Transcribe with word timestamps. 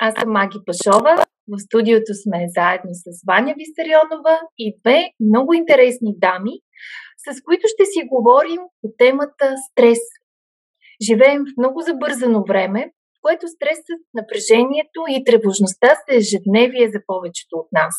Аз 0.00 0.14
съм 0.14 0.32
Маги 0.32 0.58
Пашова 0.66 1.24
в 1.48 1.58
студиото 1.58 2.14
сме 2.14 2.46
заедно 2.56 2.90
с 2.94 3.04
Ваня 3.26 3.54
Висарионова 3.58 4.40
и 4.58 4.76
две 4.80 5.10
много 5.20 5.54
интересни 5.54 6.14
дами, 6.18 6.54
с 7.24 7.42
които 7.42 7.64
ще 7.68 7.84
си 7.84 8.08
говорим 8.12 8.60
по 8.82 8.88
темата 8.98 9.54
стрес. 9.70 9.98
Живеем 11.06 11.42
в 11.44 11.56
много 11.58 11.80
забързано 11.80 12.44
време, 12.48 12.92
в 13.14 13.18
което 13.22 13.48
стресът, 13.48 14.00
напрежението 14.14 15.00
и 15.08 15.24
тревожността 15.24 15.88
са 15.88 16.16
ежедневие 16.16 16.88
за 16.94 17.00
повечето 17.06 17.54
от 17.56 17.68
нас. 17.72 17.94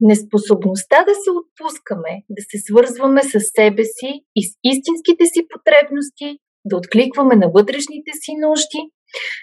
Неспособността 0.00 1.04
да 1.04 1.14
се 1.14 1.30
отпускаме, 1.40 2.12
да 2.30 2.42
се 2.50 2.58
свързваме 2.66 3.22
с 3.22 3.40
себе 3.40 3.84
си 3.84 4.10
и 4.36 4.42
с 4.48 4.50
истинските 4.64 5.26
си 5.26 5.40
потребности, 5.52 6.38
да 6.64 6.76
откликваме 6.76 7.36
на 7.36 7.48
вътрешните 7.56 8.12
си 8.22 8.32
нужди, 8.46 8.82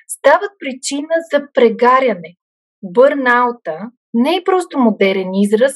стават 0.07 0.51
причина 0.59 1.15
за 1.33 1.47
прегаряне, 1.53 2.35
бърнаута 2.83 3.79
не 4.13 4.35
е 4.35 4.43
просто 4.43 4.79
модерен 4.79 5.29
израз, 5.33 5.73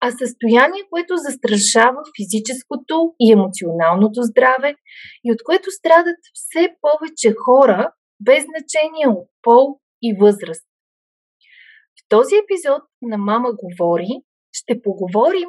а 0.00 0.10
състояние, 0.10 0.82
което 0.90 1.16
застрашава 1.16 2.00
физическото 2.16 3.14
и 3.20 3.32
емоционалното 3.32 4.22
здраве 4.22 4.74
и 5.24 5.32
от 5.32 5.38
което 5.44 5.70
страдат 5.70 6.20
все 6.34 6.68
повече 6.80 7.34
хора, 7.44 7.92
без 8.20 8.44
значение 8.44 9.08
от 9.08 9.28
пол 9.42 9.78
и 10.02 10.16
възраст. 10.20 10.66
В 11.98 12.08
този 12.08 12.34
епизод 12.36 12.82
на 13.02 13.18
Мама 13.18 13.50
говори 13.62 14.12
ще 14.52 14.82
поговорим 14.82 15.48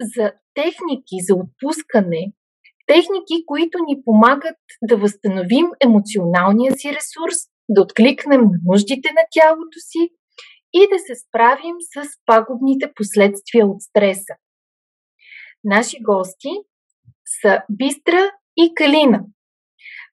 за 0.00 0.32
техники 0.54 1.16
за 1.28 1.34
отпускане, 1.34 2.32
техники, 2.86 3.46
които 3.46 3.78
ни 3.88 4.02
помагат 4.04 4.56
да 4.82 4.96
възстановим 4.96 5.66
емоционалния 5.84 6.72
си 6.76 6.88
ресурс, 6.88 7.36
да 7.68 7.82
откликнем 7.82 8.40
на 8.40 8.58
нуждите 8.64 9.08
на 9.08 9.22
тялото 9.32 9.78
си 9.78 10.10
и 10.72 10.88
да 10.92 10.98
се 10.98 11.14
справим 11.14 11.76
с 11.94 12.08
пагубните 12.26 12.92
последствия 12.94 13.66
от 13.66 13.82
стреса. 13.82 14.34
Наши 15.64 15.96
гости 16.02 16.50
са 17.42 17.62
Бистра 17.70 18.30
и 18.56 18.74
Калина. 18.74 19.24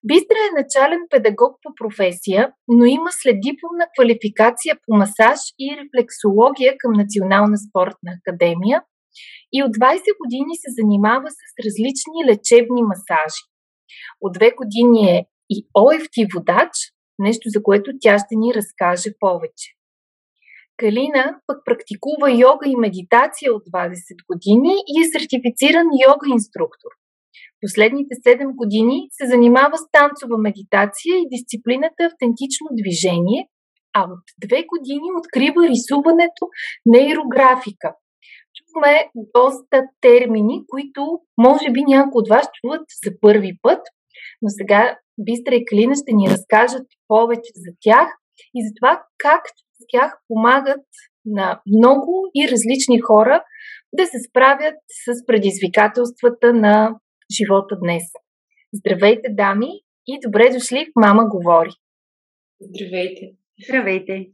Бистра 0.04 0.38
е 0.38 0.62
начален 0.62 1.00
педагог 1.10 1.58
по 1.64 1.76
професия, 1.76 2.54
но 2.68 2.86
има 2.86 3.12
следдипломна 3.12 3.86
квалификация 3.96 4.76
по 4.88 4.96
масаж 4.96 5.40
и 5.60 5.78
рефлексология 5.78 6.76
към 6.80 6.92
Национална 6.94 7.58
спортна 7.58 8.12
академия 8.20 8.84
и 9.54 9.64
от 9.64 9.72
20 9.72 10.00
години 10.24 10.54
се 10.56 10.70
занимава 10.80 11.30
с 11.30 11.42
различни 11.66 12.28
лечебни 12.30 12.82
масажи. 12.84 13.44
От 14.22 14.34
две 14.34 14.52
години 14.52 15.02
е 15.16 15.26
и 15.50 15.68
ОФТ 15.74 16.16
водач, 16.34 16.74
нещо 17.20 17.50
за 17.50 17.64
което 17.64 17.92
тя 18.02 18.20
ще 18.20 18.36
ни 18.36 18.54
разкаже 18.54 19.10
повече. 19.20 19.68
Калина 20.78 21.40
пък 21.48 21.58
практикува 21.66 22.32
йога 22.32 22.66
и 22.70 22.76
медитация 22.76 23.54
от 23.54 23.64
20 23.64 23.94
години 24.32 24.74
и 24.92 25.02
е 25.02 25.10
сертифициран 25.14 25.88
йога 26.08 26.26
инструктор. 26.38 26.92
Последните 27.62 28.14
7 28.16 28.56
години 28.56 29.08
се 29.12 29.26
занимава 29.28 29.78
с 29.78 29.86
танцова 29.92 30.38
медитация 30.38 31.14
и 31.18 31.32
дисциплината 31.36 32.02
автентично 32.10 32.68
движение, 32.80 33.42
а 33.94 34.02
от 34.04 34.26
2 34.50 34.66
години 34.74 35.08
открива 35.20 35.62
рисуването 35.74 36.44
нейрографика. 36.86 37.90
Чухме 38.60 39.10
доста 39.36 39.84
термини, 40.02 40.64
които 40.68 41.20
може 41.38 41.72
би 41.72 41.82
някои 41.88 42.20
от 42.20 42.30
вас 42.30 42.48
чуват 42.62 42.86
за 43.06 43.12
първи 43.22 43.58
път, 43.62 43.82
но 44.42 44.50
сега 44.50 44.98
Бистра 45.20 45.56
и 45.56 45.66
Калина 45.66 45.96
ще 45.96 46.14
ни 46.14 46.30
разкажат 46.30 46.88
повече 47.08 47.52
за 47.56 47.72
тях 47.82 48.08
и 48.56 48.68
за 48.68 48.72
това 48.80 49.04
как 49.18 49.42
с 49.48 49.86
тях 49.92 50.18
помагат 50.28 50.86
на 51.26 51.62
много 51.78 52.32
и 52.36 52.48
различни 52.52 53.00
хора 53.00 53.44
да 53.94 54.06
се 54.06 54.18
справят 54.30 54.76
с 55.06 55.26
предизвикателствата 55.26 56.54
на 56.54 56.96
живота 57.38 57.76
днес. 57.80 58.04
Здравейте, 58.74 59.28
дами, 59.30 59.70
и 60.08 60.20
добре 60.26 60.50
дошли 60.54 60.86
в 60.86 60.92
Мама 60.96 61.24
говори. 61.30 61.70
Здравейте. 62.62 63.32
Здравейте. 63.64 64.32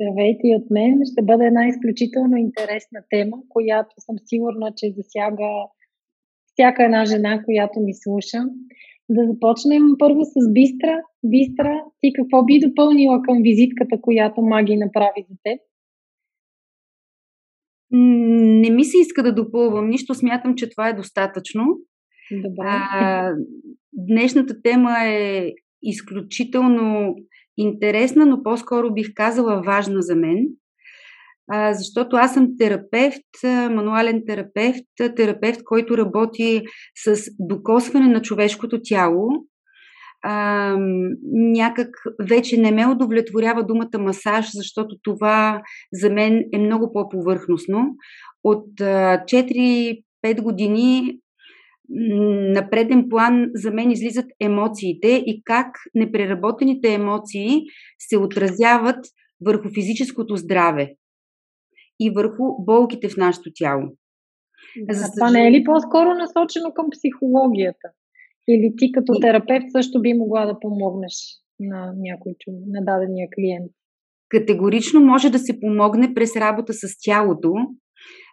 Здравейте 0.00 0.40
и 0.44 0.56
от 0.56 0.70
мен. 0.70 1.00
Ще 1.12 1.22
бъде 1.22 1.44
една 1.44 1.68
изключително 1.68 2.36
интересна 2.36 3.00
тема, 3.10 3.36
която 3.48 3.94
съм 3.98 4.16
сигурна, 4.24 4.72
че 4.76 4.94
засяга 4.96 5.50
всяка 6.52 6.84
една 6.84 7.04
жена, 7.04 7.42
която 7.44 7.80
ми 7.80 7.94
слуша. 7.94 8.38
Да 9.08 9.26
започнем 9.26 9.82
първо 9.98 10.20
с 10.24 10.52
Бистра. 10.52 11.02
Бистра, 11.24 11.84
ти 12.00 12.12
какво 12.12 12.44
би 12.44 12.60
допълнила 12.66 13.22
към 13.22 13.38
визитката, 13.42 14.00
която 14.00 14.42
Маги 14.42 14.76
направи 14.76 15.26
за 15.30 15.36
теб? 15.44 15.60
Не 17.90 18.70
ми 18.70 18.84
се 18.84 18.98
иска 18.98 19.22
да 19.22 19.34
допълвам 19.34 19.90
нищо, 19.90 20.14
смятам, 20.14 20.54
че 20.54 20.70
това 20.70 20.88
е 20.88 20.96
достатъчно. 20.96 21.64
Добре. 22.32 22.66
А, 22.66 23.32
днешната 23.92 24.62
тема 24.62 24.90
е 25.04 25.52
изключително 25.82 27.14
интересна, 27.58 28.26
но 28.26 28.42
по-скоро 28.42 28.94
бих 28.94 29.14
казала 29.14 29.62
важна 29.62 30.02
за 30.02 30.16
мен 30.16 30.38
защото 31.72 32.16
аз 32.16 32.34
съм 32.34 32.48
терапевт, 32.58 33.24
мануален 33.70 34.22
терапевт, 34.26 34.84
терапевт, 35.16 35.64
който 35.64 35.98
работи 35.98 36.62
с 37.04 37.16
докосване 37.38 38.08
на 38.08 38.22
човешкото 38.22 38.80
тяло. 38.82 39.28
Някак 41.32 41.88
вече 42.28 42.60
не 42.60 42.70
ме 42.70 42.86
удовлетворява 42.86 43.64
думата 43.64 43.98
масаж, 43.98 44.46
защото 44.54 44.96
това 45.02 45.62
за 45.92 46.10
мен 46.10 46.44
е 46.52 46.58
много 46.58 46.92
по-повърхностно. 46.92 47.86
От 48.44 48.66
4-5 48.76 50.02
години 50.42 51.18
на 51.88 52.70
преден 52.70 53.08
план 53.08 53.50
за 53.54 53.70
мен 53.70 53.90
излизат 53.90 54.26
емоциите 54.40 55.08
и 55.08 55.42
как 55.44 55.66
непреработените 55.94 56.94
емоции 56.94 57.60
се 57.98 58.18
отразяват 58.18 59.04
върху 59.46 59.68
физическото 59.74 60.36
здраве 60.36 60.94
и 62.00 62.10
върху 62.10 62.64
болките 62.64 63.08
в 63.08 63.16
нашето 63.16 63.50
тяло. 63.54 63.82
Да, 64.76 64.94
За 64.94 65.12
това 65.16 65.30
не 65.30 65.48
е 65.48 65.52
ли 65.52 65.64
по-скоро 65.64 66.14
насочено 66.14 66.72
към 66.74 66.86
психологията? 66.90 67.88
Или 68.48 68.74
ти 68.76 68.92
като 68.92 69.20
терапевт 69.20 69.66
също 69.72 70.00
би 70.00 70.14
могла 70.14 70.46
да 70.46 70.60
помогнеш 70.60 71.14
на 71.60 71.92
някой 71.96 72.32
на 72.46 72.84
дадения 72.84 73.28
клиент? 73.34 73.72
Категорично 74.28 75.00
може 75.00 75.30
да 75.30 75.38
се 75.38 75.60
помогне 75.60 76.14
през 76.14 76.36
работа 76.36 76.72
с 76.72 76.80
тялото. 77.04 77.52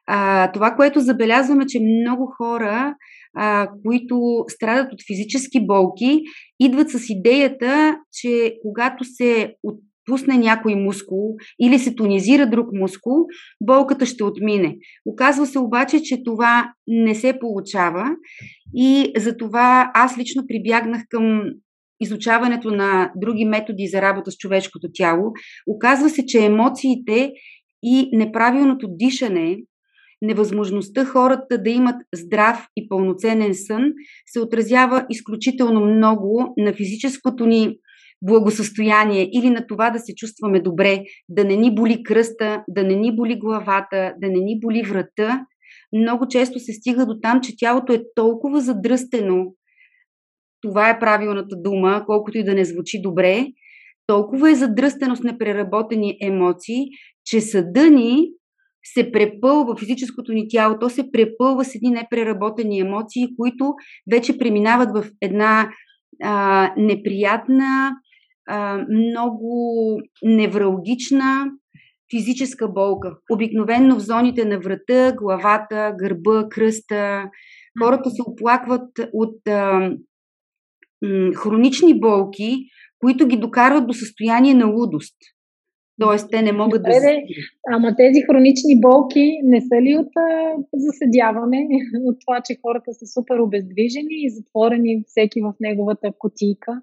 А, 0.07 0.51
това, 0.51 0.71
което 0.71 0.99
забелязваме, 0.99 1.65
че 1.65 1.79
много 1.79 2.33
хора, 2.37 2.95
а, 3.35 3.69
които 3.85 4.45
страдат 4.47 4.93
от 4.93 4.99
физически 5.07 5.65
болки, 5.67 6.21
идват 6.59 6.89
с 6.89 7.09
идеята, 7.09 7.97
че 8.11 8.55
когато 8.61 9.03
се 9.03 9.55
от 9.63 9.79
пусне 10.05 10.37
някой 10.37 10.75
мускул 10.75 11.35
или 11.61 11.79
се 11.79 11.95
тонизира 11.95 12.49
друг 12.49 12.67
мускул, 12.73 13.25
болката 13.63 14.05
ще 14.05 14.23
отмине. 14.23 14.75
Оказва 15.05 15.45
се 15.45 15.59
обаче, 15.59 16.01
че 16.01 16.23
това 16.23 16.73
не 16.87 17.15
се 17.15 17.39
получава 17.39 18.05
и 18.75 19.11
затова 19.17 19.91
аз 19.93 20.17
лично 20.17 20.43
прибягнах 20.47 21.01
към 21.09 21.43
изучаването 22.01 22.71
на 22.71 23.11
други 23.15 23.45
методи 23.45 23.87
за 23.87 24.01
работа 24.01 24.31
с 24.31 24.37
човешкото 24.37 24.87
тяло. 24.93 25.33
Оказва 25.67 26.09
се, 26.09 26.25
че 26.25 26.45
емоциите 26.45 27.31
и 27.83 28.09
неправилното 28.13 28.87
дишане, 28.89 29.57
невъзможността 30.25 31.05
хората 31.05 31.57
да 31.57 31.69
имат 31.69 31.95
здрав 32.15 32.67
и 32.75 32.89
пълноценен 32.89 33.53
сън 33.53 33.83
се 34.25 34.39
отразява 34.39 35.05
изключително 35.09 35.85
много 35.85 36.53
на 36.57 36.73
физическото 36.73 37.45
ни 37.45 37.77
благосъстояние 38.21 39.29
или 39.33 39.49
на 39.49 39.67
това 39.67 39.89
да 39.89 39.99
се 39.99 40.15
чувстваме 40.15 40.59
добре, 40.59 41.03
да 41.29 41.43
не 41.43 41.55
ни 41.55 41.75
боли 41.75 42.03
кръста, 42.03 42.63
да 42.69 42.83
не 42.83 42.95
ни 42.95 43.15
боли 43.15 43.39
главата, 43.39 44.13
да 44.21 44.27
не 44.27 44.39
ни 44.39 44.59
боли 44.59 44.81
врата, 44.81 45.45
много 45.93 46.27
често 46.27 46.59
се 46.59 46.73
стига 46.73 47.05
до 47.05 47.19
там, 47.21 47.41
че 47.41 47.57
тялото 47.57 47.93
е 47.93 48.03
толкова 48.15 48.61
задръстено, 48.61 49.45
това 50.61 50.89
е 50.89 50.99
правилната 50.99 51.55
дума, 51.55 52.03
колкото 52.05 52.37
и 52.37 52.43
да 52.43 52.53
не 52.53 52.65
звучи 52.65 53.01
добре, 53.01 53.47
толкова 54.07 54.51
е 54.51 54.55
задръстено 54.55 55.15
с 55.15 55.23
непреработени 55.23 56.17
емоции, 56.21 56.85
че 57.25 57.41
съда 57.41 57.89
ни 57.89 58.29
се 58.93 59.11
препълва 59.11 59.77
физическото 59.77 60.33
ни 60.33 60.47
тяло, 60.49 60.79
то 60.79 60.89
се 60.89 61.11
препълва 61.11 61.65
с 61.65 61.75
едни 61.75 61.89
непреработени 61.89 62.79
емоции, 62.79 63.27
които 63.37 63.73
вече 64.11 64.37
преминават 64.37 64.89
в 64.93 65.11
една 65.21 65.69
а, 66.23 66.73
неприятна, 66.77 67.91
а, 68.47 68.85
много 68.89 70.01
невралгична 70.23 71.45
физическа 72.15 72.67
болка. 72.67 73.17
Обикновенно 73.31 73.95
в 73.95 74.03
зоните 74.03 74.45
на 74.45 74.59
врата, 74.59 75.13
главата, 75.17 75.93
гърба, 75.99 76.49
кръста. 76.49 77.23
Хората 77.83 78.09
се 78.09 78.21
оплакват 78.27 78.89
от 79.13 79.47
а, 79.47 79.91
м, 81.01 81.33
хронични 81.35 81.99
болки, 81.99 82.65
които 82.99 83.27
ги 83.27 83.37
докарват 83.37 83.87
до 83.87 83.93
състояние 83.93 84.53
на 84.53 84.65
лудост. 84.65 85.15
Тоест, 85.99 86.31
те 86.31 86.41
не 86.41 86.51
могат 86.51 86.81
Добре, 86.81 86.99
да. 86.99 87.75
Ама 87.75 87.95
тези 87.95 88.21
хронични 88.21 88.81
болки 88.81 89.39
не 89.43 89.61
са 89.61 89.81
ли 89.81 89.97
от 89.97 90.11
а, 90.15 90.55
заседяване, 90.73 91.67
от 92.09 92.17
това, 92.25 92.41
че 92.45 92.57
хората 92.61 92.93
са 92.93 93.05
супер 93.07 93.37
обездвижени 93.39 94.15
и 94.25 94.29
затворени 94.29 95.03
всеки 95.07 95.41
в 95.41 95.53
неговата 95.59 96.11
котийка 96.19 96.81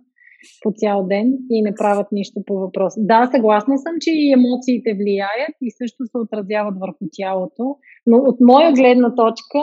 по 0.63 0.73
цял 0.77 1.07
ден 1.07 1.39
и 1.51 1.63
не 1.63 1.75
правят 1.75 2.07
нищо 2.13 2.41
по 2.47 2.55
въпрос. 2.55 2.95
Да, 2.97 3.31
съгласна 3.35 3.79
съм, 3.79 3.95
че 4.01 4.11
и 4.11 4.33
емоциите 4.33 4.95
влияят 4.95 5.57
и 5.61 5.71
също 5.71 6.05
се 6.05 6.19
отразяват 6.19 6.75
върху 6.81 7.05
тялото, 7.13 7.77
но 8.07 8.17
от 8.17 8.37
моя 8.41 8.73
гледна 8.73 9.15
точка, 9.15 9.59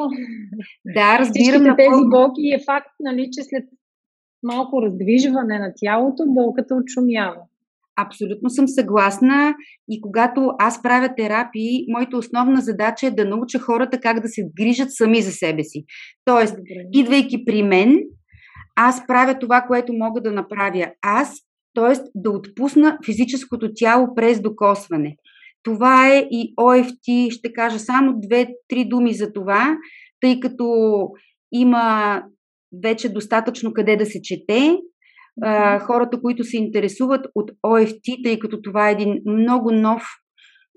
да, 0.86 1.20
разбирам 1.20 1.64
на 1.64 1.76
тези 1.76 2.04
болки 2.12 2.42
е 2.56 2.64
факт, 2.66 2.96
нали, 3.00 3.30
че 3.32 3.44
след 3.44 3.66
малко 4.44 4.82
раздвижване 4.82 5.60
на 5.60 5.74
тялото, 5.82 6.24
болката 6.28 6.76
отшумява. 6.76 7.42
Абсолютно 8.06 8.50
съм 8.50 8.68
съгласна 8.68 9.54
и 9.90 10.02
когато 10.02 10.52
аз 10.60 10.82
правя 10.82 11.16
терапии, 11.18 11.86
моята 11.90 12.18
основна 12.18 12.62
задача 12.62 13.08
е 13.08 13.12
да 13.12 13.26
науча 13.26 13.60
хората 13.60 14.00
как 14.00 14.20
да 14.20 14.28
се 14.28 14.42
грижат 14.62 14.88
сами 14.92 15.22
за 15.22 15.32
себе 15.32 15.64
си. 15.64 15.84
Тоест, 16.26 16.56
идвайки 16.94 17.46
при 17.46 17.64
мен, 17.64 17.98
аз 18.76 19.08
правя 19.08 19.40
това, 19.40 19.62
което 19.62 19.94
мога 19.94 20.22
да 20.22 20.32
направя 20.32 20.92
аз, 21.02 21.34
т.е. 21.74 21.94
да 22.16 22.30
отпусна 22.30 22.98
физическото 23.06 23.70
тяло 23.76 24.16
през 24.16 24.42
докосване. 24.42 25.16
Това 25.64 26.16
е 26.16 26.28
и 26.32 26.54
ОФТ, 26.58 27.34
ще 27.34 27.54
кажа 27.54 27.80
само 27.80 28.14
две-три 28.28 28.86
думи 28.86 29.14
за 29.14 29.34
това, 29.34 29.78
тъй 30.22 30.40
като 30.40 30.66
има 31.52 32.22
вече 32.84 33.10
достатъчно 33.10 33.74
къде 33.74 33.96
да 33.96 34.06
се 34.06 34.22
чете 34.22 34.78
хората, 35.82 36.22
които 36.22 36.44
се 36.44 36.58
интересуват 36.58 37.28
от 37.36 37.52
ОФТ, 37.64 38.24
тъй 38.24 38.40
като 38.40 38.62
това 38.62 38.90
е 38.90 38.92
един 38.92 39.22
много 39.26 39.72
нов 39.72 40.04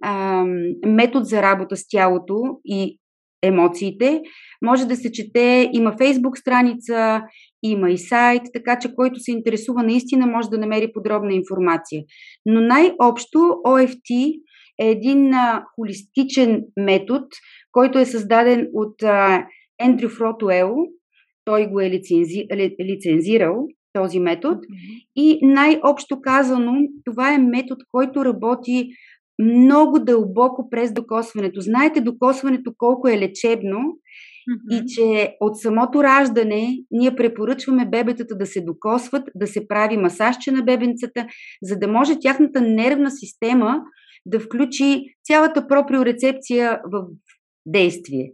а, 0.03 0.44
метод 0.87 1.25
за 1.25 1.43
работа 1.43 1.76
с 1.76 1.88
тялото 1.88 2.35
и 2.64 2.99
емоциите. 3.43 4.23
Може 4.62 4.87
да 4.87 4.97
се 4.97 5.12
чете, 5.12 5.70
има 5.73 5.94
фейсбук 5.99 6.38
страница, 6.38 7.23
има 7.62 7.91
и 7.91 7.99
сайт, 7.99 8.43
така 8.55 8.79
че 8.79 8.94
който 8.94 9.20
се 9.20 9.31
интересува 9.32 9.82
наистина 9.82 10.26
може 10.26 10.50
да 10.50 10.59
намери 10.59 10.93
подробна 10.93 11.35
информация. 11.35 12.03
Но 12.47 12.61
най-общо 12.61 13.38
ОФТ 13.67 14.11
е 14.81 14.91
един 14.91 15.35
а, 15.35 15.64
холистичен 15.75 16.62
метод, 16.76 17.26
който 17.73 17.99
е 17.99 18.05
създаден 18.05 18.69
от 18.73 19.03
а, 19.03 19.47
Ендрю 19.81 20.09
Фротуел. 20.09 20.75
Той 21.44 21.67
го 21.67 21.81
е 21.81 21.91
лицензи, 21.91 22.47
лицензирал 22.81 23.67
този 23.93 24.21
метод. 24.21 24.61
И 25.17 25.39
най-общо 25.43 26.21
казано, 26.21 26.73
това 27.05 27.35
е 27.35 27.39
метод, 27.39 27.85
който 27.93 28.25
работи 28.25 28.89
много 29.39 29.99
дълбоко 29.99 30.71
през 30.71 30.93
докосването. 30.93 31.61
Знаете 31.61 32.00
докосването 32.00 32.73
колко 32.79 33.09
е 33.09 33.19
лечебно 33.19 33.79
mm-hmm. 33.79 34.83
и 34.83 34.87
че 34.87 35.37
от 35.41 35.61
самото 35.61 36.03
раждане 36.03 36.79
ние 36.91 37.17
препоръчваме 37.17 37.87
бебетата 37.87 38.37
да 38.37 38.47
се 38.47 38.61
докосват, 38.61 39.29
да 39.35 39.47
се 39.47 39.69
прави 39.69 39.97
масажче 39.97 40.50
на 40.50 40.62
бебенцата, 40.62 41.27
за 41.62 41.79
да 41.79 41.88
може 41.88 42.21
тяхната 42.21 42.61
нервна 42.61 43.11
система 43.11 43.83
да 44.27 44.41
включи 44.41 45.05
цялата 45.25 45.69
проприорецепция 45.69 46.81
в 46.93 47.05
действие. 47.67 48.33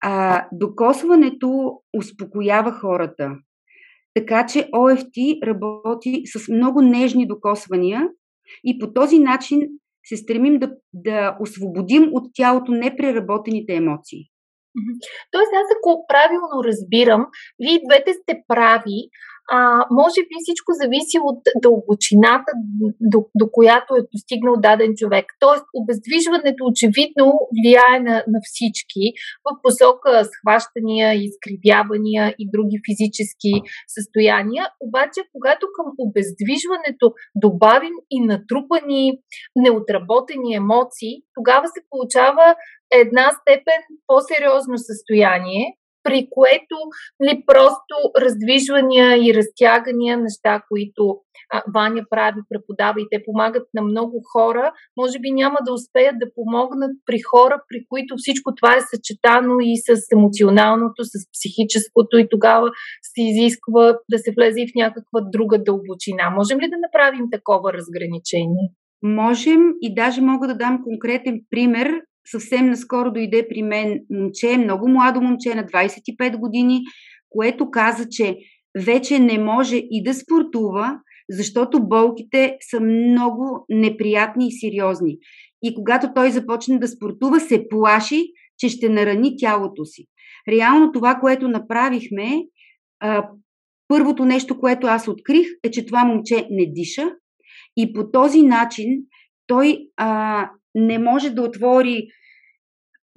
А, 0.00 0.44
докосването 0.52 1.80
успокоява 1.98 2.72
хората. 2.72 3.30
Така 4.16 4.46
че 4.46 4.68
ОФТ 4.72 5.16
работи 5.46 6.22
с 6.26 6.48
много 6.48 6.82
нежни 6.82 7.26
докосвания 7.26 8.08
и 8.64 8.78
по 8.78 8.92
този 8.92 9.18
начин 9.18 9.60
се 10.04 10.16
стремим 10.16 10.58
да, 10.58 10.70
да 10.92 11.36
освободим 11.40 12.08
от 12.12 12.30
тялото 12.34 12.72
непреработените 12.72 13.74
емоции. 13.74 14.20
Тоест, 15.30 15.50
аз 15.52 15.68
ако 15.76 16.04
правилно 16.08 16.64
разбирам, 16.64 17.26
вие 17.60 17.80
двете 17.88 18.12
сте 18.12 18.42
прави, 18.48 19.08
а, 19.48 19.86
може 19.90 20.20
би 20.28 20.34
всичко 20.42 20.70
зависи 20.72 21.18
от 21.30 21.40
дълбочината, 21.62 22.52
до, 23.00 23.18
до 23.34 23.46
която 23.50 23.94
е 23.94 24.08
достигнал 24.14 24.54
даден 24.56 24.92
човек. 24.96 25.26
Тоест, 25.40 25.64
обездвижването 25.74 26.64
очевидно 26.64 27.26
влияе 27.58 28.00
на, 28.00 28.14
на 28.32 28.38
всички 28.42 29.04
в 29.44 29.48
посока 29.62 30.10
схващания, 30.32 31.08
изкривявания 31.14 32.34
и 32.38 32.44
други 32.54 32.78
физически 32.88 33.52
състояния. 33.96 34.64
Обаче, 34.80 35.20
когато 35.32 35.66
към 35.76 35.86
обездвижването 35.98 37.06
добавим 37.34 37.96
и 38.10 38.18
натрупани 38.20 39.18
неотработени 39.56 40.54
емоции, 40.54 41.12
тогава 41.34 41.66
се 41.68 41.80
получава 41.90 42.46
една 43.02 43.26
степен 43.40 43.80
по-сериозно 44.06 44.78
състояние, 44.78 45.64
при 46.06 46.26
което 46.30 46.76
ли 47.24 47.42
просто 47.46 47.94
раздвижвания 48.24 49.08
и 49.26 49.34
разтягания, 49.34 50.16
неща, 50.16 50.62
които 50.68 51.16
Ваня 51.74 52.02
прави, 52.10 52.40
преподава 52.48 53.00
и 53.00 53.06
те 53.10 53.22
помагат 53.26 53.68
на 53.74 53.82
много 53.82 54.22
хора, 54.32 54.72
може 54.96 55.18
би 55.18 55.30
няма 55.30 55.58
да 55.66 55.72
успеят 55.72 56.18
да 56.18 56.34
помогнат 56.34 56.90
при 57.06 57.20
хора, 57.20 57.62
при 57.68 57.86
които 57.88 58.14
всичко 58.16 58.54
това 58.54 58.76
е 58.76 58.88
съчетано 58.92 59.56
и 59.60 59.76
с 59.76 60.12
емоционалното, 60.12 61.04
с 61.04 61.12
психическото 61.32 62.18
и 62.18 62.28
тогава 62.30 62.70
се 63.02 63.22
изисква 63.22 63.98
да 64.10 64.18
се 64.18 64.32
влезе 64.36 64.60
и 64.60 64.68
в 64.68 64.76
някаква 64.76 65.20
друга 65.32 65.58
дълбочина. 65.58 66.30
Можем 66.30 66.58
ли 66.60 66.70
да 66.70 66.76
направим 66.86 67.26
такова 67.32 67.72
разграничение? 67.72 68.66
Можем 69.02 69.60
и 69.82 69.94
даже 69.94 70.20
мога 70.20 70.46
да 70.46 70.56
дам 70.56 70.82
конкретен 70.84 71.40
пример 71.50 71.88
съвсем 72.30 72.66
наскоро 72.66 73.12
дойде 73.12 73.48
при 73.48 73.62
мен 73.62 74.00
момче, 74.10 74.58
много 74.58 74.88
младо 74.88 75.20
момче 75.20 75.54
на 75.54 75.64
25 75.64 76.38
години, 76.38 76.80
което 77.30 77.70
каза, 77.70 78.06
че 78.10 78.36
вече 78.84 79.18
не 79.18 79.38
може 79.38 79.76
и 79.76 80.02
да 80.02 80.14
спортува, 80.14 80.98
защото 81.30 81.88
болките 81.88 82.56
са 82.70 82.80
много 82.80 83.64
неприятни 83.68 84.48
и 84.48 84.52
сериозни. 84.52 85.16
И 85.62 85.74
когато 85.74 86.08
той 86.14 86.30
започне 86.30 86.78
да 86.78 86.88
спортува, 86.88 87.40
се 87.40 87.68
плаши, 87.68 88.24
че 88.58 88.68
ще 88.68 88.88
нарани 88.88 89.36
тялото 89.36 89.84
си. 89.84 90.06
Реално 90.48 90.92
това, 90.92 91.14
което 91.14 91.48
направихме, 91.48 92.42
първото 93.88 94.24
нещо, 94.24 94.60
което 94.60 94.86
аз 94.86 95.08
открих, 95.08 95.46
е, 95.62 95.70
че 95.70 95.86
това 95.86 96.04
момче 96.04 96.46
не 96.50 96.66
диша 96.66 97.10
и 97.76 97.92
по 97.92 98.10
този 98.10 98.42
начин 98.42 98.88
той 99.46 99.78
а, 99.96 100.50
не 100.76 100.98
може 100.98 101.30
да 101.30 101.42
отвори 101.42 102.06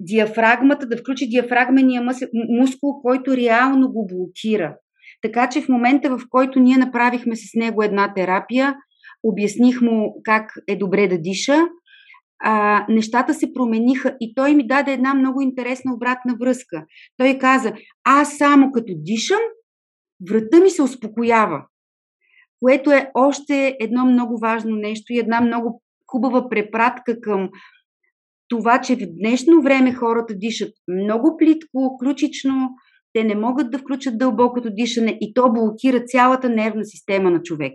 диафрагмата, 0.00 0.86
да 0.86 0.96
включи 0.96 1.28
диафрагмения 1.28 2.02
мускул, 2.48 3.00
който 3.02 3.36
реално 3.36 3.92
го 3.92 4.06
блокира. 4.06 4.76
Така 5.22 5.48
че 5.48 5.62
в 5.62 5.68
момента, 5.68 6.18
в 6.18 6.20
който 6.30 6.60
ние 6.60 6.76
направихме 6.76 7.36
с 7.36 7.54
него 7.54 7.82
една 7.82 8.14
терапия, 8.14 8.76
обясних 9.22 9.82
му 9.82 10.20
как 10.24 10.52
е 10.68 10.76
добре 10.76 11.08
да 11.08 11.18
диша, 11.18 11.56
а, 12.42 12.86
нещата 12.88 13.34
се 13.34 13.52
промениха 13.52 14.16
и 14.20 14.34
той 14.34 14.54
ми 14.54 14.66
даде 14.66 14.92
една 14.92 15.14
много 15.14 15.40
интересна 15.40 15.94
обратна 15.94 16.34
връзка. 16.40 16.84
Той 17.16 17.38
каза, 17.38 17.72
аз 18.04 18.38
само 18.38 18.72
като 18.72 18.92
дишам, 18.96 19.40
врата 20.30 20.60
ми 20.60 20.70
се 20.70 20.82
успокоява, 20.82 21.66
което 22.60 22.90
е 22.90 23.10
още 23.14 23.76
едно 23.80 24.04
много 24.04 24.38
важно 24.38 24.76
нещо 24.76 25.12
и 25.12 25.18
една 25.18 25.40
много 25.40 25.82
хубава 26.10 26.48
препратка 26.48 27.20
към 27.20 27.50
това, 28.48 28.80
че 28.80 28.96
в 28.96 28.98
днешно 29.20 29.62
време 29.62 29.94
хората 29.94 30.34
дишат 30.34 30.72
много 30.88 31.36
плитко, 31.36 31.98
ключично, 32.02 32.70
те 33.12 33.24
не 33.24 33.34
могат 33.34 33.70
да 33.70 33.78
включат 33.78 34.18
дълбокото 34.18 34.70
дишане 34.70 35.18
и 35.20 35.34
то 35.34 35.52
блокира 35.52 36.04
цялата 36.04 36.48
нервна 36.48 36.84
система 36.84 37.30
на 37.30 37.42
човек. 37.42 37.72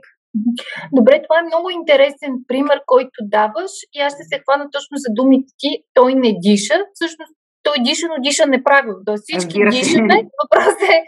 Добре, 0.93 1.21
това 1.23 1.39
е 1.39 1.49
много 1.49 1.69
интересен 1.69 2.31
пример, 2.47 2.81
който 2.85 3.17
даваш 3.21 3.71
и 3.93 3.99
аз 3.99 4.13
ще 4.13 4.23
се 4.23 4.41
хвана 4.43 4.65
точно 4.71 4.95
за 4.97 5.09
думите 5.19 5.53
ти. 5.57 5.69
Той 5.93 6.15
не 6.15 6.31
диша. 6.45 6.77
Всъщност 6.93 7.33
той 7.65 7.77
диша, 7.87 8.05
но 8.07 8.23
диша 8.27 8.45
неправилно. 8.47 9.01
Тоест 9.05 9.23
всички 9.27 9.57
дишаме. 9.71 10.15
Въпросът 10.41 10.89
е, 10.97 10.99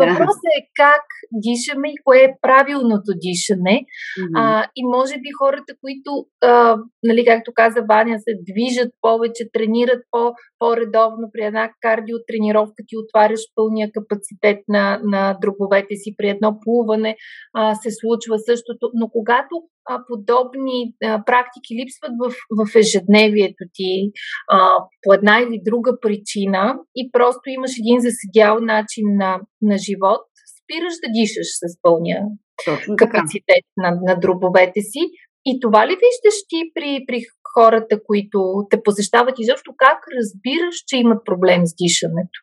въпрос 0.00 0.38
е 0.56 0.58
как 0.82 1.04
дишаме 1.32 1.88
и 1.88 2.00
кое 2.04 2.18
е 2.18 2.34
правилното 2.42 3.10
дишане. 3.24 3.76
Mm-hmm. 3.80 4.32
А, 4.36 4.66
и 4.76 4.82
може 4.96 5.14
би 5.14 5.30
хората, 5.40 5.72
които, 5.80 6.10
а, 6.42 6.76
нали, 7.02 7.24
както 7.24 7.50
каза 7.54 7.80
Ваня, 7.88 8.18
се 8.18 8.32
движат 8.50 8.90
повече, 9.00 9.50
тренират 9.52 10.02
по, 10.10 10.32
по-редовно 10.58 11.26
при 11.32 11.44
една 11.44 11.70
кардиотренировка, 11.80 12.82
ти 12.86 12.94
отваряш 13.02 13.40
пълния 13.54 13.88
капацитет 13.92 14.58
на, 14.68 15.00
на 15.04 15.38
дробовете 15.42 15.94
си 15.96 16.14
при 16.16 16.28
едно 16.28 16.58
плуване, 16.60 17.16
а, 17.54 17.74
се 17.74 17.90
случва 17.90 18.38
същото. 18.38 18.90
Но 18.94 19.08
когато 19.08 19.54
а, 19.90 19.98
подобни 20.08 20.94
а, 21.04 21.24
практики 21.24 21.74
липсват 21.74 22.12
в, 22.22 22.34
в 22.58 22.76
ежедневието 22.76 23.64
ти 23.74 24.10
а, 24.50 24.58
по 25.02 25.14
една 25.14 25.40
или 25.40 25.60
друга 25.64 25.92
причина 26.00 26.74
и 26.96 27.10
просто 27.12 27.50
имаш 27.50 27.70
един 27.78 28.00
заседял 28.00 28.60
начин 28.60 29.04
на, 29.16 29.40
на 29.62 29.78
живот, 29.78 30.22
спираш 30.62 30.94
да 31.04 31.08
дишаш 31.12 31.46
с 31.46 31.82
пълния 31.82 32.22
Точно 32.64 32.96
капацитет 32.96 33.64
на, 33.76 33.98
на 34.02 34.14
дробовете 34.20 34.80
си. 34.80 35.00
И 35.44 35.60
това 35.60 35.86
ли 35.86 35.90
виждаш 35.90 36.38
ти 36.48 36.70
при, 36.74 37.04
при 37.06 37.22
хората, 37.54 38.00
които 38.06 38.66
те 38.70 38.82
посещават 38.82 39.34
и 39.38 39.44
защо 39.44 39.72
как 39.76 39.98
разбираш, 40.18 40.76
че 40.86 40.96
имат 40.96 41.24
проблем 41.24 41.66
с 41.66 41.74
дишането? 41.82 42.38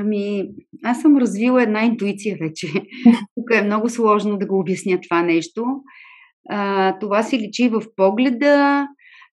Ами, 0.00 0.48
аз 0.84 1.00
съм 1.00 1.16
развила 1.16 1.62
една 1.62 1.84
интуиция 1.84 2.36
вече. 2.40 2.66
Тук 3.34 3.50
е 3.54 3.62
много 3.62 3.88
сложно 3.88 4.38
да 4.38 4.46
го 4.46 4.58
обясня 4.58 4.98
това 5.00 5.22
нещо. 5.22 5.64
А, 6.50 6.98
това 6.98 7.22
си 7.22 7.38
личи 7.38 7.68
в 7.68 7.82
погледа, 7.96 8.86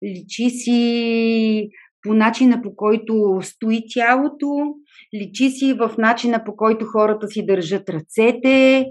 личи 0.03 0.49
си 0.49 1.69
по 2.01 2.13
начина 2.13 2.61
по 2.61 2.75
който 2.75 3.39
стои 3.41 3.81
тялото, 3.93 4.75
личи 5.15 5.49
си 5.49 5.73
в 5.73 5.91
начина 5.97 6.43
по 6.43 6.55
който 6.55 6.85
хората 6.85 7.27
си 7.27 7.45
държат 7.45 7.89
ръцете. 7.89 8.85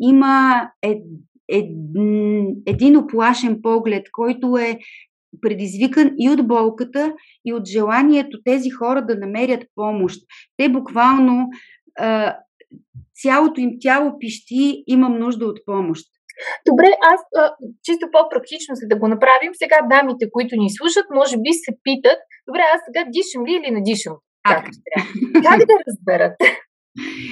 Има 0.00 0.68
ед, 0.82 1.02
ед, 1.48 1.66
един 2.66 2.96
оплашен 2.96 3.58
поглед, 3.62 4.06
който 4.12 4.56
е 4.56 4.78
предизвикан 5.40 6.10
и 6.18 6.30
от 6.30 6.46
болката, 6.46 7.14
и 7.44 7.52
от 7.52 7.66
желанието 7.66 8.38
тези 8.44 8.70
хора 8.70 9.06
да 9.06 9.16
намерят 9.16 9.64
помощ. 9.74 10.20
Те 10.56 10.68
буквално 10.68 11.48
цялото 13.22 13.60
им 13.60 13.70
тяло 13.80 14.18
пищи, 14.18 14.84
имам 14.86 15.18
нужда 15.18 15.46
от 15.46 15.58
помощ. 15.66 16.04
Добре, 16.68 16.88
аз 17.12 17.20
а, 17.36 17.54
чисто 17.82 18.06
по-практично, 18.12 18.74
за 18.74 18.86
да 18.88 18.98
го 18.98 19.08
направим, 19.08 19.52
сега 19.54 19.78
дамите, 19.90 20.30
които 20.30 20.56
ни 20.56 20.70
слушат, 20.70 21.06
може 21.14 21.36
би 21.36 21.52
се 21.52 21.72
питат, 21.82 22.18
добре, 22.48 22.60
аз 22.74 22.80
сега 22.86 23.10
дишам 23.16 23.46
ли 23.46 23.52
или 23.52 23.70
не 23.70 23.82
дишам? 23.82 24.16
Как, 24.48 24.64
как 25.44 25.58
да 25.58 25.74
разберат? 25.88 26.36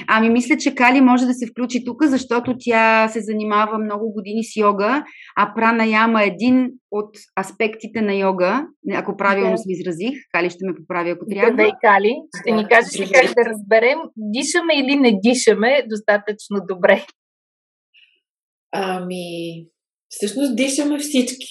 Ами 0.07 0.29
мисля, 0.29 0.57
че 0.57 0.75
Кали 0.75 1.01
може 1.01 1.25
да 1.25 1.33
се 1.33 1.47
включи 1.47 1.85
тук, 1.85 2.03
защото 2.05 2.55
тя 2.59 3.07
се 3.07 3.21
занимава 3.21 3.77
много 3.77 4.13
години 4.13 4.43
с 4.43 4.55
йога, 4.55 5.03
а 5.37 5.53
прана 5.55 5.85
яма 5.85 6.23
е 6.23 6.27
един 6.27 6.69
от 6.91 7.17
аспектите 7.39 8.01
на 8.01 8.15
йога, 8.15 8.67
ако 8.93 9.17
правилно 9.17 9.51
да. 9.51 9.57
се 9.57 9.71
изразих. 9.71 10.17
Кали 10.31 10.49
ще 10.49 10.65
ме 10.67 10.75
поправи, 10.75 11.09
ако 11.09 11.25
трябва. 11.25 11.53
Здравей, 11.53 11.71
Кали. 11.81 12.15
Ще 12.41 12.51
ни 12.51 12.67
кажеш 12.67 12.99
ли 12.99 13.11
как 13.13 13.33
да 13.33 13.49
разберем, 13.49 13.97
дишаме 14.17 14.73
или 14.79 14.95
не 14.95 15.19
дишаме 15.23 15.83
достатъчно 15.89 16.57
добре? 16.69 17.05
Ами, 18.71 19.65
всъщност 20.09 20.55
дишаме 20.55 20.99
всички. 20.99 21.47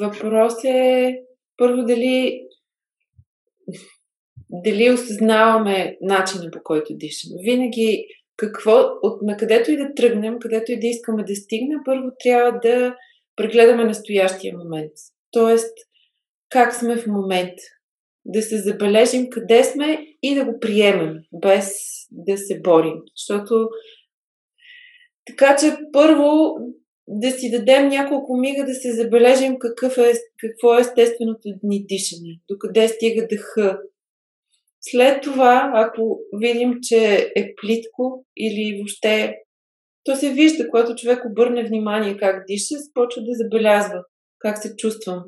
Въпрос 0.00 0.64
е 0.64 1.14
първо 1.56 1.82
дали 1.82 2.40
дали 4.64 4.90
осъзнаваме 4.90 5.96
начина 6.00 6.50
по 6.50 6.58
който 6.64 6.86
дишаме. 6.90 7.34
Винаги 7.42 8.06
какво, 8.36 8.84
от 9.02 9.22
на 9.22 9.36
където 9.36 9.70
и 9.70 9.76
да 9.76 9.94
тръгнем, 9.94 10.38
където 10.38 10.72
и 10.72 10.80
да 10.80 10.86
искаме 10.86 11.24
да 11.24 11.36
стигнем, 11.36 11.78
първо 11.84 12.06
трябва 12.24 12.58
да 12.62 12.96
прегледаме 13.36 13.84
настоящия 13.84 14.58
момент. 14.58 14.92
Тоест, 15.30 15.74
как 16.48 16.74
сме 16.74 16.96
в 16.96 17.06
момента. 17.06 17.62
Да 18.24 18.42
се 18.42 18.58
забележим 18.58 19.30
къде 19.30 19.64
сме 19.64 20.06
и 20.22 20.34
да 20.34 20.44
го 20.44 20.60
приемем, 20.60 21.18
без 21.32 21.72
да 22.10 22.38
се 22.38 22.60
борим. 22.60 22.94
Защото 23.16 23.68
така 25.26 25.56
че 25.56 25.76
първо 25.92 26.54
да 27.08 27.30
си 27.30 27.50
дадем 27.50 27.88
няколко 27.88 28.36
мига 28.36 28.64
да 28.64 28.74
се 28.74 28.92
забележим 28.92 29.56
какъв 29.58 29.98
е, 29.98 30.12
какво 30.38 30.76
е 30.76 30.80
естественото 30.80 31.48
ни 31.62 31.86
дишане, 31.86 32.40
докъде 32.48 32.88
стига 32.88 33.26
дъха, 33.30 33.80
след 34.90 35.22
това, 35.22 35.70
ако 35.74 36.18
видим, 36.32 36.74
че 36.82 37.32
е 37.36 37.54
плитко 37.60 38.24
или 38.36 38.76
въобще 38.78 39.34
то 40.04 40.16
се 40.16 40.32
вижда, 40.32 40.68
когато 40.70 40.94
човек 40.94 41.24
обърне 41.30 41.64
внимание 41.64 42.16
как 42.16 42.44
диша, 42.46 42.74
започва 42.78 43.22
да 43.22 43.32
забелязва 43.34 44.04
как 44.38 44.58
се 44.58 44.76
чувствам. 44.76 45.24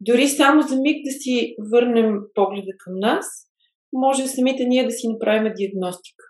Дори 0.00 0.28
само 0.28 0.62
за 0.62 0.76
миг 0.80 1.04
да 1.04 1.10
си 1.10 1.54
върнем 1.72 2.16
погледа 2.34 2.72
към 2.78 2.98
нас, 2.98 3.26
може 3.92 4.26
самите 4.26 4.64
ние 4.64 4.84
да 4.84 4.90
си 4.90 5.08
направим 5.08 5.52
диагностика. 5.56 6.24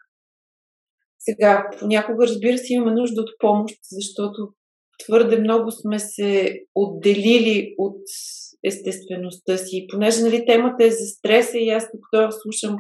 Сега, 1.19 1.71
понякога, 1.79 2.27
разбира 2.27 2.59
се, 2.59 2.73
имаме 2.75 2.93
нужда 2.93 3.21
от 3.21 3.31
помощ, 3.39 3.79
защото 3.83 4.49
твърде 5.05 5.41
много 5.41 5.71
сме 5.71 5.99
се 5.99 6.61
отделили 6.75 7.75
от 7.79 8.01
естествеността 8.69 9.57
си. 9.57 9.87
Понеже 9.91 10.23
нали, 10.23 10.47
темата 10.47 10.85
е 10.85 10.91
за 10.91 11.07
стреса 11.07 11.59
и 11.59 11.69
аз 11.69 11.89
като 11.91 12.29
слушам 12.31 12.77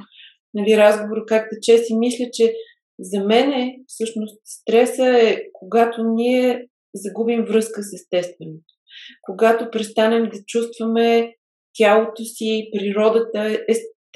нали, 0.54 0.76
разговора 0.76 1.24
как 1.26 1.48
тече 1.50 1.78
си, 1.78 1.96
мисля, 1.96 2.24
че 2.32 2.54
за 3.00 3.24
мен 3.24 3.52
е, 3.52 3.76
всъщност 3.86 4.40
стреса 4.44 5.18
е 5.18 5.42
когато 5.52 6.04
ние 6.04 6.66
загубим 6.94 7.44
връзка 7.44 7.82
с 7.82 7.92
естественото. 7.92 8.74
Когато 9.22 9.70
престанем 9.70 10.22
да 10.22 10.38
чувстваме 10.46 11.34
тялото 11.74 12.24
си, 12.24 12.70
природата, 12.72 13.64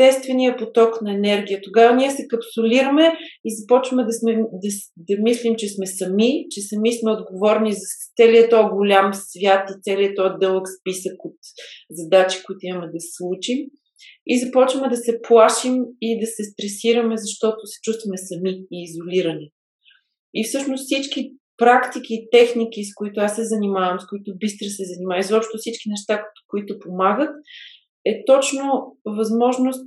естествения 0.07 0.57
поток 0.57 1.03
на 1.03 1.15
енергия. 1.15 1.61
Тогава 1.63 1.97
ние 1.97 2.11
се 2.11 2.29
капсулираме 2.29 3.13
и 3.45 3.57
започваме 3.57 4.05
да, 4.05 4.13
сме, 4.13 4.37
да, 4.37 4.69
да 4.97 5.23
мислим, 5.23 5.55
че 5.57 5.69
сме 5.69 5.87
сами, 5.87 6.45
че 6.51 6.61
сами 6.61 6.93
сме 6.93 7.11
отговорни 7.11 7.73
за 7.73 7.87
целият 8.17 8.51
този 8.51 8.69
голям 8.73 9.11
свят 9.15 9.71
и 9.71 9.81
целият 9.83 10.17
този 10.17 10.35
дълъг 10.41 10.67
списък 10.81 11.25
от 11.25 11.37
задачи, 11.91 12.39
които 12.47 12.59
имаме 12.63 12.87
да 12.87 12.99
случим. 13.01 13.59
И 14.27 14.39
започваме 14.39 14.89
да 14.89 14.97
се 14.97 15.21
плашим 15.23 15.77
и 16.01 16.21
да 16.21 16.27
се 16.27 16.43
стресираме, 16.45 17.15
защото 17.17 17.67
се 17.67 17.79
чувстваме 17.83 18.17
сами 18.17 18.51
и 18.73 18.85
изолирани. 18.89 19.51
И 20.35 20.45
всъщност 20.45 20.85
всички 20.85 21.31
практики 21.57 22.15
и 22.15 22.29
техники, 22.31 22.85
с 22.85 22.95
които 22.95 23.21
аз 23.21 23.37
се 23.37 23.45
занимавам, 23.45 24.01
с 24.01 24.07
които 24.07 24.39
Бистра 24.41 24.69
се 24.69 24.85
занимава, 24.85 25.21
изобщо 25.21 25.59
всички 25.59 25.89
неща, 25.89 26.25
които 26.49 26.79
помагат, 26.79 27.31
е 28.05 28.25
точно 28.25 28.97
възможност 29.05 29.87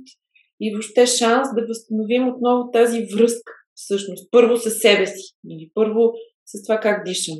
и 0.60 0.74
въобще 0.74 1.06
шанс 1.06 1.48
да 1.54 1.66
възстановим 1.68 2.28
отново 2.28 2.70
тази 2.70 3.06
връзка, 3.14 3.52
всъщност. 3.74 4.30
Първо 4.30 4.56
със 4.56 4.78
себе 4.78 5.06
си, 5.06 5.34
или 5.50 5.70
първо 5.74 6.12
с 6.46 6.66
това 6.66 6.80
как 6.80 7.04
дишам. 7.04 7.36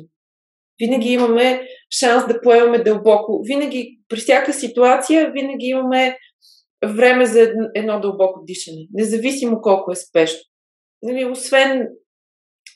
Винаги 0.79 1.09
имаме 1.09 1.67
шанс 1.99 2.27
да 2.27 2.41
поемаме 2.41 2.83
дълбоко. 2.83 3.41
Винаги, 3.43 3.99
при 4.09 4.17
всяка 4.17 4.53
ситуация, 4.53 5.31
винаги 5.31 5.65
имаме 5.65 6.17
време 6.85 7.25
за 7.25 7.51
едно 7.75 7.99
дълбоко 7.99 8.43
дишане. 8.45 8.87
Независимо 8.93 9.61
колко 9.61 9.91
е 9.91 9.95
спешно. 9.95 10.39
Нали, 11.01 11.25
освен, 11.25 11.87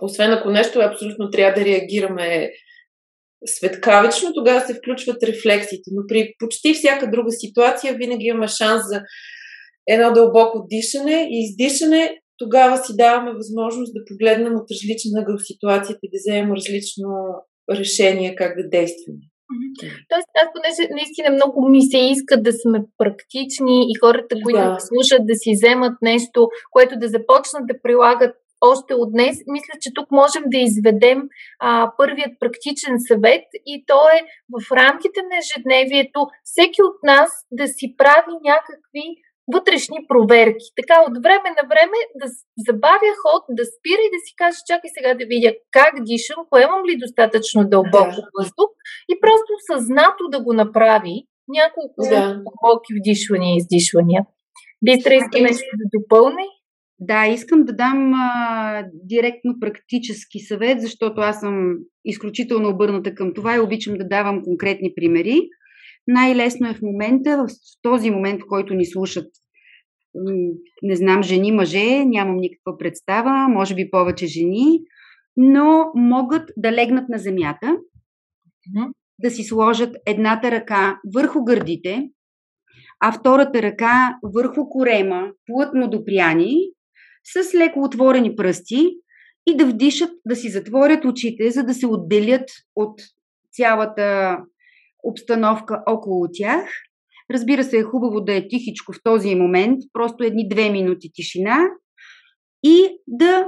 освен 0.02 0.32
ако 0.32 0.50
нещо 0.50 0.80
абсолютно 0.80 1.30
трябва 1.30 1.60
да 1.60 1.66
реагираме 1.66 2.52
светкавично, 3.46 4.34
тогава 4.34 4.62
се 4.62 4.74
включват 4.74 5.24
рефлексите. 5.24 5.90
Но 5.92 6.02
при 6.08 6.34
почти 6.40 6.74
всяка 6.74 7.12
друга 7.12 7.32
ситуация 7.32 7.94
винаги 7.94 8.26
имаме 8.26 8.48
шанс 8.48 8.82
за 8.88 9.02
едно 9.88 10.14
дълбоко 10.14 10.66
дишане 10.70 11.28
и 11.32 11.40
издишане. 11.44 12.18
Тогава 12.38 12.78
си 12.78 12.94
даваме 12.96 13.34
възможност 13.34 13.94
да 13.94 14.06
погледнем 14.10 14.56
от 14.56 14.72
различен 14.72 15.12
ъгъл 15.18 15.38
ситуацията 15.40 16.00
и 16.04 16.10
да 16.14 16.18
вземем 16.18 16.54
различно 16.54 17.08
решение 17.70 18.36
как 18.36 18.58
да 18.58 18.70
действаме. 18.70 19.20
Тоест, 20.10 20.28
аз 20.42 20.48
понеже 20.56 20.94
наистина 20.94 21.30
много 21.30 21.70
ми 21.70 21.82
се 21.82 21.98
иска 21.98 22.42
да 22.42 22.52
сме 22.54 22.80
практични 22.98 23.78
и 23.92 23.94
хората, 24.04 24.36
които 24.44 24.60
да. 24.60 24.78
слушат, 24.80 25.28
да 25.28 25.36
си 25.36 25.52
вземат 25.54 25.96
нещо, 26.02 26.48
което 26.72 26.94
да 27.00 27.08
започнат 27.08 27.68
да 27.68 27.82
прилагат 27.84 28.36
още 28.62 28.94
от 28.94 29.12
днес, 29.12 29.38
мисля, 29.48 29.74
че 29.82 29.94
тук 29.94 30.12
можем 30.12 30.44
да 30.46 30.58
изведем 30.58 31.20
а, 31.60 31.92
първият 31.98 32.40
практичен 32.40 32.96
съвет 33.08 33.46
и 33.66 33.84
то 33.88 34.00
е 34.18 34.20
в 34.54 34.72
рамките 34.72 35.20
на 35.30 35.38
ежедневието 35.38 36.20
всеки 36.44 36.82
от 36.84 36.98
нас 37.04 37.30
да 37.52 37.68
си 37.68 37.96
прави 37.98 38.34
някакви 38.44 39.06
вътрешни 39.54 40.00
проверки. 40.08 40.68
Така 40.80 40.98
от 41.08 41.16
време 41.26 41.50
на 41.58 41.64
време 41.72 41.98
да 42.22 42.28
забавя 42.68 43.12
ход, 43.24 43.44
да 43.50 43.64
спира 43.74 44.02
и 44.06 44.14
да 44.16 44.20
си 44.26 44.32
каже, 44.42 44.58
чакай 44.70 44.90
сега 44.98 45.12
да 45.14 45.26
видя 45.32 45.52
как 45.72 45.94
дишам, 46.04 46.46
поемам 46.50 46.82
ли 46.88 47.04
достатъчно 47.06 47.70
дълбоко 47.74 48.20
въздух 48.38 48.70
и 49.12 49.14
просто 49.24 49.52
съзнато 49.70 50.24
да 50.34 50.40
го 50.44 50.54
направи 50.54 51.16
няколко 51.48 52.02
да. 52.10 52.42
вдишвания 53.00 53.54
и 53.54 53.58
издишвания. 53.58 54.22
Бистра 54.86 55.14
иска 55.14 55.42
нещо 55.42 55.70
да 55.82 55.86
допълни? 56.00 56.48
Да, 57.04 57.28
искам 57.28 57.64
да 57.64 57.74
дам 57.74 58.14
а, 58.14 58.86
директно 58.94 59.56
практически 59.60 60.40
съвет, 60.40 60.82
защото 60.82 61.22
аз 61.22 61.40
съм 61.40 61.76
изключително 62.06 62.70
обърната 62.70 63.16
към 63.16 63.34
това 63.34 63.56
и 63.56 63.60
обичам 63.60 63.98
да 63.98 64.08
давам 64.08 64.44
конкретни 64.44 64.94
примери. 64.96 65.42
Най-лесно 66.08 66.70
е 66.70 66.74
в 66.74 66.82
момента, 66.82 67.38
в 67.38 67.48
този 67.82 68.12
момент, 68.12 68.42
в 68.42 68.48
който 68.48 68.74
ни 68.74 68.86
слушат, 68.86 69.28
не 70.84 70.96
знам, 70.96 71.24
жени, 71.24 71.52
мъже, 71.52 72.06
нямам 72.06 72.38
никаква 72.38 72.78
представа, 72.78 73.48
може 73.50 73.76
би 73.76 73.92
повече 73.92 74.28
жени, 74.28 74.80
но 75.38 75.92
могат 75.96 76.52
да 76.58 76.72
легнат 76.72 77.10
на 77.10 77.18
земята, 77.18 77.78
да 79.20 79.32
си 79.32 79.44
сложат 79.44 79.96
едната 80.08 80.52
ръка 80.52 81.00
върху 81.14 81.44
гърдите, 81.44 82.10
а 83.00 83.12
втората 83.12 83.62
ръка 83.62 84.18
върху 84.24 84.70
корема, 84.70 85.28
плътно 85.46 85.90
допряни, 85.90 86.58
с 87.24 87.54
леко 87.54 87.80
отворени 87.84 88.36
пръсти 88.36 88.90
и 89.48 89.58
да 89.58 89.66
вдишат, 89.66 90.12
да 90.26 90.36
си 90.36 90.50
затворят 90.50 91.06
очите, 91.06 91.52
за 91.52 91.64
да 91.64 91.74
се 91.74 91.88
отделят 91.88 92.50
от 92.76 93.02
цялата 93.52 94.38
обстановка 95.04 95.84
около 95.88 96.28
тях. 96.34 96.70
Разбира 97.32 97.64
се, 97.64 97.78
е 97.78 97.84
хубаво 97.84 98.22
да 98.22 98.36
е 98.36 98.48
тихичко 98.48 98.94
в 98.94 99.00
този 99.04 99.36
момент, 99.36 99.80
просто 99.94 100.24
едни 100.24 100.50
две 100.50 100.70
минути 100.70 101.12
тишина 101.14 101.68
и 102.64 102.90
да 103.08 103.48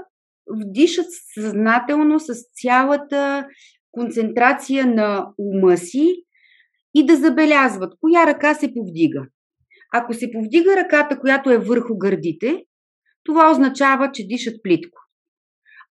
вдишат 0.49 1.05
съзнателно 1.33 2.19
с 2.19 2.33
цялата 2.61 3.47
концентрация 3.91 4.87
на 4.87 5.27
ума 5.37 5.77
си 5.77 6.15
и 6.95 7.05
да 7.05 7.15
забелязват 7.15 7.93
коя 8.01 8.25
ръка 8.25 8.53
се 8.53 8.73
повдига. 8.73 9.21
Ако 9.93 10.13
се 10.13 10.31
повдига 10.31 10.75
ръката, 10.75 11.19
която 11.19 11.51
е 11.51 11.57
върху 11.57 11.97
гърдите, 11.97 12.63
това 13.23 13.51
означава, 13.51 14.11
че 14.11 14.27
дишат 14.27 14.55
плитко. 14.63 14.99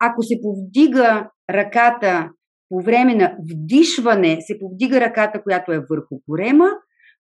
Ако 0.01 0.23
се 0.23 0.35
повдига 0.43 1.31
ръката 1.51 2.31
по 2.69 2.83
време 2.83 3.15
на 3.15 3.37
вдишване, 3.51 4.39
се 4.41 4.59
повдига 4.59 5.01
ръката, 5.01 5.43
която 5.43 5.73
е 5.73 5.85
върху 5.91 6.21
корема, 6.29 6.69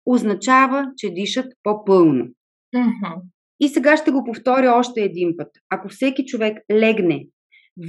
означава, 0.05 0.87
че 0.97 1.09
дишат 1.09 1.45
по-пълно. 1.63 2.25
Mm-hmm. 2.75 3.21
И 3.59 3.67
сега 3.67 3.97
ще 3.97 4.11
го 4.11 4.23
повторя 4.23 4.73
още 4.75 5.01
един 5.01 5.33
път. 5.37 5.47
Ако 5.69 5.89
всеки 5.89 6.25
човек 6.25 6.57
легне, 6.71 7.25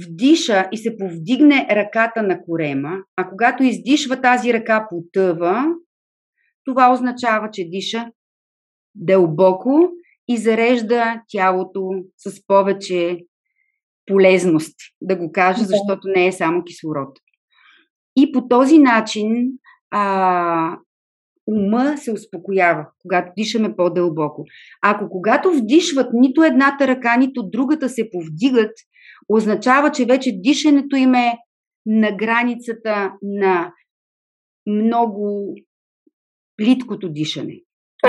вдиша 0.01 0.69
и 0.71 0.77
се 0.77 0.97
повдигне 0.97 1.67
ръката 1.71 2.23
на 2.23 2.41
корема, 2.41 2.97
а 3.17 3.29
когато 3.29 3.63
издишва 3.63 4.21
тази 4.21 4.53
ръка 4.53 4.87
потъва, 4.89 5.65
това 6.65 6.93
означава, 6.93 7.49
че 7.51 7.69
диша 7.69 8.05
дълбоко 8.95 9.89
и 10.27 10.37
зарежда 10.37 11.21
тялото 11.27 11.89
с 12.17 12.47
повече 12.47 13.19
полезност, 14.05 14.75
да 15.01 15.15
го 15.15 15.31
кажа, 15.31 15.63
защото 15.63 16.07
не 16.07 16.27
е 16.27 16.31
само 16.31 16.63
кислород. 16.63 17.19
И 18.15 18.31
по 18.31 18.47
този 18.47 18.79
начин 18.79 19.51
а, 19.91 20.77
ума 21.47 21.97
се 21.97 22.11
успокоява, 22.11 22.87
когато 23.01 23.31
дишаме 23.37 23.75
по-дълбоко. 23.75 24.45
Ако 24.81 25.09
когато 25.09 25.51
вдишват 25.51 26.09
нито 26.13 26.43
едната 26.43 26.87
ръка, 26.87 27.17
нито 27.17 27.49
другата 27.49 27.89
се 27.89 28.09
повдигат, 28.11 28.71
означава, 29.29 29.91
че 29.91 30.05
вече 30.05 30.31
дишането 30.35 30.95
им 30.95 31.13
е 31.13 31.37
на 31.85 32.11
границата 32.11 33.13
на 33.21 33.73
много 34.65 35.55
плиткото 36.57 37.09
дишане. 37.09 37.59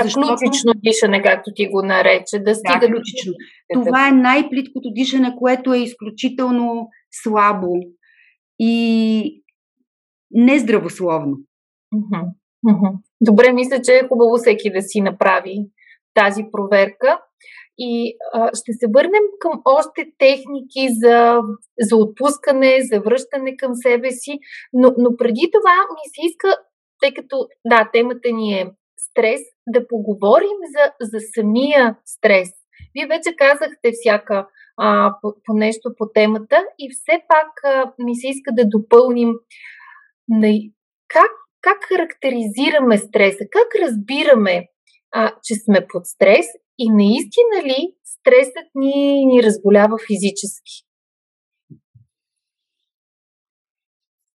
Защото... 0.03 0.35
ключично 0.39 0.73
дишане, 0.75 1.21
както 1.21 1.51
ти 1.55 1.67
го 1.67 1.81
нарече, 1.81 2.39
да 2.39 2.55
стига 2.55 2.79
да, 2.79 2.87
ключично. 2.87 3.33
Това 3.73 4.07
е 4.07 4.11
най-плиткото 4.11 4.89
дишане, 4.91 5.35
което 5.39 5.73
е 5.73 5.77
изключително 5.77 6.87
слабо 7.11 7.73
и 8.59 9.43
нездравословно. 10.31 11.37
Добре, 13.21 13.53
мисля, 13.53 13.81
че 13.81 13.93
е 13.93 14.07
хубаво 14.07 14.37
всеки 14.37 14.71
да 14.71 14.81
си 14.81 15.01
направи 15.01 15.57
тази 16.13 16.43
проверка. 16.51 17.19
И 17.77 18.17
а, 18.33 18.49
ще 18.53 18.73
се 18.73 18.87
върнем 18.95 19.23
към 19.39 19.61
още 19.65 20.05
техники 20.17 20.87
за, 20.89 21.39
за 21.79 21.95
отпускане, 21.95 22.77
за 22.91 22.99
връщане 22.99 23.57
към 23.57 23.71
себе 23.75 24.11
си, 24.11 24.39
но, 24.73 24.93
но 24.97 25.17
преди 25.17 25.49
това 25.53 25.75
ми 25.89 26.05
се 26.05 26.27
иска, 26.27 26.57
тъй 27.01 27.13
като, 27.13 27.47
да, 27.65 27.89
темата 27.93 28.31
ни 28.33 28.53
е 28.53 28.71
стрес, 28.97 29.41
да 29.67 29.87
поговорим 29.87 30.57
за, 30.75 31.07
за 31.11 31.19
самия 31.33 31.97
стрес. 32.05 32.49
Вие 32.93 33.07
вече 33.07 33.35
казахте 33.37 33.91
всяка 33.93 34.47
а, 34.77 35.15
по, 35.21 35.33
по 35.45 35.53
нещо 35.53 35.93
по 35.97 36.09
темата 36.13 36.65
и 36.79 36.89
все 36.91 37.23
пак 37.27 37.63
а, 37.63 37.93
ми 38.03 38.15
се 38.15 38.27
иска 38.27 38.51
да 38.53 38.65
допълним 38.65 39.33
на, 40.29 40.47
как, 41.07 41.31
как 41.61 41.83
характеризираме 41.83 42.97
стреса, 42.97 43.45
как 43.51 43.67
разбираме, 43.87 44.67
а, 45.11 45.35
че 45.43 45.55
сме 45.55 45.87
под 45.87 46.05
стрес 46.05 46.45
и 46.77 46.89
наистина 46.91 47.63
ли 47.63 47.95
стресът 48.03 48.69
ни, 48.75 49.25
ни 49.25 49.43
разболява 49.43 49.97
физически? 50.07 50.85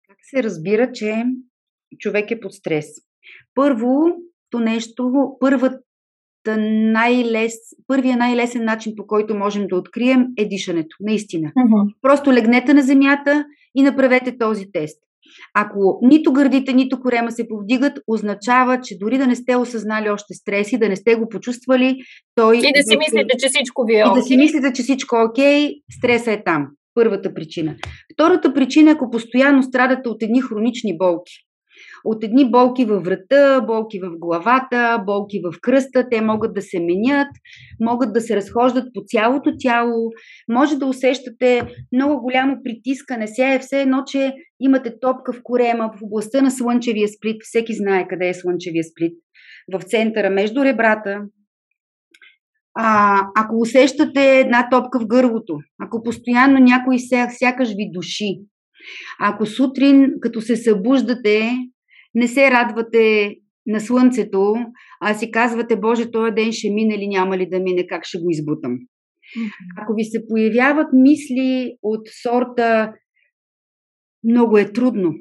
Как 0.09 0.19
се 0.23 0.43
разбира, 0.43 0.93
че 0.93 1.25
човек 1.99 2.31
е 2.31 2.40
под 2.40 2.55
стрес? 2.55 2.87
Първо, 3.55 4.07
нещо, 4.58 5.12
първата 5.40 5.80
най-лес, 6.46 7.54
първия 7.86 8.16
най-лесен 8.16 8.64
начин, 8.64 8.92
по 8.96 9.06
който 9.06 9.34
можем 9.34 9.66
да 9.66 9.76
открием 9.76 10.26
е 10.38 10.48
дишането. 10.48 10.96
Наистина. 11.00 11.52
Uh-huh. 11.58 11.94
Просто 12.02 12.32
легнете 12.32 12.74
на 12.74 12.82
земята 12.82 13.44
и 13.74 13.82
направете 13.82 14.38
този 14.38 14.72
тест. 14.72 14.98
Ако 15.54 15.98
нито 16.02 16.32
гърдите, 16.32 16.72
нито 16.72 17.00
корема 17.00 17.30
се 17.30 17.48
повдигат, 17.48 17.98
означава, 18.06 18.80
че 18.80 18.98
дори 18.98 19.18
да 19.18 19.26
не 19.26 19.36
сте 19.36 19.56
осъзнали 19.56 20.10
още 20.10 20.34
стреси, 20.34 20.78
да 20.78 20.88
не 20.88 20.96
сте 20.96 21.14
го 21.14 21.28
почувствали, 21.28 21.98
той... 22.34 22.56
И 22.56 22.60
да 22.60 22.82
си 22.82 22.96
мислите, 22.96 23.36
че 23.38 23.48
всичко 23.48 23.84
ви 23.84 23.98
е 23.98 24.04
окей. 24.04 24.12
И 24.12 24.20
да 24.20 24.22
си 24.22 24.36
мислите, 24.36 24.72
че 24.72 24.82
всичко 24.82 25.16
е 25.16 25.24
окей, 25.24 25.74
стреса 25.98 26.32
е 26.32 26.44
там. 26.44 26.66
Първата 26.94 27.34
причина. 27.34 27.76
Втората 28.14 28.54
причина 28.54 28.90
е, 28.90 28.94
ако 28.94 29.10
постоянно 29.10 29.62
страдате 29.62 30.08
от 30.08 30.22
едни 30.22 30.40
хронични 30.40 30.98
болки 30.98 31.32
от 32.04 32.24
едни 32.24 32.50
болки 32.50 32.84
във 32.84 33.04
врата, 33.04 33.60
болки 33.66 34.00
в 34.00 34.18
главата, 34.18 35.02
болки 35.06 35.40
в 35.44 35.60
кръста. 35.60 36.08
Те 36.10 36.20
могат 36.20 36.54
да 36.54 36.62
се 36.62 36.80
менят, 36.80 37.28
могат 37.80 38.12
да 38.12 38.20
се 38.20 38.36
разхождат 38.36 38.84
по 38.94 39.00
цялото 39.06 39.52
тяло. 39.58 40.10
Може 40.48 40.78
да 40.78 40.86
усещате 40.86 41.62
много 41.92 42.22
голямо 42.22 42.56
притискане. 42.64 43.26
Сега 43.26 43.54
е 43.54 43.58
все 43.58 43.82
едно, 43.82 44.02
че 44.06 44.34
имате 44.60 45.00
топка 45.00 45.32
в 45.32 45.40
корема, 45.42 45.90
в 45.96 46.02
областта 46.02 46.42
на 46.42 46.50
слънчевия 46.50 47.08
сплит. 47.08 47.36
Всеки 47.44 47.74
знае 47.74 48.08
къде 48.08 48.28
е 48.28 48.34
слънчевия 48.34 48.84
сплит. 48.84 49.14
В 49.72 49.82
центъра, 49.82 50.30
между 50.30 50.64
ребрата, 50.64 51.20
а, 52.74 53.20
ако 53.36 53.56
усещате 53.60 54.38
една 54.38 54.68
топка 54.70 55.00
в 55.00 55.06
гърлото, 55.06 55.58
ако 55.82 56.02
постоянно 56.02 56.58
някой 56.58 56.96
сякаш 57.38 57.68
ви 57.68 57.90
души, 57.92 58.40
ако 59.20 59.46
сутрин, 59.46 60.10
като 60.20 60.40
се 60.40 60.56
събуждате, 60.56 61.52
не 62.14 62.29
се 62.29 62.51
радвате 62.51 63.35
на 63.66 63.81
слънцето, 63.81 64.55
а 65.01 65.14
си 65.14 65.31
казвате, 65.31 65.77
Боже, 65.77 66.11
този 66.11 66.33
ден 66.33 66.53
ще 66.53 66.70
мине 66.70 66.94
или 66.94 67.09
няма 67.09 67.38
ли 67.38 67.49
да 67.49 67.61
мине, 67.61 67.87
как 67.87 68.05
ще 68.05 68.18
го 68.18 68.31
избутам. 68.31 68.79
Ако 69.83 69.94
ви 69.94 70.05
се 70.05 70.29
появяват 70.29 70.88
мисли 70.92 71.77
от 71.83 72.01
сорта 72.23 72.92
много 74.25 74.59
е 74.59 74.73
трудно, 74.73 75.14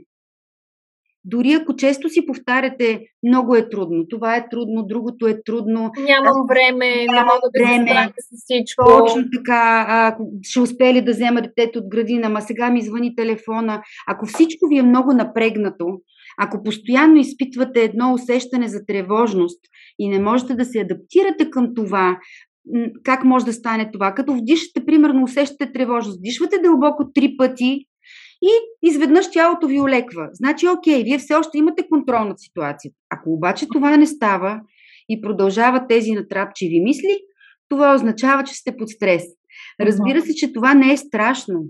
дори 1.23 1.53
ако 1.53 1.75
често 1.75 2.09
си 2.09 2.25
повтаряте, 2.25 3.01
много 3.27 3.55
е 3.55 3.69
трудно, 3.69 4.07
това 4.07 4.35
е 4.35 4.49
трудно, 4.49 4.85
другото 4.85 5.27
е 5.27 5.41
трудно. 5.45 5.91
Нямам 6.07 6.47
време, 6.49 6.95
не 6.95 7.23
мога 7.23 7.49
да 7.53 7.63
време, 7.63 8.13
се 8.19 8.37
с 8.37 8.41
всичко. 8.43 8.85
Точно 8.85 9.23
така, 9.37 9.85
ако 9.89 10.31
ще 10.41 10.59
успели 10.59 11.01
да 11.01 11.11
взема 11.11 11.41
детето 11.41 11.79
от 11.79 11.89
градина, 11.89 12.29
ма 12.29 12.41
сега 12.41 12.69
ми 12.69 12.81
звъни 12.81 13.15
телефона. 13.15 13.81
Ако 14.07 14.25
всичко 14.25 14.67
ви 14.69 14.77
е 14.77 14.83
много 14.83 15.13
напрегнато, 15.13 15.85
ако 16.41 16.63
постоянно 16.63 17.17
изпитвате 17.17 17.83
едно 17.83 18.13
усещане 18.13 18.67
за 18.67 18.85
тревожност 18.85 19.59
и 19.99 20.09
не 20.09 20.19
можете 20.19 20.55
да 20.55 20.65
се 20.65 20.79
адаптирате 20.79 21.49
към 21.49 21.73
това, 21.75 22.19
как 23.03 23.23
може 23.23 23.45
да 23.45 23.53
стане 23.53 23.91
това? 23.91 24.13
Като 24.13 24.33
вдишате, 24.33 24.85
примерно, 24.85 25.23
усещате 25.23 25.71
тревожност, 25.71 26.21
дишвате 26.21 26.57
дълбоко 26.63 27.11
три 27.13 27.35
пъти 27.37 27.85
и 28.41 28.49
изведнъж 28.83 29.31
тялото 29.31 29.67
ви 29.67 29.81
олеква. 29.81 30.29
Значи, 30.33 30.67
окей, 30.67 31.03
вие 31.03 31.17
все 31.17 31.33
още 31.33 31.57
имате 31.57 31.87
контрол 31.89 32.23
над 32.25 32.39
ситуацията. 32.39 32.95
Ако 33.09 33.33
обаче 33.33 33.67
това 33.73 33.97
не 33.97 34.05
става 34.05 34.61
и 35.09 35.21
продължават 35.21 35.83
тези 35.89 36.11
натрапчиви 36.11 36.79
мисли, 36.79 37.17
това 37.69 37.95
означава, 37.95 38.43
че 38.43 38.53
сте 38.53 38.77
под 38.77 38.89
стрес. 38.89 39.23
Разбира 39.81 40.21
се, 40.21 40.35
че 40.35 40.53
това 40.53 40.73
не 40.73 40.93
е 40.93 40.97
страшно. 40.97 41.63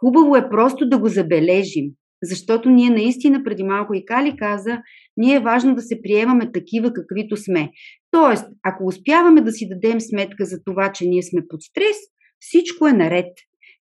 Хубаво 0.00 0.36
е 0.36 0.48
просто 0.48 0.88
да 0.88 0.98
го 0.98 1.08
забележим. 1.08 1.86
Защото 2.22 2.70
ние 2.70 2.90
наистина, 2.90 3.44
преди 3.44 3.62
малко 3.62 3.94
и 3.94 4.04
Кали 4.04 4.36
каза, 4.36 4.78
ние 5.16 5.36
е 5.36 5.40
важно 5.40 5.74
да 5.74 5.82
се 5.82 6.02
приемаме 6.02 6.52
такива, 6.52 6.92
каквито 6.92 7.36
сме. 7.36 7.70
Тоест, 8.10 8.46
ако 8.62 8.86
успяваме 8.86 9.40
да 9.40 9.52
си 9.52 9.68
дадем 9.68 10.00
сметка 10.00 10.44
за 10.44 10.64
това, 10.64 10.92
че 10.92 11.06
ние 11.06 11.22
сме 11.22 11.42
под 11.48 11.62
стрес, 11.62 11.96
всичко 12.40 12.86
е 12.86 12.92
наред. 12.92 13.32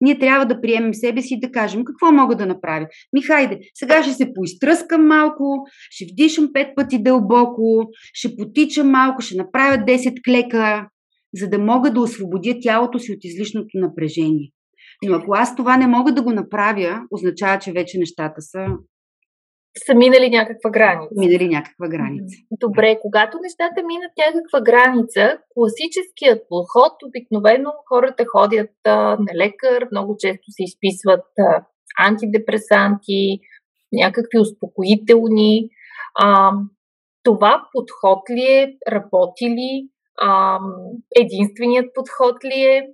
Ние 0.01 0.19
трябва 0.19 0.45
да 0.45 0.61
приемем 0.61 0.93
себе 0.93 1.21
си 1.21 1.33
и 1.33 1.39
да 1.39 1.51
кажем 1.51 1.83
какво 1.85 2.11
мога 2.11 2.35
да 2.35 2.45
направя. 2.45 2.87
Ми 3.13 3.21
хайде, 3.21 3.59
сега 3.73 4.03
ще 4.03 4.13
се 4.13 4.33
поизтръскам 4.33 5.07
малко, 5.07 5.65
ще 5.89 6.05
вдишам 6.11 6.49
пет 6.53 6.67
пъти 6.75 7.03
дълбоко, 7.03 7.89
ще 8.13 8.35
потичам 8.35 8.89
малко, 8.89 9.21
ще 9.21 9.37
направя 9.37 9.77
10 9.77 10.23
клека, 10.25 10.87
за 11.33 11.49
да 11.49 11.59
мога 11.59 11.91
да 11.91 12.01
освободя 12.01 12.55
тялото 12.61 12.99
си 12.99 13.11
от 13.11 13.19
излишното 13.23 13.69
напрежение. 13.73 14.49
Но 15.03 15.15
ако 15.15 15.33
аз 15.33 15.55
това 15.55 15.77
не 15.77 15.87
мога 15.87 16.13
да 16.13 16.23
го 16.23 16.31
направя, 16.31 17.01
означава, 17.11 17.59
че 17.59 17.71
вече 17.71 17.97
нещата 17.97 18.41
са 18.41 18.65
са 19.77 19.95
минали 19.95 20.29
някаква 20.29 20.69
граница. 20.69 21.13
Минали 21.17 21.47
някаква 21.47 21.87
граница. 21.87 22.35
Добре, 22.51 22.97
когато 23.01 23.37
нещата 23.41 23.83
минат 23.85 24.11
някаква 24.25 24.61
граница, 24.61 25.37
класическият 25.53 26.41
подход, 26.49 26.91
обикновено 27.07 27.71
хората 27.89 28.23
ходят 28.31 28.71
а, 28.85 28.91
на 29.19 29.31
лекар, 29.35 29.87
много 29.91 30.15
често 30.19 30.43
се 30.49 30.63
изписват 30.63 31.25
а, 31.39 31.65
антидепресанти, 32.07 33.39
някакви 33.93 34.39
успокоителни. 34.39 35.69
А, 36.15 36.51
това 37.23 37.63
подход 37.73 38.29
ли 38.29 38.43
е, 38.43 38.73
работи 38.91 39.45
ли, 39.45 39.89
а, 40.21 40.59
единственият 41.15 41.87
подход 41.93 42.45
ли 42.45 42.61
е 42.61 42.87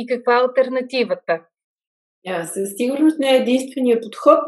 и 0.00 0.06
каква 0.06 0.36
е 0.36 0.40
альтернативата? 0.40 1.40
Yeah, 2.26 2.44
със 2.44 2.76
сигурност 2.76 3.18
не 3.18 3.30
е 3.30 3.38
единственият 3.38 4.02
подход 4.02 4.40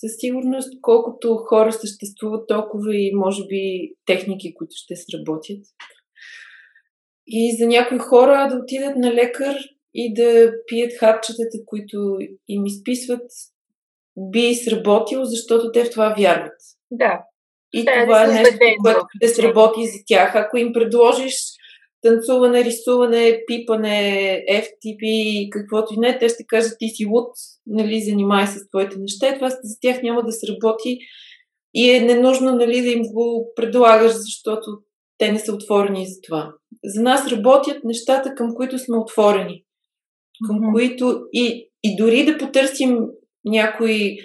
със 0.00 0.10
сигурност, 0.18 0.68
колкото 0.82 1.36
хора 1.36 1.72
съществуват, 1.72 2.48
толкова 2.48 2.96
и 2.96 3.14
може 3.14 3.46
би 3.46 3.92
техники, 4.06 4.54
които 4.54 4.72
ще 4.74 4.96
сработят. 4.96 5.60
И 7.26 7.56
за 7.56 7.66
някои 7.66 7.98
хора 7.98 8.48
да 8.50 8.56
отидат 8.56 8.96
на 8.96 9.14
лекар 9.14 9.56
и 9.94 10.14
да 10.14 10.52
пият 10.66 10.92
хапчетата, 10.98 11.58
които 11.66 12.18
им 12.48 12.66
изписват, 12.66 13.30
би 14.16 14.54
сработило, 14.54 15.24
защото 15.24 15.72
те 15.72 15.84
в 15.84 15.90
това 15.90 16.14
вярват. 16.18 16.60
Да. 16.90 17.24
И 17.72 17.84
да, 17.84 18.04
това 18.04 18.26
да 18.26 18.32
е 18.32 18.42
нещо, 18.42 18.58
което 18.82 19.06
ще 19.16 19.28
сработи 19.28 19.86
за 19.86 19.98
тях. 20.06 20.34
Ако 20.34 20.56
им 20.56 20.72
предложиш 20.72 21.34
танцуване, 22.04 22.64
рисуване, 22.64 23.42
пипане, 23.46 24.44
FTP, 24.50 25.02
каквото 25.50 25.94
и 25.94 25.98
не, 25.98 26.18
те 26.18 26.28
ще 26.28 26.46
кажат 26.46 26.76
ти 26.78 26.88
си 26.88 27.06
луд, 27.06 27.28
нали, 27.66 28.02
занимай 28.02 28.46
с 28.46 28.68
твоите 28.68 28.96
неща. 28.98 29.34
Това 29.34 29.50
за 29.50 29.76
тях 29.80 30.02
няма 30.02 30.22
да 30.22 30.32
се 30.32 30.46
работи 30.52 30.98
и 31.74 31.90
е 31.90 32.00
ненужно 32.00 32.54
нали, 32.54 32.82
да 32.82 32.88
им 32.88 33.02
го 33.02 33.52
предлагаш, 33.56 34.12
защото 34.12 34.66
те 35.18 35.32
не 35.32 35.38
са 35.38 35.52
отворени 35.52 36.06
за 36.06 36.20
това. 36.26 36.52
За 36.84 37.02
нас 37.02 37.32
работят 37.32 37.84
нещата, 37.84 38.34
към 38.34 38.54
които 38.54 38.78
сме 38.78 38.96
отворени. 38.98 39.64
Към 40.46 40.56
mm-hmm. 40.56 40.72
които 40.72 41.20
и, 41.32 41.70
и 41.82 41.96
дори 41.96 42.24
да 42.24 42.38
потърсим 42.38 42.98
някой 43.44 44.16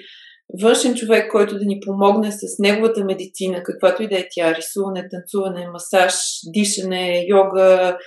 външен 0.61 0.95
човек, 0.95 1.31
който 1.31 1.59
да 1.59 1.65
ни 1.65 1.79
помогне 1.79 2.31
с 2.31 2.59
неговата 2.59 3.05
медицина, 3.05 3.63
каквато 3.63 4.03
и 4.03 4.07
да 4.07 4.19
е 4.19 4.27
тя, 4.31 4.55
рисуване, 4.55 5.09
танцуване, 5.09 5.67
масаж, 5.67 6.13
дишане, 6.53 7.25
йога, 7.27 7.97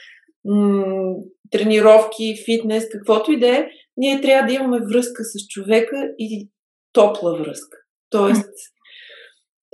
м- 0.45 1.15
тренировки, 1.51 2.37
фитнес, 2.45 2.89
каквото 2.93 3.33
и 3.33 3.41
да 3.41 3.49
е, 3.49 3.67
ние 3.97 4.21
трябва 4.21 4.47
да 4.47 4.53
имаме 4.53 4.79
връзка 4.93 5.25
с 5.25 5.49
човека 5.49 5.97
и 6.19 6.51
топла 6.93 7.39
връзка. 7.39 7.79
Тоест, 8.11 8.51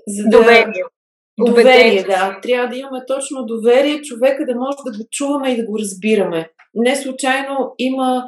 за 0.09 0.24
да... 0.24 0.38
Доверие. 0.38 0.83
Доверие, 1.46 2.02
да. 2.02 2.38
Трябва 2.42 2.68
да 2.68 2.76
имаме 2.76 3.00
точно 3.07 3.46
доверие, 3.46 4.02
човека 4.02 4.44
да 4.46 4.54
може 4.54 4.76
да 4.85 4.98
го 4.98 5.09
чуваме 5.11 5.52
и 5.52 5.57
да 5.57 5.64
го 5.64 5.78
разбираме. 5.78 6.50
Не 6.74 6.96
случайно 6.96 7.74
има 7.78 8.24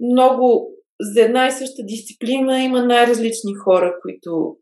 много 0.00 0.77
за 1.00 1.22
една 1.22 1.46
и 1.46 1.52
съща 1.52 1.82
дисциплина 1.84 2.62
има 2.62 2.84
най-различни 2.84 3.54
хора, 3.54 3.94
които 4.02 4.56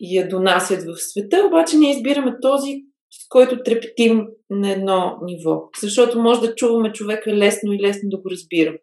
я 0.00 0.28
донасят 0.28 0.82
в 0.82 0.96
света, 0.96 1.44
обаче 1.46 1.76
ние 1.76 1.96
избираме 1.96 2.36
този, 2.42 2.74
с 3.10 3.28
който 3.28 3.62
трептим 3.62 4.26
на 4.50 4.72
едно 4.72 5.18
ниво. 5.22 5.62
Защото 5.80 6.18
може 6.20 6.40
да 6.40 6.54
чуваме 6.54 6.92
човека 6.92 7.32
лесно 7.32 7.72
и 7.72 7.80
лесно 7.80 8.08
да 8.08 8.16
го 8.16 8.30
разбирам. 8.30 8.74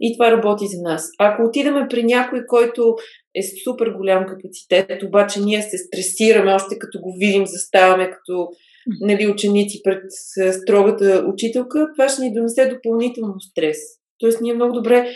И 0.00 0.16
това 0.16 0.30
работи 0.30 0.66
за 0.66 0.82
нас. 0.82 1.08
Ако 1.18 1.42
отидеме 1.42 1.86
при 1.90 2.04
някой, 2.04 2.46
който 2.46 2.96
е 3.34 3.40
супер 3.64 3.86
голям 3.86 4.26
капацитет, 4.26 5.02
обаче 5.02 5.40
ние 5.40 5.62
се 5.62 5.78
стресираме, 5.78 6.54
още 6.54 6.78
като 6.78 7.00
го 7.00 7.16
видим, 7.18 7.46
заставаме 7.46 8.10
като 8.10 8.48
нали, 9.00 9.28
ученици 9.28 9.80
пред 9.84 10.02
строгата 10.62 11.24
учителка, 11.32 11.88
това 11.96 12.08
ще 12.08 12.22
ни 12.22 12.34
донесе 12.34 12.68
допълнително 12.68 13.40
стрес. 13.40 13.78
Тоест 14.18 14.40
ние 14.40 14.54
много 14.54 14.72
добре 14.72 15.08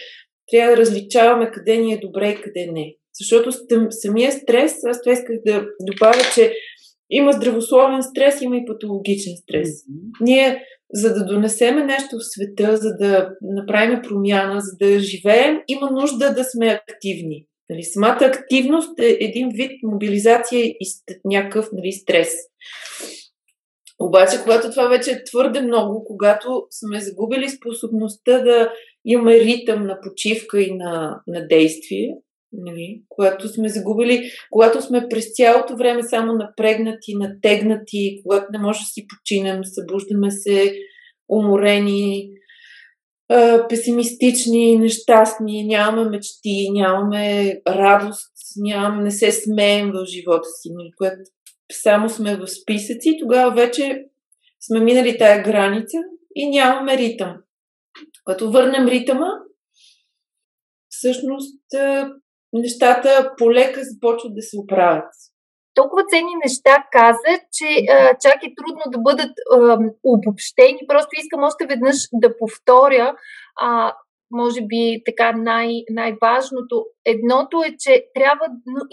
трябва 0.50 0.70
да 0.70 0.76
различаваме 0.76 1.50
къде 1.50 1.76
ни 1.76 1.92
е 1.92 1.98
добре 1.98 2.28
и 2.28 2.42
къде 2.42 2.66
не. 2.72 2.94
Защото 3.20 3.50
самия 3.90 4.32
стрес, 4.32 4.84
аз 4.84 5.02
това 5.02 5.12
исках 5.12 5.36
да 5.46 5.66
добавя, 5.80 6.22
че 6.34 6.52
има 7.10 7.32
здравословен 7.32 8.02
стрес, 8.02 8.40
има 8.40 8.56
и 8.56 8.64
патологичен 8.66 9.32
стрес. 9.36 9.68
Mm-hmm. 9.68 10.10
Ние, 10.20 10.64
за 10.92 11.14
да 11.14 11.24
донесеме 11.24 11.84
нещо 11.84 12.16
в 12.16 12.24
света, 12.24 12.76
за 12.76 12.96
да 12.96 13.30
направим 13.40 14.02
промяна, 14.02 14.60
за 14.60 14.76
да 14.80 15.00
живеем, 15.00 15.58
има 15.68 15.90
нужда 15.90 16.34
да 16.34 16.44
сме 16.44 16.80
активни. 16.88 17.44
Нали, 17.70 17.82
самата 17.82 18.18
активност 18.20 19.00
е 19.00 19.16
един 19.20 19.48
вид 19.54 19.70
мобилизация 19.82 20.64
и 20.64 20.76
някакъв 21.24 21.68
нали, 21.72 21.92
стрес. 21.92 22.28
Обаче, 24.00 24.36
когато 24.42 24.70
това 24.70 24.88
вече 24.88 25.10
е 25.10 25.24
твърде 25.24 25.60
много, 25.60 26.04
когато 26.04 26.66
сме 26.70 27.00
загубили 27.00 27.48
способността 27.48 28.38
да 28.38 28.72
имаме 29.04 29.40
ритъм 29.40 29.86
на 29.86 30.00
почивка 30.00 30.62
и 30.62 30.74
на, 30.74 31.20
на 31.26 31.46
действие, 31.46 32.14
нали? 32.52 33.02
когато 33.08 33.48
сме 33.48 33.68
загубили, 33.68 34.30
когато 34.50 34.82
сме 34.82 35.06
през 35.10 35.26
цялото 35.34 35.76
време 35.76 36.02
само 36.02 36.32
напрегнати, 36.32 37.14
натегнати, 37.14 38.20
когато 38.22 38.46
не 38.52 38.58
може 38.58 38.78
да 38.78 38.84
си 38.84 39.06
починем, 39.08 39.64
събуждаме 39.64 40.30
се 40.30 40.74
уморени, 41.28 42.30
песимистични, 43.68 44.78
нещастни, 44.78 45.64
нямаме 45.64 46.10
мечти, 46.10 46.70
нямаме 46.72 47.54
радост, 47.68 48.32
нямаме, 48.56 49.02
не 49.02 49.10
се 49.10 49.32
смеем 49.32 49.90
в 49.92 50.06
живота 50.06 50.48
си, 50.60 50.68
нали? 50.72 50.90
когато 50.96 51.18
само 51.72 52.08
сме 52.08 52.36
в 52.36 52.46
списъци, 52.46 53.16
тогава 53.20 53.54
вече 53.54 54.04
сме 54.60 54.80
минали 54.80 55.18
тая 55.18 55.42
граница 55.42 55.96
и 56.34 56.50
нямаме 56.50 56.98
ритъм. 56.98 57.36
Като 58.28 58.50
върнем 58.50 58.86
ритъма, 58.86 59.26
всъщност 60.88 61.60
нещата 62.52 63.34
полека 63.38 63.80
започват 63.84 64.34
да 64.34 64.42
се 64.42 64.58
оправят. 64.58 65.12
Толкова 65.74 66.02
ценни 66.10 66.34
неща 66.44 66.84
каза, 66.92 67.40
че 67.52 67.66
а, 67.90 68.16
чак 68.20 68.42
е 68.42 68.54
трудно 68.56 68.82
да 68.86 68.98
бъдат 68.98 69.32
а, 69.52 69.78
обобщени. 70.04 70.78
Просто 70.88 71.08
искам 71.12 71.42
още 71.42 71.66
веднъж 71.66 71.96
да 72.12 72.36
повторя 72.38 73.16
а, 73.60 73.94
може 74.30 74.60
би 74.60 75.02
така 75.04 75.32
най- 75.32 75.84
най-важното. 75.90 76.86
Едното 77.04 77.62
е, 77.66 77.76
че 77.78 78.04
трябва, 78.14 78.46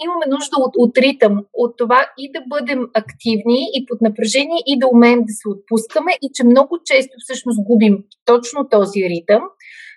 имаме 0.04 0.26
нужда 0.28 0.56
от, 0.58 0.72
от 0.76 0.98
ритъм, 0.98 1.44
от 1.54 1.74
това 1.78 2.06
и 2.18 2.32
да 2.32 2.40
бъдем 2.48 2.80
активни 2.94 3.60
и 3.76 3.86
под 3.86 4.00
напрежение 4.00 4.60
и 4.66 4.78
да 4.78 4.88
умеем 4.88 5.20
да 5.20 5.32
се 5.32 5.48
отпускаме 5.48 6.12
и 6.22 6.30
че 6.34 6.44
много 6.44 6.78
често 6.84 7.12
всъщност 7.18 7.64
губим 7.64 7.98
точно 8.24 8.68
този 8.68 9.00
ритъм. 9.02 9.42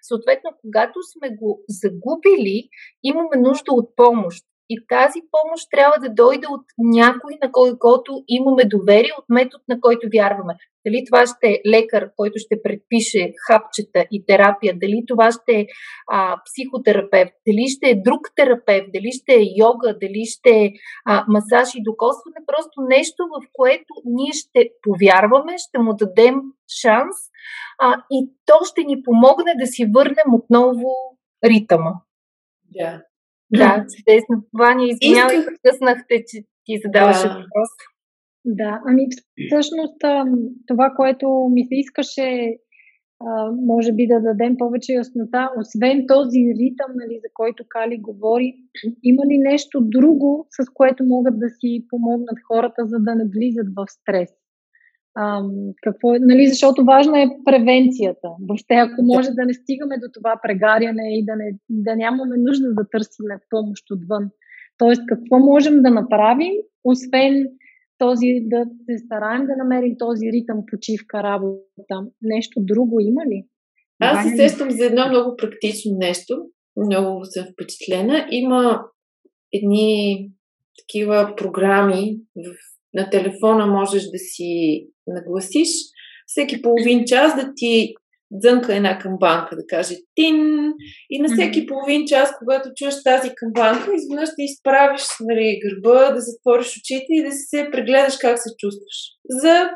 Съответно, 0.02 0.49
когато 0.62 0.99
сме 1.13 1.30
го 1.36 1.63
загубили, 1.67 2.69
имаме 3.04 3.36
нужда 3.38 3.71
от 3.71 3.95
помощ. 3.95 4.45
И 4.69 4.86
тази 4.88 5.19
помощ 5.32 5.67
трябва 5.71 5.97
да 5.99 6.13
дойде 6.13 6.47
от 6.49 6.65
някой, 6.77 7.34
на 7.43 7.51
който 7.79 8.23
имаме 8.27 8.63
доверие, 8.65 9.12
от 9.19 9.25
метод, 9.29 9.63
на 9.69 9.82
който 9.82 10.08
вярваме. 10.13 10.53
Дали 10.86 11.03
това 11.05 11.25
ще 11.25 11.47
е 11.47 11.62
лекар, 11.69 12.12
който 12.15 12.39
ще 12.39 12.62
предпише 12.63 13.34
хапчета 13.47 14.05
и 14.12 14.25
терапия, 14.25 14.73
дали 14.79 15.03
това 15.08 15.32
ще 15.32 15.53
е 15.60 15.67
а, 16.12 16.41
психотерапевт, 16.45 17.34
дали 17.47 17.67
ще 17.67 17.89
е 17.89 18.01
друг 18.01 18.21
терапевт, 18.36 18.88
дали 18.93 19.12
ще 19.12 19.34
е 19.34 19.51
йога, 19.58 19.97
дали 20.01 20.25
ще 20.25 20.49
е 20.49 20.71
а, 21.05 21.25
масаж 21.27 21.69
и 21.75 21.84
докосване, 21.84 22.45
просто 22.47 22.82
нещо, 22.89 23.23
в 23.34 23.47
което 23.53 23.93
ние 24.05 24.34
ще 24.34 24.69
повярваме, 24.82 25.53
ще 25.58 25.79
му 25.79 25.93
дадем 25.95 26.36
шанс 26.82 27.15
а, 27.79 28.03
и 28.12 28.29
то 28.45 28.58
ще 28.63 28.84
ни 28.84 29.03
помогне 29.03 29.53
да 29.60 29.67
си 29.67 29.86
върнем 29.95 30.34
отново 30.34 30.89
ритъма. 31.45 31.93
Да. 32.63 33.01
Да, 33.57 33.85
чудесно. 33.97 34.35
Ваня, 34.59 34.85
извинявай, 34.88 35.38
Исках... 35.38 35.53
къснахте, 35.63 36.15
че 36.27 36.43
ти 36.65 36.79
задаваше 36.85 37.27
да. 37.27 37.33
въпрос. 37.33 37.69
Да, 38.45 38.81
ами 38.88 39.07
всъщност 39.47 39.97
това, 40.67 40.93
което 40.97 41.49
ми 41.51 41.65
се 41.65 41.75
искаше 41.75 42.57
може 43.65 43.93
би 43.93 44.07
да 44.07 44.21
дадем 44.21 44.57
повече 44.57 44.93
яснота. 44.93 45.49
Освен 45.59 46.05
този 46.07 46.39
ритъм, 46.59 46.91
нали, 46.95 47.19
за 47.23 47.29
който 47.33 47.63
Кали 47.69 47.97
говори, 47.97 48.55
има 49.03 49.23
ли 49.25 49.38
нещо 49.38 49.81
друго, 49.81 50.47
с 50.49 50.69
което 50.73 51.03
могат 51.03 51.39
да 51.39 51.49
си 51.49 51.85
помогнат 51.89 52.38
хората, 52.47 52.81
за 52.85 52.97
да 52.99 53.15
не 53.15 53.25
влизат 53.25 53.67
в 53.75 53.85
стрес? 53.89 54.29
А, 55.15 55.43
какво 55.84 56.15
е, 56.15 56.19
нали, 56.19 56.48
защото 56.48 56.86
важна 56.86 57.22
е 57.22 57.28
превенцията. 57.45 58.28
Въобще, 58.48 58.74
ако 58.74 59.02
може 59.02 59.30
да 59.30 59.45
не 59.45 59.54
стигаме 59.54 59.95
до 59.98 60.08
това 60.13 60.39
прегаряне 60.43 61.17
и 61.17 61.26
да, 61.26 61.36
не, 61.36 61.52
да 61.69 61.95
нямаме 61.95 62.38
нужда 62.38 62.74
да 62.74 62.89
търсиме 62.91 63.36
помощ 63.50 63.86
отвън. 63.91 64.30
Тоест, 64.78 65.02
какво 65.08 65.39
можем 65.39 65.82
да 65.82 65.89
направим, 65.89 66.54
освен 66.84 67.48
този, 67.98 68.28
да 68.41 68.65
се 68.89 69.06
стараем 69.06 69.45
да 69.45 69.56
намерим 69.58 69.95
този 70.00 70.26
ритъм, 70.26 70.58
почивка, 70.72 71.24
работа. 71.24 71.95
Нещо 72.22 72.60
друго 72.63 73.00
има 73.00 73.26
ли? 73.26 73.45
Аз 74.00 74.30
се 74.30 74.36
сещам 74.36 74.72
за 74.72 74.86
едно 74.86 75.08
много 75.10 75.36
практично 75.38 75.98
нещо. 75.98 76.45
Много 76.78 77.26
съм 77.26 77.45
впечатлена. 77.54 78.28
Има 78.32 78.86
едни 79.54 80.32
такива 80.80 81.34
програми 81.38 82.17
в, 82.36 82.56
на 82.93 83.10
телефона 83.10 83.67
можеш 83.67 84.04
да 84.04 84.17
си 84.17 84.86
нагласиш 85.08 85.69
всеки 86.25 86.62
половин 86.62 87.04
час 87.06 87.36
да 87.36 87.54
ти 87.56 87.93
дзънка 88.32 88.75
една 88.75 88.99
камбанка, 88.99 89.56
да 89.56 89.65
каже 89.67 89.95
тин 90.15 90.38
и 91.10 91.21
на 91.21 91.28
всеки 91.28 91.65
половин 91.65 92.06
час, 92.08 92.32
когато 92.39 92.69
чуеш 92.75 93.04
тази 93.04 93.32
камбанка, 93.36 93.95
изведнъж 93.95 94.30
да 94.30 94.43
изправиш 94.43 95.02
нали, 95.21 95.60
гърба, 95.63 96.12
да 96.12 96.21
затвориш 96.21 96.78
очите 96.78 97.08
и 97.10 97.23
да 97.23 97.32
се 97.32 97.69
прегледаш 97.71 98.17
как 98.17 98.39
се 98.39 98.49
чувстваш. 98.58 98.97
За, 99.30 99.69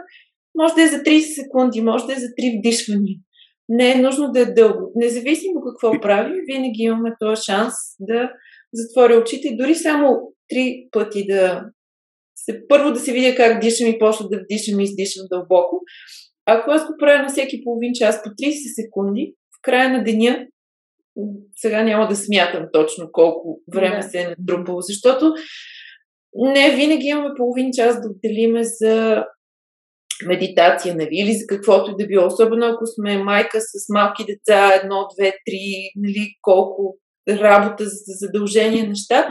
може 0.55 0.73
да 0.73 0.83
е 0.83 0.87
за 0.87 0.97
30 0.97 1.19
секунди, 1.19 1.81
може 1.81 2.05
да 2.05 2.13
е 2.13 2.19
за 2.19 2.27
3 2.27 2.59
вдишвания. 2.59 3.17
Не 3.69 3.91
е 3.91 4.01
нужно 4.01 4.31
да 4.31 4.39
е 4.39 4.45
дълго. 4.45 4.91
Независимо 4.95 5.61
какво 5.61 6.01
прави, 6.01 6.41
винаги 6.47 6.83
имаме 6.83 7.13
този 7.19 7.43
шанс 7.43 7.73
да 7.99 8.31
затворя 8.73 9.17
очите 9.17 9.55
дори 9.59 9.75
само 9.75 10.33
три 10.49 10.87
пъти 10.91 11.25
да 11.27 11.65
се, 12.45 12.67
първо 12.67 12.91
да 12.91 12.99
се 12.99 13.13
видя 13.13 13.35
как 13.35 13.61
дишам 13.61 13.89
и 13.89 13.99
после 13.99 14.25
да 14.31 14.39
вдишам 14.43 14.79
и 14.79 14.83
издишам 14.83 15.25
дълбоко, 15.31 15.81
ако 16.45 16.71
аз 16.71 16.87
го 16.87 16.93
правя 16.99 17.23
на 17.23 17.29
всеки 17.29 17.63
половин 17.63 17.91
час 17.93 18.23
по 18.23 18.29
30 18.29 18.75
секунди, 18.75 19.33
в 19.57 19.61
края 19.61 19.89
на 19.89 20.03
деня, 20.03 20.47
сега 21.55 21.83
няма 21.83 22.07
да 22.07 22.15
смятам 22.15 22.65
точно 22.73 23.09
колко 23.11 23.61
време 23.73 23.97
да. 23.97 24.03
се 24.03 24.21
е 24.21 24.27
натрупало, 24.27 24.81
защото 24.81 25.33
не 26.35 26.75
винаги 26.75 27.07
имаме 27.07 27.29
половин 27.37 27.69
час 27.73 28.01
да 28.01 28.09
отделиме 28.09 28.63
за 28.63 29.25
медитация, 30.27 30.95
нали, 30.95 31.09
или 31.11 31.33
за 31.33 31.47
каквото 31.47 31.91
и 31.91 32.03
да 32.03 32.07
било. 32.07 32.27
Особено 32.27 32.65
ако 32.65 32.85
сме 32.85 33.23
майка 33.23 33.61
с 33.61 33.89
малки 33.89 34.25
деца, 34.25 34.73
едно, 34.73 35.07
две, 35.17 35.33
три, 35.45 35.91
нали, 35.95 36.27
колко 36.41 36.97
работа 37.29 37.83
за 37.83 38.13
задължения 38.19 38.87
неща. 38.87 39.27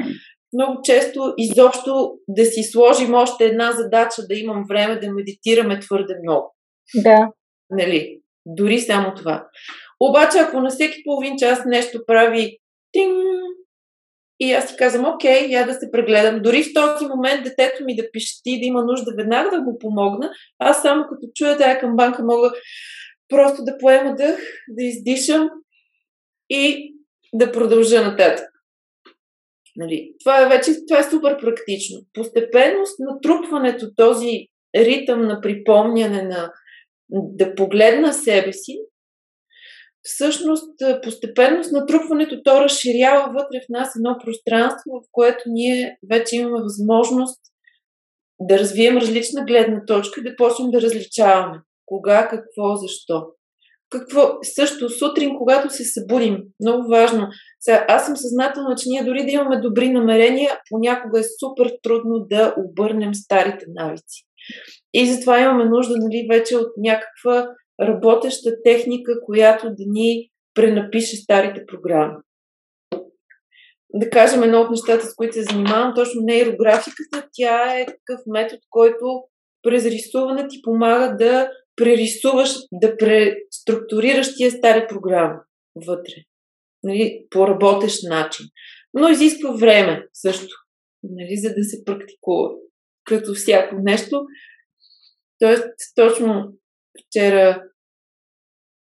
Много 0.52 0.80
често 0.84 1.34
изобщо 1.38 2.12
да 2.28 2.44
си 2.44 2.62
сложим 2.62 3.14
още 3.14 3.44
една 3.44 3.72
задача, 3.72 4.26
да 4.28 4.34
имам 4.34 4.64
време 4.68 5.00
да 5.00 5.12
медитираме 5.12 5.80
твърде 5.80 6.14
много. 6.22 6.56
Да. 6.94 7.28
Нали? 7.70 8.20
Дори 8.46 8.80
само 8.80 9.14
това. 9.14 9.46
Обаче, 10.00 10.38
ако 10.38 10.60
на 10.60 10.70
всеки 10.70 11.02
половин 11.04 11.34
час 11.38 11.62
нещо 11.66 12.00
прави 12.06 12.58
тин, 12.92 13.10
и 14.40 14.52
аз 14.52 14.68
си 14.68 14.76
казвам, 14.78 15.14
окей, 15.14 15.46
я 15.48 15.66
да 15.66 15.74
се 15.74 15.90
прегледам. 15.90 16.42
Дори 16.42 16.62
в 16.62 16.72
този 16.74 17.06
момент 17.06 17.44
детето 17.44 17.84
ми 17.84 17.96
да 17.96 18.10
пищи, 18.12 18.60
да 18.60 18.66
има 18.66 18.84
нужда 18.84 19.12
веднага 19.16 19.50
да 19.50 19.62
го 19.62 19.78
помогна, 19.78 20.30
аз 20.58 20.82
само 20.82 21.04
като 21.08 21.26
чуя 21.34 21.58
тая 21.58 21.80
камбанка 21.80 22.22
мога 22.24 22.52
просто 23.28 23.64
да 23.64 23.78
поема 23.78 24.14
дъх, 24.14 24.40
да 24.68 24.84
издишам 24.84 25.50
и 26.50 26.94
да 27.32 27.52
продължа 27.52 28.04
нататък. 28.04 28.51
Нали? 29.76 30.14
Това 30.20 30.42
е 30.42 30.48
вече 30.48 30.70
това 30.88 31.00
е 31.00 31.10
супер 31.10 31.38
практично. 31.38 32.00
Постепенно 32.14 32.86
с 32.86 32.90
натрупването 32.98 33.94
този 33.96 34.46
ритъм 34.76 35.26
на 35.26 35.40
припомняне 35.40 36.22
на 36.22 36.52
да 37.10 37.54
погледна 37.54 38.12
себе 38.12 38.52
си, 38.52 38.78
всъщност 40.02 40.74
постепенно 41.02 41.64
с 41.64 41.70
натрупването 41.70 42.42
то 42.44 42.60
разширява 42.60 43.32
вътре 43.32 43.60
в 43.60 43.68
нас 43.68 43.96
едно 43.96 44.16
пространство, 44.24 44.90
в 44.90 45.08
което 45.12 45.42
ние 45.46 45.98
вече 46.10 46.36
имаме 46.36 46.62
възможност 46.62 47.40
да 48.40 48.58
развием 48.58 48.96
различна 48.96 49.44
гледна 49.44 49.84
точка 49.86 50.20
и 50.20 50.24
да 50.24 50.36
почнем 50.36 50.70
да 50.70 50.80
различаваме 50.80 51.60
кога, 51.86 52.28
какво, 52.28 52.76
защо. 52.76 53.26
Какво, 53.92 54.38
също 54.42 54.88
сутрин, 54.90 55.36
когато 55.38 55.70
се 55.70 55.84
събудим, 55.84 56.38
много 56.60 56.88
важно. 56.88 57.28
Сега, 57.60 57.84
аз 57.88 58.06
съм 58.06 58.16
съзнателна, 58.16 58.74
че 58.76 58.88
ние 58.88 59.04
дори 59.04 59.24
да 59.24 59.30
имаме 59.30 59.60
добри 59.60 59.88
намерения, 59.88 60.50
понякога 60.70 61.20
е 61.20 61.22
супер 61.40 61.72
трудно 61.82 62.26
да 62.30 62.54
обърнем 62.58 63.14
старите 63.14 63.64
навици. 63.68 64.26
И 64.94 65.06
затова 65.06 65.40
имаме 65.40 65.64
нужда 65.64 65.94
нали, 65.98 66.26
вече 66.30 66.56
от 66.56 66.72
някаква 66.76 67.48
работеща 67.80 68.50
техника, 68.64 69.12
която 69.24 69.66
да 69.66 69.84
ни 69.86 70.28
пренапише 70.54 71.16
старите 71.16 71.66
програми. 71.66 72.14
Да 73.94 74.10
кажем 74.10 74.42
едно 74.42 74.60
от 74.60 74.70
нещата, 74.70 75.06
с 75.06 75.14
които 75.14 75.34
се 75.34 75.42
занимавам, 75.42 75.92
точно 75.96 76.20
нейрографиката, 76.24 77.28
тя 77.32 77.80
е 77.80 77.86
такъв 77.86 78.20
метод, 78.26 78.60
който 78.70 79.22
през 79.62 79.84
рисуване 79.84 80.48
ти 80.48 80.62
помага 80.62 81.16
да 81.18 81.50
прерисуваш, 81.76 82.50
да 82.72 82.96
преструктурираш 82.96 84.36
тия 84.36 84.50
стари 84.50 84.86
програми 84.88 85.38
вътре. 85.86 86.14
Нали, 86.82 87.26
по 87.30 87.48
работещ 87.48 88.02
начин. 88.08 88.46
Но 88.94 89.08
изисква 89.08 89.52
време 89.52 90.06
също, 90.12 90.56
нали, 91.02 91.36
за 91.36 91.54
да 91.54 91.64
се 91.64 91.84
практикува 91.84 92.50
като 93.04 93.34
всяко 93.34 93.74
нещо. 93.78 94.24
Тоест, 95.38 95.64
точно 95.94 96.52
вчера 97.06 97.64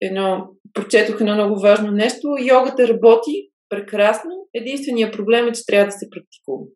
едно, 0.01 0.49
прочетох 0.73 1.21
едно 1.21 1.35
много 1.35 1.61
важно 1.61 1.91
нещо. 1.91 2.37
Йогата 2.41 2.89
работи 2.89 3.51
прекрасно. 3.69 4.31
Единственият 4.55 5.13
проблем 5.13 5.49
е, 5.49 5.53
че 5.53 5.67
трябва 5.67 5.87
да 5.87 5.93
се 5.93 6.11
практикува. 6.11 6.67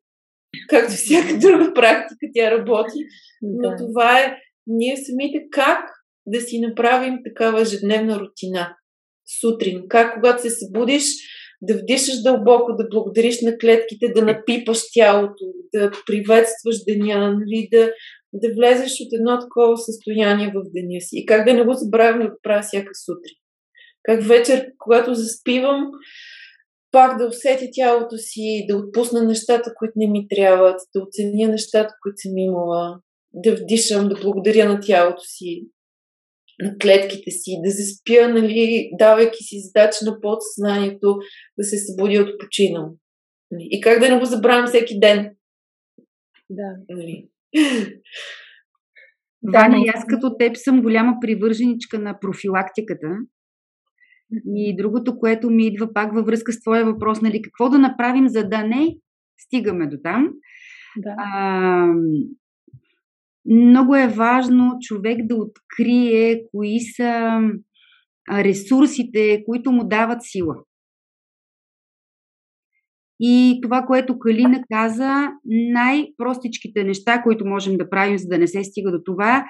Както 0.69 0.93
всяка 0.93 1.39
друга 1.39 1.75
практика, 1.75 2.27
тя 2.35 2.51
работи. 2.51 2.99
Но 3.43 3.77
това 3.77 4.21
е 4.21 4.37
ние 4.67 4.97
самите 4.97 5.47
как 5.51 5.98
да 6.31 6.41
си 6.41 6.61
направим 6.61 7.19
такава 7.25 7.61
ежедневна 7.61 8.21
рутина. 8.21 8.77
Сутрин. 9.41 9.83
Как 9.89 10.15
когато 10.15 10.43
се 10.43 10.51
събудиш, 10.51 11.05
да 11.63 11.75
вдишаш 11.75 12.23
дълбоко, 12.23 12.77
да 12.77 12.89
благодариш 12.89 13.43
на 13.43 13.59
клетките, 13.59 14.13
да 14.15 14.23
напипаш 14.23 14.79
тялото, 14.95 15.45
да 15.75 15.91
приветстваш 16.07 16.77
деня, 16.89 17.33
нали, 17.33 17.69
да, 17.73 17.93
да 18.33 18.55
влезеш 18.55 19.01
от 19.01 19.13
едно 19.13 19.39
такова 19.41 19.77
състояние 19.77 20.53
в 20.55 20.63
деня 20.75 21.01
си. 21.01 21.09
И 21.13 21.27
как 21.27 21.47
да 21.47 21.55
не 21.55 21.65
го 21.65 21.75
забравям 21.75 22.21
да 22.21 22.31
го 22.31 22.37
правя 22.43 22.63
всяка 22.63 22.91
сутрин. 23.05 23.37
Как 24.03 24.23
вечер, 24.23 24.67
когато 24.79 25.15
заспивам, 25.15 25.91
пак 26.93 27.19
да 27.19 27.27
усетя 27.27 27.67
тялото 27.73 28.17
си, 28.19 28.67
да 28.69 28.77
отпусна 28.77 29.25
нещата, 29.25 29.73
които 29.79 29.93
не 29.97 30.07
ми 30.07 30.29
трябват, 30.29 30.81
да 30.95 31.03
оценя 31.03 31.49
нещата, 31.49 31.95
които 32.03 32.17
съм 32.17 32.39
имала, 32.39 33.01
да 33.35 33.57
вдишам, 33.57 34.09
да 34.09 34.21
благодаря 34.23 34.69
на 34.69 34.81
тялото 34.81 35.23
си, 35.23 35.67
на 36.63 36.79
клетките 36.79 37.31
си, 37.31 37.61
да 37.65 37.71
заспя, 37.71 38.29
нали, 38.29 38.91
давайки 38.99 39.45
си 39.45 39.61
задача 39.61 39.99
на 40.05 40.21
подсъзнанието 40.21 41.19
да 41.59 41.65
се 41.65 41.77
събуди 41.79 42.19
от 42.19 42.41
починал. 42.41 42.95
Нали, 43.51 43.69
и 43.71 43.81
как 43.81 44.01
да 44.01 44.09
не 44.09 44.19
го 44.19 44.25
забравям 44.25 44.67
всеки 44.67 45.01
ден. 45.01 45.31
Да. 46.51 46.77
Нали. 46.89 47.29
Да, 49.43 49.69
и 49.87 49.89
аз 49.95 50.05
като 50.09 50.37
теб 50.39 50.57
съм 50.57 50.83
голяма 50.83 51.17
привърженичка 51.21 51.99
на 51.99 52.21
профилактиката. 52.21 53.07
И 54.57 54.77
другото, 54.77 55.19
което 55.19 55.51
ми 55.51 55.67
идва 55.67 55.93
пак 55.93 56.15
във 56.15 56.27
връзка 56.27 56.53
с 56.53 56.61
твоя 56.61 56.85
въпрос, 56.85 57.21
нали, 57.21 57.43
какво 57.43 57.69
да 57.69 57.79
направим, 57.79 58.29
за 58.29 58.45
да 58.45 58.63
не 58.63 58.97
стигаме 59.39 59.87
до 59.87 59.97
там. 60.03 60.29
Да. 60.97 61.15
А, 61.19 61.87
много 63.49 63.97
е 63.97 64.09
важно 64.09 64.77
човек 64.81 65.19
да 65.27 65.37
открие 65.37 66.43
кои 66.53 66.81
са 66.81 67.41
ресурсите, 68.33 69.43
които 69.47 69.73
му 69.73 69.89
дават 69.89 70.19
сила. 70.23 70.57
И 73.21 73.59
това, 73.63 73.83
което 73.83 74.19
Калина 74.19 74.61
каза, 74.73 75.29
най-простичките 75.73 76.85
неща, 76.85 77.23
които 77.23 77.47
можем 77.47 77.77
да 77.77 77.91
правим, 77.91 78.19
за 78.19 78.29
да 78.29 78.39
не 78.39 78.47
се 78.47 78.65
стига 78.65 78.93
до 78.93 78.99
това, 79.05 79.45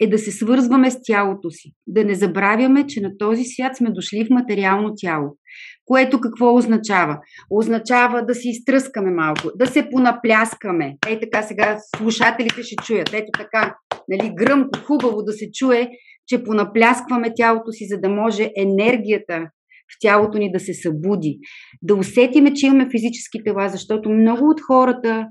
е 0.00 0.06
да 0.06 0.18
се 0.18 0.30
свързваме 0.30 0.90
с 0.90 0.98
тялото 1.06 1.50
си. 1.50 1.72
Да 1.86 2.04
не 2.04 2.14
забравяме, 2.14 2.86
че 2.86 3.00
на 3.00 3.18
този 3.18 3.44
свят 3.44 3.76
сме 3.76 3.90
дошли 3.90 4.24
в 4.24 4.30
материално 4.30 4.92
тяло. 4.96 5.36
Което 5.84 6.20
какво 6.20 6.54
означава? 6.54 7.18
Означава 7.50 8.24
да 8.26 8.34
си 8.34 8.48
изтръскаме 8.48 9.10
малко, 9.10 9.50
да 9.56 9.66
се 9.66 9.88
понапляскаме. 9.90 10.96
Ей 11.08 11.20
така 11.20 11.42
сега 11.42 11.78
слушателите 11.96 12.62
ще 12.62 12.76
чуят. 12.76 13.10
Ето 13.12 13.30
така, 13.38 13.76
нали, 14.08 14.32
гръмко, 14.34 14.78
хубаво 14.86 15.22
да 15.22 15.32
се 15.32 15.50
чуе, 15.52 15.88
че 16.26 16.44
понапляскваме 16.44 17.32
тялото 17.36 17.72
си, 17.72 17.86
за 17.88 18.00
да 18.00 18.08
може 18.08 18.50
енергията 18.56 19.46
в 19.92 19.96
тялото 20.00 20.38
ни 20.38 20.52
да 20.52 20.60
се 20.60 20.74
събуди. 20.74 21.38
Да 21.82 21.94
усетиме, 21.94 22.54
че 22.54 22.66
имаме 22.66 22.90
физически 22.90 23.44
тела, 23.44 23.68
защото 23.68 24.10
много 24.10 24.50
от 24.50 24.60
хората 24.60 25.26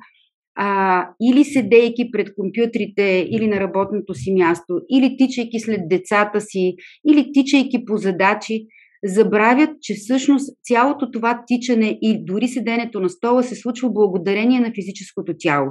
а, 0.60 1.10
или 1.22 1.44
седейки 1.44 2.12
пред 2.12 2.36
компютрите 2.36 3.28
или 3.32 3.48
на 3.48 3.60
работното 3.60 4.14
си 4.14 4.34
място, 4.34 4.80
или 4.92 5.18
тичайки 5.18 5.60
след 5.60 5.90
децата 5.90 6.42
си, 6.42 6.76
или 7.10 7.32
тичайки 7.34 7.86
по 7.86 7.98
задачи, 7.98 8.66
забравят, 9.06 9.70
че 9.82 9.94
всъщност 9.94 10.58
цялото 10.64 11.12
това 11.12 11.44
тичане 11.48 11.98
и 12.02 12.26
дори 12.26 12.48
седенето 12.48 13.00
на 13.00 13.10
стола 13.10 13.44
се 13.44 13.56
случва 13.56 13.90
благодарение 13.90 14.60
на 14.60 14.72
физическото 14.76 15.34
тяло. 15.40 15.68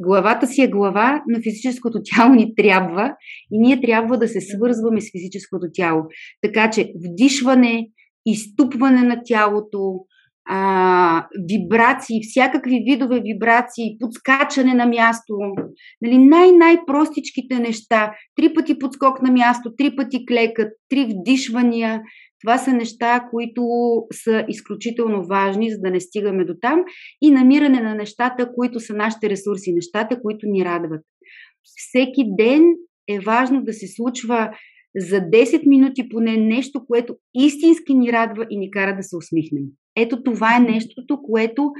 Главата 0.00 0.46
си 0.46 0.62
е 0.62 0.68
глава, 0.68 1.22
но 1.28 1.42
физическото 1.42 2.00
тяло 2.04 2.34
ни 2.34 2.54
трябва 2.54 3.14
и 3.52 3.58
ние 3.58 3.80
трябва 3.80 4.18
да 4.18 4.28
се 4.28 4.40
свързваме 4.40 5.00
с 5.00 5.10
физическото 5.12 5.66
тяло. 5.72 6.02
Така 6.42 6.70
че 6.70 6.92
вдишване, 7.04 7.88
изтупване 8.26 9.02
на 9.02 9.20
тялото, 9.24 9.94
а, 10.50 11.26
вибрации, 11.48 12.20
всякакви 12.22 12.84
видове 12.90 13.20
вибрации, 13.20 13.96
подскачане 14.00 14.74
на 14.74 14.86
място, 14.86 15.34
нали, 16.02 16.18
най-най-простичките 16.18 17.58
неща. 17.58 18.12
Три 18.36 18.54
пъти 18.54 18.78
подскок 18.78 19.22
на 19.22 19.32
място, 19.32 19.72
три 19.78 19.96
пъти 19.96 20.26
клекат, 20.26 20.72
три 20.88 21.08
вдишвания. 21.10 22.02
Това 22.40 22.58
са 22.58 22.72
неща, 22.72 23.26
които 23.30 23.62
са 24.12 24.44
изключително 24.48 25.26
важни, 25.26 25.70
за 25.70 25.78
да 25.78 25.90
не 25.90 26.00
стигаме 26.00 26.44
до 26.44 26.54
там. 26.60 26.84
И 27.22 27.30
намиране 27.30 27.80
на 27.80 27.94
нещата, 27.94 28.52
които 28.54 28.80
са 28.80 28.94
нашите 28.94 29.30
ресурси, 29.30 29.72
нещата, 29.72 30.22
които 30.22 30.46
ни 30.46 30.64
радват. 30.64 31.00
Всеки 31.76 32.24
ден 32.38 32.62
е 33.08 33.20
важно 33.20 33.62
да 33.62 33.72
се 33.72 33.86
случва 33.88 34.50
за 34.96 35.16
10 35.16 35.66
минути 35.66 36.08
поне 36.08 36.36
нещо, 36.36 36.84
което 36.86 37.16
истински 37.34 37.94
ни 37.94 38.12
радва 38.12 38.46
и 38.50 38.58
ни 38.58 38.70
кара 38.70 38.96
да 38.96 39.02
се 39.02 39.16
усмихнем. 39.16 39.64
Ето 39.98 40.22
това 40.22 40.56
е 40.56 40.60
нещото, 40.60 41.22
което 41.22 41.72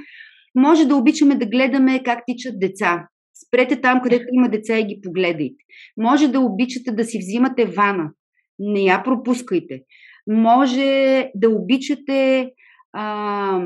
може 0.55 0.85
да 0.85 0.95
обичаме 0.95 1.35
да 1.35 1.45
гледаме 1.45 2.03
как 2.03 2.23
тичат 2.27 2.59
деца. 2.59 3.07
Спрете 3.47 3.81
там, 3.81 4.01
където 4.03 4.25
има 4.33 4.49
деца 4.49 4.79
и 4.79 4.85
ги 4.85 5.01
погледайте. 5.01 5.63
Може 5.97 6.27
да 6.27 6.39
обичате 6.39 6.91
да 6.91 7.03
си 7.03 7.19
взимате 7.19 7.65
вана. 7.65 8.11
Не 8.59 8.81
я 8.81 9.03
пропускайте. 9.03 9.81
Може 10.27 11.29
да 11.35 11.49
обичате 11.49 12.51
а, 12.93 13.65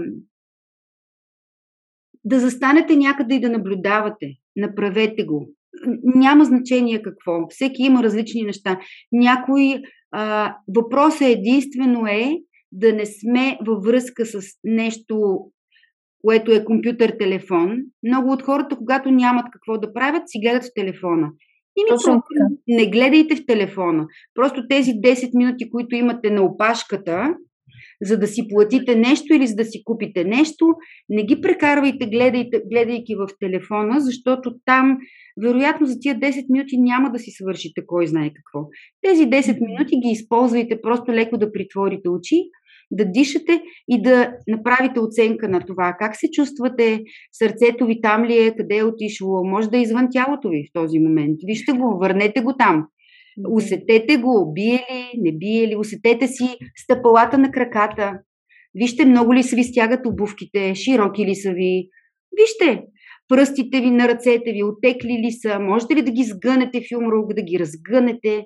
да 2.24 2.40
застанете 2.40 2.96
някъде 2.96 3.36
и 3.36 3.40
да 3.40 3.50
наблюдавате. 3.50 4.34
Направете 4.56 5.24
го. 5.24 5.50
Няма 6.04 6.46
значение 6.46 7.02
какво. 7.02 7.48
Всеки 7.50 7.84
има 7.84 8.04
различни 8.04 8.44
неща. 8.44 8.80
Някой 9.12 9.82
а, 10.12 10.56
въпросът 10.76 11.22
единствено 11.22 12.08
е 12.08 12.38
да 12.74 12.94
не 12.94 13.06
сме 13.06 13.58
във 13.68 13.84
връзка 13.84 14.26
с 14.26 14.42
нещо, 14.64 15.38
което 16.26 16.52
е 16.52 16.66
компютър, 16.66 17.16
телефон. 17.20 17.78
Много 18.08 18.32
от 18.32 18.42
хората, 18.42 18.76
когато 18.76 19.12
нямат 19.12 19.46
какво 19.54 19.78
да 19.78 19.94
правят, 19.94 20.24
си 20.26 20.40
гледат 20.40 20.64
в 20.64 20.74
телефона. 20.76 21.30
И 21.78 21.84
ми 21.84 21.88
просто 21.88 22.22
не 22.68 22.90
гледайте 22.90 23.36
в 23.36 23.46
телефона. 23.46 24.06
Просто 24.36 24.68
тези 24.70 24.92
10 24.92 25.38
минути, 25.38 25.70
които 25.70 25.96
имате 25.96 26.30
на 26.30 26.44
опашката, 26.44 27.36
за 28.02 28.20
да 28.20 28.28
си 28.28 28.48
платите 28.48 28.96
нещо 28.96 29.34
или 29.34 29.48
за 29.48 29.56
да 29.56 29.66
си 29.66 29.84
купите 29.84 30.24
нещо, 30.24 30.66
не 31.10 31.24
ги 31.24 31.42
прекарвайте 31.42 32.06
гледайте, 32.06 32.62
гледайки 32.72 33.16
в 33.16 33.28
телефона, 33.40 34.00
защото 34.00 34.56
там 34.66 34.98
вероятно 35.44 35.88
за 35.88 36.00
тия 36.00 36.20
10 36.20 36.46
минути 36.50 36.78
няма 36.78 37.12
да 37.12 37.20
си 37.20 37.32
свършите 37.32 37.82
кой 37.88 38.08
знае 38.08 38.32
какво. 38.34 38.68
Тези 39.02 39.24
10 39.24 39.68
минути 39.68 40.00
ги 40.06 40.12
използвайте 40.12 40.82
просто 40.82 41.12
леко 41.12 41.38
да 41.38 41.52
притворите 41.52 42.10
очи, 42.10 42.36
да 42.92 43.06
дишате 43.06 43.62
и 43.88 44.02
да 44.02 44.32
направите 44.48 45.00
оценка 45.00 45.50
на 45.50 45.60
това. 45.60 45.96
Как 46.00 46.16
се 46.16 46.32
чувствате? 46.32 47.04
Сърцето 47.32 47.86
ви 47.86 48.02
там 48.02 48.26
ли 48.26 48.38
е? 48.38 48.56
Къде 48.56 48.78
е 48.78 48.84
отишло? 48.84 49.44
Може 49.44 49.70
да 49.70 49.78
е 49.78 49.82
извън 49.82 50.08
тялото 50.12 50.50
ви 50.50 50.64
в 50.70 50.74
този 50.74 51.00
момент. 51.00 51.38
Вижте 51.48 51.72
го, 51.72 51.98
върнете 52.02 52.42
го 52.42 52.54
там. 52.58 52.88
Усетете 53.50 54.18
го, 54.18 54.54
бие 54.54 54.74
ли, 54.74 55.22
не 55.22 55.38
бие 55.38 55.68
ли, 55.68 55.76
усетете 55.76 56.28
си 56.28 56.58
стъпалата 56.76 57.38
на 57.38 57.52
краката. 57.52 58.14
Вижте 58.76 59.06
много 59.06 59.34
ли 59.34 59.44
са 59.44 59.56
ви 59.56 59.64
стягат 59.64 60.06
обувките, 60.06 60.76
широки 60.76 61.26
ли 61.26 61.36
са 61.36 61.52
ви. 61.52 61.90
Вижте, 62.40 62.84
пръстите 63.28 63.82
ви 63.82 63.92
на 63.92 64.08
ръцете 64.08 64.52
ви, 64.52 64.64
отекли 64.64 65.22
ли 65.26 65.32
са, 65.32 65.60
можете 65.60 65.96
ли 65.96 66.02
да 66.02 66.12
ги 66.12 66.24
сгънете 66.24 66.82
в 66.82 66.92
юмрук, 66.92 67.34
да 67.34 67.42
ги 67.42 67.60
разгънете. 67.60 68.46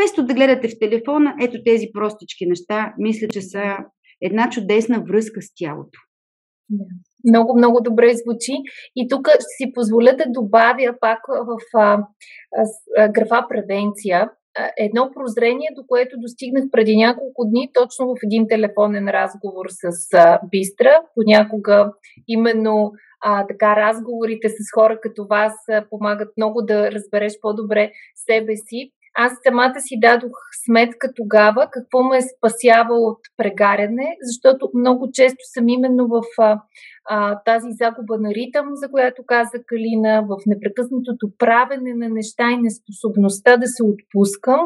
Вместо 0.00 0.26
да 0.26 0.34
гледате 0.34 0.68
в 0.68 0.78
телефона, 0.80 1.34
ето 1.40 1.62
тези 1.64 1.86
простички 1.92 2.46
неща, 2.46 2.94
мисля, 2.98 3.28
че 3.28 3.40
са 3.40 3.76
една 4.20 4.50
чудесна 4.50 5.04
връзка 5.08 5.42
с 5.42 5.46
тялото. 5.56 5.98
Много, 7.28 7.58
много 7.58 7.80
добре 7.80 8.14
звучи. 8.14 8.52
И 8.96 9.08
тук 9.08 9.28
си 9.56 9.72
позволя 9.74 10.12
да 10.12 10.24
добавя 10.28 10.94
пак 11.00 11.18
в 11.28 11.58
а, 11.74 11.98
а, 12.98 13.08
графа 13.08 13.46
превенция 13.48 14.30
едно 14.78 15.10
прозрение, 15.14 15.68
до 15.76 15.82
което 15.88 16.16
достигнах 16.18 16.64
преди 16.72 16.96
няколко 16.96 17.44
дни, 17.44 17.70
точно 17.74 18.06
в 18.06 18.16
един 18.24 18.48
телефонен 18.48 19.08
разговор 19.08 19.66
с 19.68 20.14
а, 20.14 20.40
Бистра. 20.50 21.02
Понякога 21.14 21.92
именно 22.28 22.92
а, 23.20 23.46
така 23.46 23.76
разговорите 23.76 24.48
с 24.48 24.54
хора 24.74 25.00
като 25.00 25.26
вас 25.26 25.54
а, 25.70 25.84
помагат 25.90 26.28
много 26.36 26.62
да 26.62 26.92
разбереш 26.92 27.32
по-добре 27.40 27.92
себе 28.14 28.56
си 28.56 28.92
аз 29.14 29.32
самата 29.46 29.80
си 29.80 30.00
дадох 30.00 30.32
сметка 30.64 31.08
тогава 31.16 31.68
какво 31.70 32.02
ме 32.02 32.16
е 32.16 32.22
спасява 32.36 32.94
от 32.94 33.18
прегаряне, 33.36 34.16
защото 34.22 34.70
много 34.74 35.08
често 35.12 35.38
съм 35.54 35.68
именно 35.68 36.08
в 36.08 36.22
а, 36.38 36.60
а, 37.08 37.42
тази 37.44 37.66
загуба 37.70 38.18
на 38.18 38.30
ритъм, 38.30 38.66
за 38.72 38.88
която 38.88 39.22
каза 39.26 39.58
Калина, 39.66 40.22
в 40.28 40.36
непрекъснатото 40.46 41.26
правене 41.38 41.94
на 41.94 42.08
неща 42.08 42.50
и 42.50 42.56
неспособността 42.56 43.56
да 43.56 43.66
се 43.66 43.82
отпускам. 43.82 44.60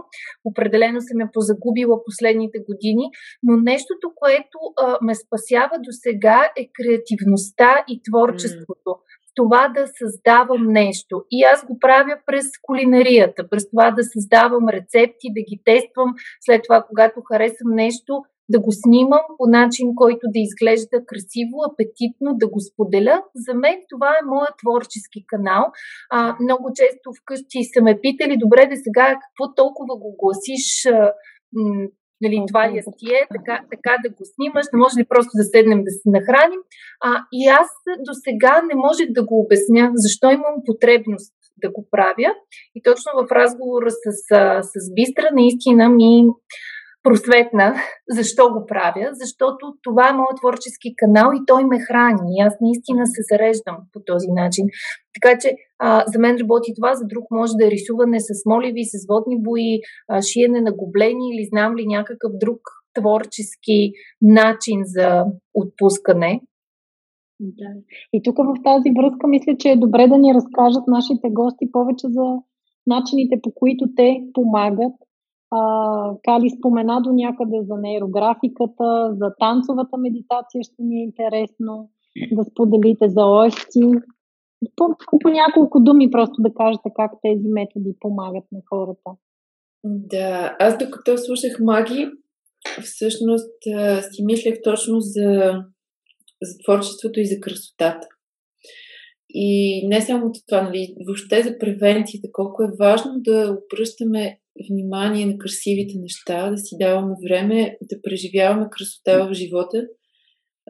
Определено 0.45 1.01
съм 1.01 1.21
я 1.21 1.29
позагубила 1.33 2.05
последните 2.05 2.59
години, 2.59 3.11
но 3.43 3.57
нещото, 3.57 4.13
което 4.17 4.59
а, 4.83 4.99
ме 5.03 5.15
спасява 5.15 5.77
до 5.79 5.91
сега 5.91 6.51
е 6.57 6.71
креативността 6.77 7.85
и 7.89 8.01
творчеството. 8.11 8.91
Mm 8.91 9.14
това 9.35 9.69
да 9.69 9.87
създавам 9.99 10.67
нещо. 10.67 11.25
И 11.31 11.43
аз 11.43 11.67
го 11.67 11.79
правя 11.79 12.19
през 12.27 12.47
кулинарията, 12.63 13.49
през 13.51 13.71
това 13.71 13.91
да 13.91 14.03
създавам 14.05 14.69
рецепти, 14.69 15.35
да 15.37 15.41
ги 15.41 15.61
тествам, 15.65 16.15
след 16.41 16.63
това, 16.63 16.85
когато 16.89 17.23
харесам 17.33 17.71
нещо, 17.71 18.23
да 18.49 18.61
го 18.61 18.73
снимам 18.73 19.21
по 19.39 19.47
начин, 19.47 19.95
който 19.95 20.25
да 20.35 20.39
изглежда 20.39 21.07
красиво, 21.07 21.57
апетитно, 21.71 22.29
да 22.35 22.49
го 22.49 22.61
споделя. 22.61 23.23
За 23.35 23.55
мен 23.55 23.77
това 23.91 24.11
е 24.11 24.27
моят 24.27 24.55
творчески 24.63 25.21
канал. 25.27 25.73
А, 26.11 26.37
много 26.41 26.71
често 26.75 27.11
вкъщи 27.21 27.59
са 27.73 27.83
ме 27.83 28.01
питали, 28.01 28.37
добре 28.45 28.67
да 28.67 28.77
сега 28.77 29.07
какво 29.23 29.55
толкова 29.55 29.95
го 29.97 30.17
гласиш 30.19 30.67
нали, 32.25 32.39
това 32.49 32.63
ли 32.71 32.81
ти 32.99 33.07
е, 33.21 33.23
така, 33.37 33.55
така 33.73 33.93
да 34.05 34.09
го 34.17 34.23
снимаш, 34.35 34.67
не 34.73 34.79
може 34.79 34.99
ли 35.01 35.05
просто 35.13 35.31
да 35.41 35.45
седнем 35.45 35.81
да 35.85 35.91
се 35.91 36.07
нахраним. 36.17 36.63
А, 37.07 37.11
и 37.33 37.41
аз 37.61 37.69
до 38.07 38.13
сега 38.25 38.63
не 38.69 38.75
можех 38.87 39.09
да 39.11 39.23
го 39.25 39.35
обясня, 39.41 39.85
защо 39.95 40.27
имам 40.31 40.57
потребност 40.67 41.35
да 41.63 41.71
го 41.71 41.87
правя. 41.91 42.31
И 42.75 42.83
точно 42.83 43.11
в 43.17 43.33
разговора 43.33 43.91
с, 43.91 44.05
с, 44.29 44.31
с 44.63 44.95
Бистра 44.95 45.29
наистина 45.33 45.89
ми 45.89 46.27
просветна 47.05 47.75
защо 48.09 48.45
го 48.53 48.67
правя, 48.67 49.09
защото 49.13 49.75
това 49.83 50.09
е 50.09 50.13
моят 50.13 50.39
творчески 50.41 50.89
канал 50.97 51.29
и 51.35 51.45
той 51.47 51.65
ме 51.65 51.79
храни. 51.87 52.41
Аз 52.47 52.55
наистина 52.61 53.07
се 53.07 53.21
зареждам 53.31 53.77
по 53.93 54.01
този 54.07 54.31
начин. 54.41 54.67
Така 55.15 55.39
че 55.39 55.49
а, 55.79 56.05
за 56.07 56.19
мен 56.19 56.37
работи 56.41 56.73
това, 56.77 56.95
за 56.95 57.05
друг 57.07 57.25
може 57.31 57.53
да 57.59 57.67
е 57.67 57.71
рисуване 57.71 58.21
с 58.21 58.31
моливи, 58.47 58.85
с 58.85 59.07
водни 59.09 59.43
бои, 59.43 59.81
а, 60.09 60.23
шиене 60.23 60.61
на 60.61 60.73
гоблени 60.73 61.25
или 61.33 61.49
знам 61.53 61.77
ли 61.77 61.87
някакъв 61.87 62.33
друг 62.35 62.61
творчески 63.01 63.93
начин 64.23 64.81
за 64.85 65.25
отпускане. 65.55 66.41
Да. 67.41 67.71
И 68.13 68.23
тук 68.23 68.37
в 68.37 68.63
тази 68.65 68.89
връзка 68.99 69.27
мисля, 69.27 69.53
че 69.59 69.69
е 69.71 69.77
добре 69.77 70.07
да 70.09 70.19
ни 70.19 70.35
разкажат 70.35 70.87
нашите 70.87 71.29
гости 71.31 71.73
повече 71.73 72.07
за 72.09 72.25
начините 72.87 73.41
по 73.43 73.51
които 73.55 73.85
те 73.97 74.21
помагат 74.33 74.93
а, 75.51 75.61
Кали 76.25 76.51
спомена 76.51 77.01
до 77.03 77.13
някъде 77.13 77.59
за 77.63 77.77
нейрографиката, 77.77 79.11
за 79.13 79.35
танцовата 79.39 79.97
медитация 79.99 80.63
ще 80.63 80.83
ни 80.83 81.01
е 81.01 81.05
интересно 81.05 81.91
да 82.33 82.45
споделите 82.45 83.09
за 83.09 83.25
ОФТ. 83.25 83.73
По, 84.77 84.85
по 85.23 85.29
няколко 85.29 85.81
думи 85.81 86.11
просто 86.11 86.43
да 86.43 86.55
кажете 86.55 86.89
как 86.97 87.13
тези 87.23 87.49
методи 87.49 87.97
помагат 88.01 88.45
на 88.53 88.61
хората. 88.69 89.11
Да, 89.85 90.57
аз 90.59 90.79
докато 90.79 91.19
слушах 91.19 91.61
маги, 91.61 92.11
всъщност 92.83 93.55
си 94.13 94.25
мислех 94.25 94.55
точно 94.65 95.01
за, 95.01 95.53
за 96.43 96.59
творчеството 96.65 97.21
и 97.21 97.27
за 97.27 97.41
красотата. 97.41 98.09
И 99.31 99.81
не 99.89 100.01
само 100.01 100.33
това, 100.49 100.63
нали, 100.63 100.95
въобще 101.07 101.43
за 101.43 101.59
превенцията, 101.59 102.29
колко 102.33 102.63
е 102.63 102.77
важно 102.79 103.13
да 103.17 103.59
обръщаме 103.65 104.39
внимание 104.71 105.27
на 105.27 105.39
красивите 105.39 105.95
неща, 105.99 106.51
да 106.51 106.59
си 106.59 106.77
даваме 106.81 107.15
време 107.29 107.77
да 107.83 108.03
преживяваме 108.03 108.67
красота 108.71 109.27
в 109.27 109.35
живота, 109.35 109.87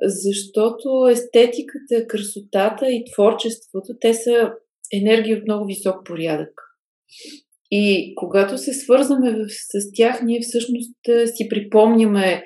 защото 0.03 1.09
естетиката, 1.11 2.07
красотата 2.09 2.93
и 2.93 3.05
творчеството, 3.13 3.97
те 4.01 4.15
са 4.15 4.53
енергия 4.93 5.39
от 5.39 5.45
много 5.47 5.67
висок 5.67 5.97
порядък. 6.05 6.53
И 7.71 8.15
когато 8.17 8.59
се 8.59 8.73
свързваме 8.73 9.45
с 9.49 9.93
тях, 9.95 10.23
ние 10.23 10.41
всъщност 10.41 10.99
си 11.27 11.49
припомняме, 11.49 12.45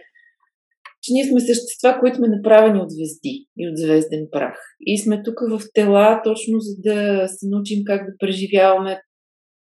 че 1.03 1.12
ние 1.12 1.24
сме 1.24 1.41
същества, 1.41 1.97
които 2.01 2.16
сме 2.16 2.28
направени 2.28 2.80
от 2.80 2.91
звезди 2.91 3.47
и 3.59 3.68
от 3.68 3.76
звезден 3.76 4.26
прах. 4.30 4.59
И 4.80 4.99
сме 4.99 5.22
тук 5.22 5.34
в 5.51 5.61
тела, 5.74 6.20
точно 6.24 6.61
за 6.61 6.74
да 6.78 7.28
се 7.28 7.47
научим 7.49 7.78
как 7.84 8.07
да 8.07 8.16
преживяваме 8.18 9.01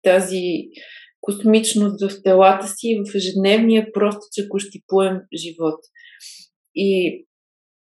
тази 0.04 0.44
космичност 1.22 2.02
в 2.02 2.24
телата 2.24 2.68
си, 2.68 3.02
в 3.12 3.16
ежедневния 3.16 3.88
простичък 3.94 4.48
щипуем 4.58 5.18
живот. 5.36 5.80
И 6.76 7.22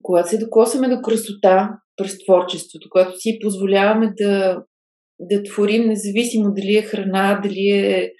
когато 0.03 0.29
се 0.29 0.39
докосваме 0.39 0.89
до 0.89 1.03
красота 1.03 1.71
през 1.97 2.19
творчеството, 2.25 2.89
когато 2.91 3.21
си 3.21 3.39
позволяваме 3.43 4.13
да, 4.17 4.63
да 5.21 5.43
творим, 5.43 5.89
независимо 5.89 6.55
дали 6.55 6.77
е 6.77 6.83
храна, 6.83 7.41
дали 7.43 7.69
е, 7.69 8.13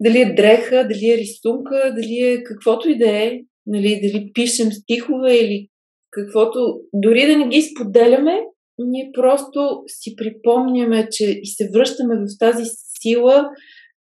дали 0.00 0.20
е 0.20 0.34
дреха, 0.34 0.88
дали 0.88 1.10
е 1.10 1.18
рисунка, 1.18 1.94
дали 1.96 2.20
е 2.20 2.42
каквото 2.44 2.88
и 2.88 2.98
да 2.98 3.10
е, 3.10 3.40
нали, 3.66 4.00
дали 4.02 4.30
пишем 4.34 4.72
стихове 4.72 5.36
или 5.36 5.68
каквото, 6.10 6.80
дори 6.92 7.26
да 7.26 7.36
не 7.38 7.48
ги 7.48 7.62
споделяме, 7.62 8.40
ние 8.78 9.10
просто 9.14 9.82
си 9.86 10.16
припомняме, 10.16 11.08
че 11.10 11.24
и 11.42 11.46
се 11.46 11.70
връщаме 11.74 12.16
в 12.16 12.38
тази 12.38 12.64
сила, 13.02 13.50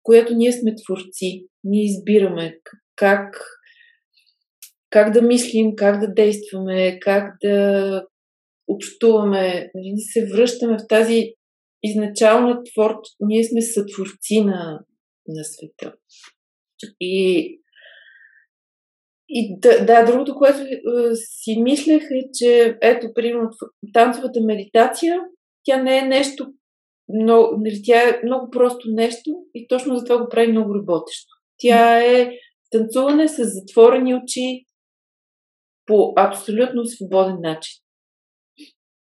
която 0.08 0.34
ние 0.34 0.52
сме 0.52 0.74
творци. 0.74 1.46
Ние 1.64 1.84
избираме 1.84 2.58
как, 2.96 3.44
как 4.90 5.12
да 5.12 5.22
мислим, 5.22 5.76
как 5.76 6.00
да 6.00 6.14
действаме, 6.14 6.98
как 7.00 7.34
да 7.42 8.06
общуваме. 8.68 9.70
Нали, 9.74 9.94
се 9.98 10.26
връщаме 10.26 10.78
в 10.78 10.86
тази 10.88 11.32
изначална 11.82 12.62
твор... 12.62 12.94
Ние 13.20 13.44
сме 13.44 13.62
сътворци 13.62 14.40
на, 14.44 14.80
на 15.28 15.44
света. 15.44 15.94
И 17.00 17.54
и 19.30 19.56
да, 19.60 19.84
да, 19.84 20.04
другото, 20.04 20.34
което 20.34 20.58
е, 20.60 21.14
си 21.14 21.60
мислех 21.62 22.02
е, 22.02 22.28
че 22.34 22.78
ето, 22.82 23.06
примерно, 23.14 23.50
танцовата 23.92 24.40
медитация, 24.40 25.20
тя 25.64 25.82
не 25.82 25.98
е 25.98 26.02
нещо 26.02 26.52
много, 27.14 27.56
нали, 27.58 27.80
тя 27.84 28.08
е 28.08 28.20
много 28.24 28.50
просто 28.50 28.88
нещо 28.90 29.30
и 29.54 29.68
точно 29.68 29.96
за 29.96 30.04
това 30.04 30.18
го 30.18 30.28
прави 30.28 30.52
много 30.52 30.74
работещо. 30.74 31.28
Тя 31.58 32.00
е 32.00 32.30
танцуване 32.70 33.28
с 33.28 33.44
затворени 33.44 34.14
очи 34.14 34.64
по 35.86 36.12
абсолютно 36.16 36.84
свободен 36.84 37.36
начин. 37.40 37.80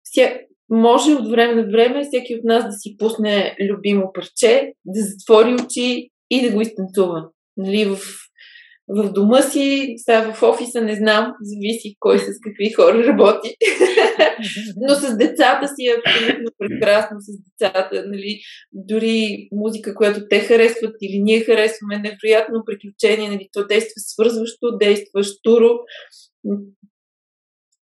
Вся, 0.04 0.40
може 0.70 1.16
от 1.16 1.30
време 1.30 1.56
на 1.56 1.72
време 1.72 2.04
всеки 2.04 2.36
от 2.36 2.44
нас 2.44 2.66
да 2.66 2.72
си 2.72 2.98
пусне 2.98 3.56
любимо 3.60 4.12
парче, 4.14 4.74
да 4.86 5.02
затвори 5.02 5.54
очи 5.54 6.10
и 6.30 6.42
да 6.42 6.56
го 6.56 6.62
изтанцува. 6.62 7.30
Нали, 7.58 7.86
в 7.86 7.98
в 8.88 9.14
дома 9.14 9.42
си, 9.42 9.94
сега 9.98 10.34
в 10.34 10.44
офиса 10.44 10.82
не 10.82 10.96
знам, 10.96 11.34
зависи 11.42 11.96
кой 12.00 12.20
с 12.20 12.26
какви 12.44 12.72
хора 12.72 13.08
работи. 13.08 13.56
Но 14.78 14.96
с 14.96 15.18
децата 15.18 15.68
си 15.68 15.86
е 15.86 15.96
абсолютно 15.98 16.52
прекрасно 16.58 17.18
с 17.20 17.32
децата. 17.44 18.04
Нали? 18.08 18.40
Дори 18.74 19.48
музика, 19.52 19.96
която 19.96 20.28
те 20.30 20.40
харесват 20.40 20.96
или 21.02 21.22
ние 21.22 21.40
харесваме, 21.40 21.98
невероятно 21.98 22.64
приключение. 22.66 23.30
Нали? 23.30 23.50
То 23.54 23.68
действа 23.68 23.94
свързващо, 23.98 24.78
действа 24.78 25.24
штуро 25.24 25.70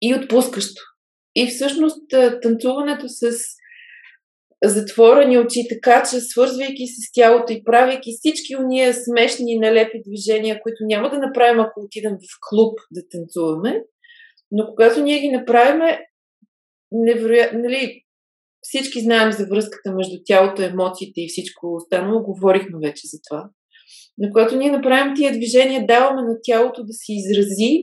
и 0.03 0.15
отпускащо. 0.15 0.83
И 1.35 1.47
всъщност 1.47 2.09
танцуването 2.43 3.05
с 3.09 3.31
затворени 4.65 5.39
очи, 5.39 5.67
така 5.69 6.03
че 6.11 6.21
свързвайки 6.21 6.87
се 6.87 7.01
с 7.01 7.13
тялото 7.15 7.53
и 7.53 7.65
правейки 7.65 8.11
всички 8.19 8.57
уния 8.57 8.95
смешни 8.95 9.59
налепи 9.59 10.03
движения, 10.07 10.61
които 10.63 10.77
няма 10.81 11.11
да 11.11 11.19
направим, 11.19 11.61
ако 11.61 11.81
отидем 11.81 12.13
в 12.13 12.39
клуб 12.49 12.79
да 12.91 13.01
танцуваме, 13.11 13.83
но 14.51 14.67
когато 14.67 15.03
ние 15.03 15.21
ги 15.21 15.29
направим, 15.29 15.99
невероятно, 16.93 17.59
нали, 17.59 18.03
всички 18.63 19.01
знаем 19.01 19.33
за 19.33 19.47
връзката 19.47 19.93
между 19.93 20.17
тялото, 20.25 20.63
емоциите 20.63 21.21
и 21.21 21.29
всичко 21.29 21.75
останало, 21.75 22.23
говорихме 22.23 22.79
вече 22.83 23.03
за 23.05 23.19
това. 23.29 23.51
Но 24.19 24.29
когато 24.29 24.57
ние 24.57 24.71
направим 24.71 25.15
тия 25.17 25.33
движения, 25.33 25.87
даваме 25.87 26.23
на 26.23 26.37
тялото 26.43 26.85
да 26.85 26.93
се 26.93 27.13
изрази 27.13 27.83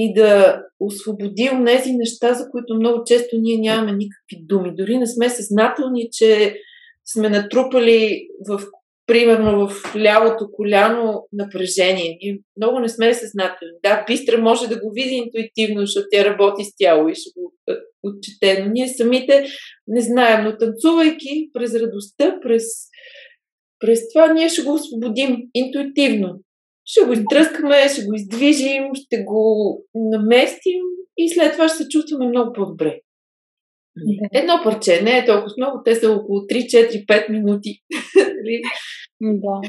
и 0.00 0.14
да 0.14 0.62
освободи 0.80 1.50
от 1.52 1.66
тези 1.66 1.92
неща, 1.92 2.34
за 2.34 2.50
които 2.50 2.74
много 2.74 3.04
често 3.06 3.36
ние 3.38 3.58
нямаме 3.58 3.92
никакви 3.92 4.46
думи. 4.46 4.74
Дори 4.76 4.98
не 4.98 5.06
сме 5.06 5.28
съзнателни, 5.28 6.08
че 6.12 6.54
сме 7.04 7.28
натрупали 7.28 8.28
в 8.48 8.60
примерно 9.06 9.68
в 9.68 9.96
лявото 9.96 10.50
коляно 10.52 11.26
напрежение. 11.32 12.18
Ние 12.22 12.38
много 12.56 12.80
не 12.80 12.88
сме 12.88 13.14
съзнателни. 13.14 13.74
Да, 13.82 14.04
Бистра 14.06 14.38
може 14.38 14.68
да 14.68 14.80
го 14.80 14.90
види 14.94 15.14
интуитивно, 15.14 15.80
защото 15.80 16.06
тя 16.10 16.24
работи 16.24 16.64
с 16.64 16.76
тяло 16.78 17.08
и 17.08 17.14
ще 17.14 17.30
го 17.36 17.52
е, 17.68 17.72
отчете, 18.02 18.62
но 18.62 18.72
ние 18.72 18.88
самите 18.88 19.46
не 19.86 20.00
знаем. 20.00 20.44
Но 20.44 20.56
танцувайки 20.58 21.50
през 21.52 21.74
радостта, 21.74 22.38
през, 22.42 22.64
през 23.78 24.12
това, 24.12 24.32
ние 24.32 24.48
ще 24.48 24.62
го 24.62 24.74
освободим 24.74 25.36
интуитивно 25.54 26.40
ще 26.90 27.04
го 27.06 27.12
изтръскаме, 27.12 27.88
ще 27.88 28.04
го 28.04 28.14
издвижим, 28.14 28.84
ще 28.94 29.24
го 29.24 29.42
наместим 29.94 30.80
и 31.16 31.28
след 31.28 31.52
това 31.52 31.68
ще 31.68 31.76
се 31.76 31.88
чувстваме 31.88 32.26
много 32.26 32.52
по-добре. 32.52 33.00
Едно 34.32 34.60
парче, 34.64 35.02
не 35.02 35.18
е 35.18 35.24
толкова 35.24 35.54
много, 35.58 35.82
те 35.84 35.94
са 35.94 36.12
около 36.12 36.38
3-4-5 36.38 37.30
минути. 37.30 37.82
Нали? 38.16 38.60
да. 39.20 39.60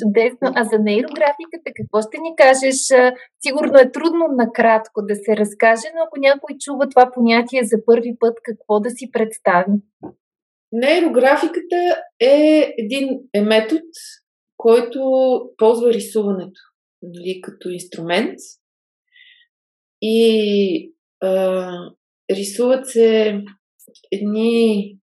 Чудесно. 0.00 0.52
А 0.54 0.64
за 0.64 0.78
нейрографиката 0.78 1.70
какво 1.76 2.02
ще 2.02 2.18
ни 2.20 2.36
кажеш? 2.36 2.76
Сигурно 3.46 3.78
е 3.78 3.92
трудно 3.92 4.24
накратко 4.30 5.02
да 5.02 5.14
се 5.14 5.36
разкаже, 5.36 5.86
но 5.94 6.02
ако 6.06 6.20
някой 6.20 6.56
чува 6.60 6.88
това 6.88 7.10
понятие 7.14 7.60
за 7.64 7.76
първи 7.86 8.16
път, 8.20 8.34
какво 8.42 8.80
да 8.80 8.90
си 8.90 9.10
представи? 9.12 9.72
Нейрографиката 10.72 12.02
е 12.20 12.74
един 12.78 13.08
е 13.34 13.40
метод, 13.40 13.80
който 14.56 15.00
ползва 15.58 15.92
рисуването 15.92 16.60
нали, 17.02 17.40
като 17.42 17.68
инструмент. 17.68 18.38
И 20.02 20.92
а, 21.22 21.72
рисуват 22.30 22.90
се 22.90 23.40
едни. 24.12 24.96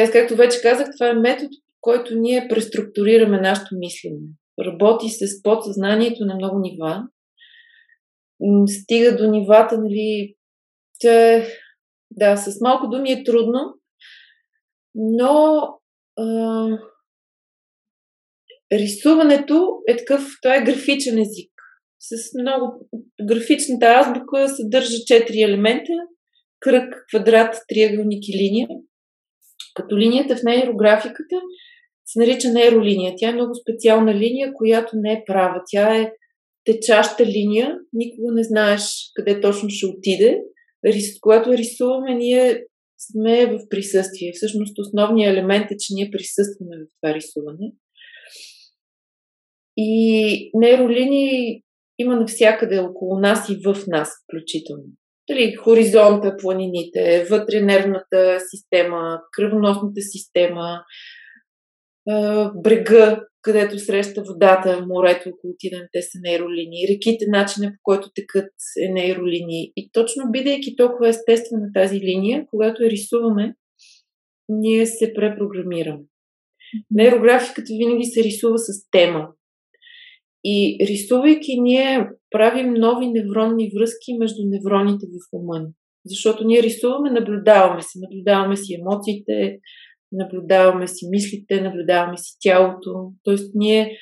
Аз, 0.00 0.10
както 0.10 0.36
вече 0.36 0.62
казах, 0.62 0.88
това 0.98 1.08
е 1.08 1.14
метод, 1.14 1.48
който 1.80 2.14
ние 2.14 2.46
преструктурираме 2.48 3.40
нашето 3.40 3.76
мислене. 3.78 4.20
Работи 4.60 5.08
с 5.08 5.42
подсъзнанието 5.42 6.24
на 6.24 6.34
много 6.34 6.58
нива. 6.58 7.02
Стига 8.66 9.16
до 9.16 9.30
нивата, 9.30 9.78
нали. 9.78 10.34
Че, 11.00 11.46
да, 12.10 12.36
с 12.36 12.60
малко 12.60 12.88
думи 12.88 13.12
е 13.12 13.24
трудно, 13.24 13.74
но 14.94 15.68
а, 16.16 16.68
Рисуването 18.78 19.78
е 19.88 19.96
такъв, 19.96 20.28
това 20.42 20.56
е 20.56 20.64
графичен 20.64 21.18
език. 21.18 21.50
С 22.00 22.38
много 22.40 22.88
графичната 23.26 23.86
азбука 23.86 24.48
съдържа 24.48 24.98
четири 25.06 25.42
елемента 25.42 25.92
кръг, 26.60 27.04
квадрат, 27.08 27.56
триъгълник 27.68 28.28
и 28.28 28.38
линия. 28.38 28.68
Като 29.74 29.98
линията 29.98 30.36
в 30.36 30.42
нейрографиката 30.42 31.36
се 32.06 32.18
нарича 32.18 32.48
нейролиния. 32.48 33.14
Тя 33.16 33.28
е 33.28 33.34
много 33.34 33.54
специална 33.54 34.14
линия, 34.14 34.52
която 34.54 34.96
не 34.96 35.12
е 35.12 35.22
права. 35.26 35.62
Тя 35.70 35.96
е 35.96 36.12
течаща 36.64 37.26
линия, 37.26 37.78
никога 37.92 38.32
не 38.32 38.44
знаеш 38.44 39.10
къде 39.14 39.40
точно 39.40 39.68
ще 39.70 39.86
отиде. 39.86 40.40
Когато 41.20 41.52
рисуваме, 41.52 42.14
ние 42.14 42.64
сме 42.98 43.46
в 43.46 43.68
присъствие. 43.70 44.32
Всъщност 44.34 44.78
основният 44.78 45.32
елемент 45.32 45.70
е, 45.70 45.76
че 45.78 45.94
ние 45.94 46.10
присъстваме 46.10 46.76
в 46.76 46.86
това 47.00 47.14
рисуване. 47.14 47.72
И 49.76 50.50
нейролинии 50.54 51.62
има 51.98 52.16
навсякъде 52.16 52.78
около 52.78 53.18
нас 53.18 53.48
и 53.48 53.60
в 53.64 53.86
нас 53.86 54.12
включително. 54.24 54.84
Дали, 55.30 55.54
хоризонта, 55.54 56.36
планините, 56.36 57.26
вътре 57.30 57.60
нервната 57.60 58.38
система, 58.50 59.20
кръвоносната 59.32 60.00
система, 60.00 60.80
брега, 62.54 63.20
където 63.42 63.78
среща 63.78 64.22
водата, 64.22 64.86
морето, 64.88 65.28
ако 65.28 65.48
отидем, 65.48 65.82
те 65.92 66.02
са 66.02 66.18
нейролинии, 66.22 66.88
реките, 66.88 67.24
начина 67.28 67.70
по 67.70 67.78
който 67.82 68.10
текат 68.14 68.52
е 68.88 68.92
нейролинии. 68.92 69.72
И 69.76 69.90
точно 69.92 70.30
бидейки 70.30 70.76
толкова 70.76 71.08
естествена 71.08 71.68
тази 71.74 72.00
линия, 72.00 72.46
когато 72.50 72.82
я 72.82 72.90
рисуваме, 72.90 73.54
ние 74.48 74.86
се 74.86 75.12
препрограмираме. 75.14 76.02
Нейрографиката 76.90 77.72
винаги 77.78 78.04
се 78.04 78.24
рисува 78.24 78.58
с 78.58 78.90
тема. 78.90 79.28
И 80.44 80.86
рисувайки, 80.86 81.60
ние 81.60 82.08
правим 82.30 82.74
нови 82.74 83.06
невронни 83.06 83.72
връзки 83.78 84.18
между 84.18 84.42
невроните 84.46 85.06
в 85.06 85.36
ума. 85.36 85.60
Защото 86.06 86.44
ние 86.44 86.62
рисуваме, 86.62 87.10
наблюдаваме 87.10 87.82
се, 87.82 87.98
наблюдаваме 87.98 88.56
си 88.56 88.74
емоциите, 88.74 89.58
наблюдаваме 90.12 90.86
си 90.86 91.08
мислите, 91.10 91.60
наблюдаваме 91.60 92.16
си 92.16 92.36
тялото. 92.40 93.12
Тоест 93.22 93.50
ние, 93.54 93.98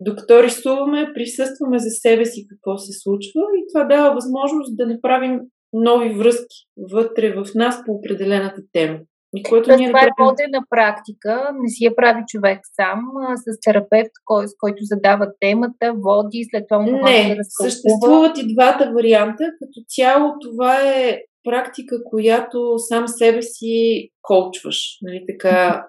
докато 0.00 0.42
рисуваме, 0.42 1.12
присъстваме 1.14 1.78
за 1.78 1.90
себе 1.90 2.24
си 2.24 2.46
какво 2.48 2.78
се 2.78 2.92
случва 2.92 3.40
и 3.56 3.64
това 3.72 3.84
дава 3.84 4.14
възможност 4.14 4.76
да 4.76 4.86
направим 4.86 5.40
нови 5.72 6.14
връзки 6.14 6.56
вътре 6.92 7.32
в 7.32 7.46
нас 7.54 7.82
по 7.86 7.92
определената 7.92 8.62
тема. 8.72 8.98
И 9.36 9.42
което 9.42 9.76
ние 9.76 9.88
това 9.88 10.02
е 10.02 10.08
водена 10.18 10.62
практика, 10.70 11.50
не 11.62 11.68
си 11.68 11.84
я 11.84 11.96
прави 11.96 12.22
човек 12.28 12.60
сам, 12.76 13.00
а 13.28 13.36
с 13.36 13.60
терапевт, 13.64 14.10
кой, 14.24 14.48
с 14.48 14.50
който 14.58 14.78
задава 14.80 15.26
темата, 15.40 15.92
води, 15.96 16.46
след 16.50 16.64
това 16.68 16.82
му 16.82 16.90
Не, 16.90 17.34
да 17.34 17.42
съществуват 17.44 18.38
и 18.38 18.54
двата 18.54 18.92
варианта. 18.94 19.44
Като 19.44 19.84
цяло 19.88 20.32
това 20.40 20.80
е 20.88 21.20
практика, 21.44 21.96
която 22.04 22.74
сам 22.78 23.08
себе 23.08 23.42
си 23.42 24.08
коучваш. 24.22 24.98
Нали, 25.02 25.24
така, 25.28 25.86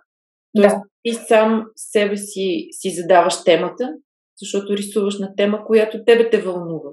Тоест, 0.55 0.75
да. 0.75 0.81
ти 1.03 1.13
сам 1.13 1.65
себе 1.75 2.17
си, 2.17 2.67
си 2.71 2.89
задаваш 2.89 3.43
темата, 3.43 3.93
защото 4.41 4.77
рисуваш 4.77 5.19
на 5.19 5.35
тема, 5.35 5.65
която 5.65 6.03
тебе 6.05 6.29
те 6.29 6.41
вълнува. 6.41 6.89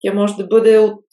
Тя 0.00 0.14
може 0.14 0.34
да 0.36 0.46
бъде 0.46 0.78
от 0.78 1.04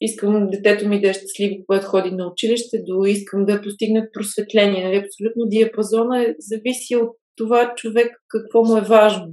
искам 0.00 0.48
детето 0.50 0.88
ми 0.88 1.00
да 1.00 1.10
е 1.10 1.12
щастливо, 1.12 1.64
когато 1.66 1.86
ходи 1.86 2.10
на 2.10 2.26
училище, 2.32 2.82
до 2.86 3.04
искам 3.04 3.44
да 3.44 3.62
постигне 3.62 4.08
просветление. 4.12 4.84
Нали? 4.84 4.96
Абсолютно 4.96 5.46
диапазона 5.46 6.22
е, 6.22 6.34
зависи 6.38 6.96
от 6.96 7.16
това 7.36 7.74
човек 7.76 8.16
какво 8.28 8.64
му 8.64 8.76
е 8.76 8.80
важно. 8.80 9.26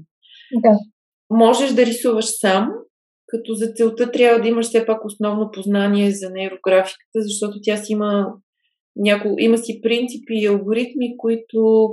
Да. 0.53 0.77
Можеш 1.29 1.73
да 1.73 1.85
рисуваш 1.85 2.25
сам, 2.25 2.69
като 3.27 3.53
за 3.53 3.73
целта 3.75 4.11
трябва 4.11 4.41
да 4.41 4.47
имаш 4.47 4.65
все 4.65 4.85
пак 4.85 5.05
основно 5.05 5.51
познание 5.51 6.11
за 6.11 6.29
нейрографиката, 6.29 7.15
защото 7.15 7.57
тя 7.61 7.77
си 7.77 7.93
има, 7.93 8.33
няко, 8.95 9.35
има 9.39 9.57
си 9.57 9.79
принципи 9.81 10.33
и 10.33 10.47
алгоритми, 10.47 11.17
които 11.17 11.89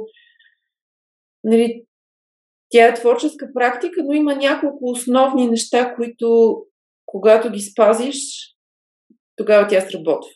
нали, 1.45 1.85
тя 2.71 2.87
е 2.87 2.95
творческа 2.95 3.49
практика, 3.55 4.01
но 4.05 4.13
има 4.13 4.35
няколко 4.37 4.91
основни 4.91 5.47
неща, 5.47 5.95
които 5.95 6.57
когато 7.07 7.51
ги 7.51 7.61
спазиш, 7.61 8.17
тогава 9.43 9.69
тя 9.69 9.81
сработва. 9.81 10.31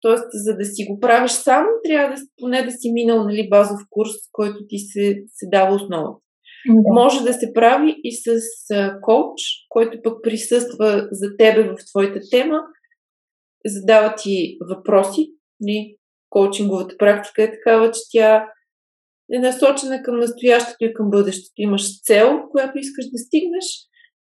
Тоест, 0.00 0.24
за 0.32 0.56
да 0.56 0.64
си 0.64 0.84
го 0.84 1.00
правиш 1.00 1.30
сам, 1.30 1.66
трябва 1.84 2.14
да 2.14 2.22
поне 2.40 2.62
да 2.62 2.70
си 2.70 2.92
минал 2.92 3.24
нали, 3.24 3.48
базов 3.48 3.80
курс, 3.90 4.10
който 4.32 4.58
ти 4.68 4.78
се, 4.78 5.22
се 5.26 5.46
дава 5.52 5.74
основата. 5.74 6.20
Да. 6.68 6.92
Може 6.92 7.24
да 7.24 7.32
се 7.32 7.52
прави 7.54 8.00
и 8.04 8.12
с 8.12 8.26
а, 8.72 9.00
коуч, 9.00 9.40
който 9.68 10.02
пък 10.02 10.22
присъства 10.22 11.08
за 11.12 11.36
тебе 11.36 11.62
в 11.62 11.76
твоята 11.90 12.20
тема, 12.30 12.60
задава 13.66 14.14
ти 14.14 14.58
въпроси. 14.70 15.32
Нали? 15.60 15.96
Коучинговата 16.30 16.96
практика 16.98 17.42
е 17.42 17.52
такава, 17.52 17.90
че 17.90 18.00
тя 18.12 18.46
е 19.32 19.38
насочена 19.38 20.02
към 20.02 20.16
настоящето 20.18 20.84
и 20.84 20.94
към 20.94 21.10
бъдещето. 21.10 21.52
Имаш 21.56 22.02
цел, 22.02 22.42
която 22.50 22.78
искаш 22.78 23.04
да 23.12 23.18
стигнеш 23.18 23.64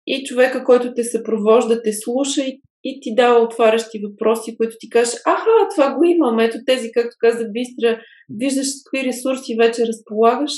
и 0.07 0.25
човека, 0.25 0.65
който 0.65 0.95
те 0.95 1.05
съпровожда, 1.05 1.83
те 1.83 1.93
слуша 1.93 2.43
и 2.43 2.61
и 2.85 3.01
ти 3.03 3.15
дава 3.15 3.45
отварящи 3.45 4.01
въпроси, 4.05 4.57
които 4.57 4.77
ти 4.81 4.91
кажеш, 4.91 5.15
аха, 5.27 5.51
това 5.75 5.95
го 5.95 6.05
имам, 6.05 6.39
ето 6.39 6.59
тези, 6.67 6.93
както 6.93 7.17
каза 7.19 7.49
Бистра, 7.49 8.01
виждаш 8.31 8.67
какви 8.85 9.09
ресурси 9.09 9.57
вече 9.59 9.87
разполагаш 9.87 10.53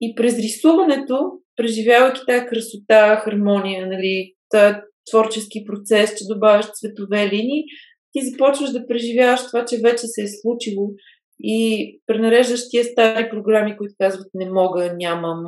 и 0.00 0.14
през 0.14 0.38
рисуването, 0.38 1.32
преживявайки 1.56 2.20
тази 2.26 2.46
красота, 2.46 3.16
хармония, 3.24 3.86
нали, 3.86 4.34
този 4.50 4.74
творчески 5.10 5.64
процес, 5.64 6.10
че 6.18 6.24
добавяш 6.34 6.66
цветове 6.72 7.28
линии, 7.32 7.64
ти 8.12 8.20
започваш 8.30 8.70
да 8.70 8.86
преживяваш 8.86 9.46
това, 9.46 9.64
че 9.64 9.76
вече 9.84 10.06
се 10.06 10.22
е 10.22 10.26
случило 10.40 10.90
и 11.42 12.00
пренареждаш 12.06 12.68
тия 12.70 12.84
стари 12.84 13.30
програми, 13.30 13.76
които 13.76 13.94
казват 14.00 14.26
не 14.34 14.50
мога, 14.50 14.94
нямам, 14.98 15.44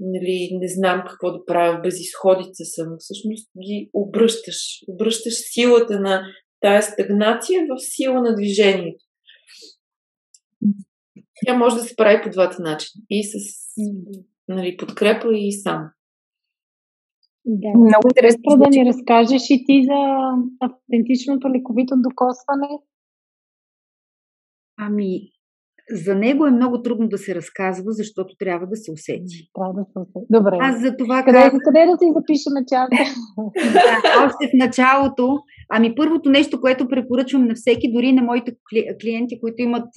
нали, 0.00 0.48
не 0.52 0.68
знам 0.68 1.04
какво 1.08 1.32
да 1.32 1.44
правя, 1.44 1.80
безисходица 1.80 2.64
съм. 2.64 2.96
Всъщност 2.98 3.50
ги 3.66 3.90
обръщаш. 3.92 4.56
Обръщаш 4.88 5.34
силата 5.34 6.00
на 6.00 6.22
тая 6.60 6.82
стагнация 6.82 7.66
в 7.66 7.80
сила 7.80 8.20
на 8.20 8.34
движението. 8.34 9.04
Тя 11.46 11.56
може 11.56 11.76
да 11.76 11.82
се 11.82 11.96
прави 11.96 12.22
по 12.22 12.30
двата 12.30 12.62
начина. 12.62 13.02
И 13.10 13.24
с 13.24 13.34
нали, 14.48 14.76
подкрепа, 14.76 15.28
и 15.32 15.52
сам. 15.52 15.90
Да. 17.44 17.68
Много 17.68 18.08
интересно. 18.08 18.56
да 18.56 18.70
ни 18.70 18.84
разкажеш 18.84 19.42
и 19.50 19.64
ти 19.66 19.84
за 19.84 20.00
автентичното 20.60 21.50
лековито 21.50 21.94
докосване. 21.96 22.68
Ами, 24.76 25.30
за 25.92 26.14
него 26.14 26.46
е 26.46 26.50
много 26.50 26.82
трудно 26.82 27.08
да 27.08 27.18
се 27.18 27.34
разказва, 27.34 27.92
защото 27.92 28.34
трябва 28.38 28.66
да 28.66 28.76
се 28.76 28.92
усети. 28.92 29.50
Трябва 29.54 29.74
да 29.74 29.84
се 29.92 29.98
усети. 29.98 30.26
Добре. 30.30 30.56
Аз 30.60 30.80
за 30.80 30.96
това 30.96 31.22
къде, 31.22 31.38
как... 31.38 31.52
къде 31.64 31.86
да 31.86 31.96
си 31.98 32.06
запиша 32.16 32.50
началото? 32.60 33.02
да, 33.72 34.26
още 34.26 34.48
в 34.48 34.58
началото. 34.58 35.38
Ами 35.70 35.94
първото 35.94 36.30
нещо, 36.30 36.60
което 36.60 36.88
препоръчвам 36.88 37.44
на 37.44 37.54
всеки, 37.54 37.92
дори 37.92 38.12
на 38.12 38.22
моите 38.22 38.52
клиенти, 39.00 39.40
които 39.40 39.62
имат 39.62 39.88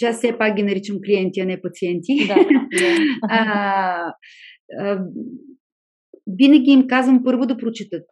че 0.00 0.06
аз 0.06 0.16
все 0.16 0.38
пак 0.38 0.56
ги 0.56 0.62
наричам 0.62 0.96
клиенти, 1.04 1.40
а 1.40 1.44
не 1.44 1.62
пациенти. 1.62 2.12
Да, 2.28 2.36
а, 3.28 4.12
а, 4.78 5.04
винаги 6.26 6.70
им 6.70 6.86
казвам 6.86 7.24
първо 7.24 7.46
да 7.46 7.56
прочитат. 7.56 8.04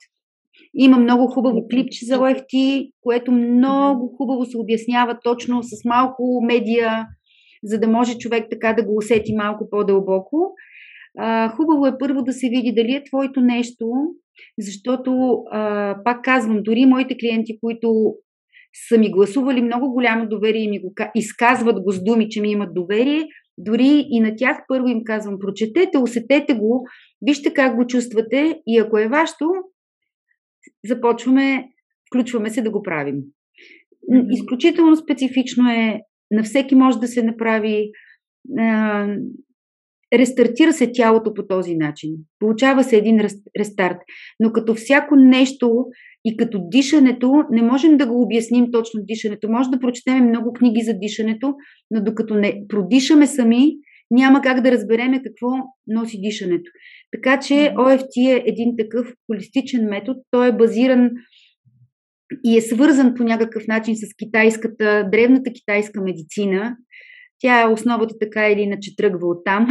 Има 0.74 0.98
много 0.98 1.26
хубаво 1.26 1.68
клипче 1.68 2.06
за 2.06 2.18
OFT, 2.18 2.90
което 3.00 3.32
много 3.32 4.14
хубаво 4.16 4.44
се 4.44 4.58
обяснява 4.58 5.18
точно 5.24 5.62
с 5.62 5.84
малко 5.84 6.40
медия, 6.46 7.06
за 7.64 7.78
да 7.80 7.88
може 7.88 8.18
човек 8.18 8.46
така 8.50 8.72
да 8.72 8.84
го 8.84 8.96
усети 8.96 9.34
малко 9.36 9.70
по-дълбоко. 9.70 10.52
А, 11.18 11.48
хубаво 11.48 11.86
е 11.86 11.98
първо 11.98 12.22
да 12.22 12.32
се 12.32 12.48
види 12.48 12.72
дали 12.76 12.94
е 12.94 13.04
твоето 13.04 13.40
нещо, 13.40 13.90
защото, 14.58 15.42
а, 15.50 15.96
пак 16.04 16.24
казвам, 16.24 16.62
дори 16.62 16.86
моите 16.86 17.16
клиенти, 17.16 17.58
които 17.60 18.14
са 18.88 18.98
ми 18.98 19.10
гласували 19.10 19.62
много 19.62 19.92
голямо 19.92 20.28
доверие 20.28 20.62
и 20.62 20.70
ми 20.70 20.80
го 20.80 20.92
изказват 21.14 21.82
го 21.82 21.92
с 21.92 22.04
думи, 22.04 22.28
че 22.28 22.40
ми 22.40 22.50
имат 22.50 22.74
доверие, 22.74 23.26
дори 23.58 24.06
и 24.10 24.20
на 24.20 24.36
тях 24.36 24.58
първо 24.68 24.86
им 24.88 25.04
казвам, 25.04 25.38
прочетете, 25.38 25.98
усетете 25.98 26.54
го, 26.54 26.86
вижте 27.22 27.54
как 27.54 27.76
го 27.76 27.86
чувствате 27.86 28.60
и 28.66 28.78
ако 28.78 28.98
е 28.98 29.08
вашето, 29.08 29.50
започваме, 30.88 31.68
включваме 32.06 32.50
се 32.50 32.62
да 32.62 32.70
го 32.70 32.82
правим. 32.82 33.16
Изключително 34.30 34.96
специфично 34.96 35.70
е, 35.70 36.00
на 36.30 36.42
всеки 36.42 36.74
може 36.74 36.98
да 36.98 37.08
се 37.08 37.22
направи, 37.22 37.90
рестартира 40.14 40.72
се 40.72 40.92
тялото 40.92 41.34
по 41.34 41.46
този 41.46 41.74
начин. 41.74 42.10
Получава 42.38 42.84
се 42.84 42.96
един 42.96 43.20
рестарт. 43.58 43.96
Но 44.40 44.52
като 44.52 44.74
всяко 44.74 45.16
нещо 45.16 45.86
и 46.24 46.36
като 46.36 46.58
дишането, 46.70 47.44
не 47.50 47.62
можем 47.62 47.96
да 47.96 48.06
го 48.06 48.22
обясним 48.22 48.70
точно 48.72 49.00
дишането. 49.04 49.48
Може 49.48 49.70
да 49.70 49.78
прочетем 49.78 50.28
много 50.28 50.52
книги 50.52 50.80
за 50.82 50.94
дишането, 50.94 51.54
но 51.90 52.04
докато 52.04 52.34
не 52.34 52.62
продишаме 52.68 53.26
сами, 53.26 53.72
няма 54.10 54.42
как 54.42 54.60
да 54.60 54.72
разбереме 54.72 55.22
какво 55.22 55.46
носи 55.86 56.20
дишането. 56.20 56.70
Така 57.12 57.40
че 57.40 57.54
OFT 57.54 58.36
е 58.36 58.42
един 58.46 58.74
такъв 58.78 59.12
холистичен 59.26 59.84
метод. 59.84 60.20
Той 60.30 60.48
е 60.48 60.56
базиран 60.56 61.10
и 62.44 62.56
е 62.56 62.60
свързан 62.60 63.14
по 63.14 63.24
някакъв 63.24 63.66
начин 63.68 63.96
с 63.96 64.14
китайската, 64.18 65.08
древната 65.12 65.52
китайска 65.52 66.00
медицина. 66.00 66.76
Тя 67.38 67.62
е 67.62 67.66
основата 67.66 68.14
така 68.20 68.48
или 68.48 68.60
иначе 68.60 68.96
тръгва 68.96 69.28
от 69.28 69.44
там. 69.44 69.68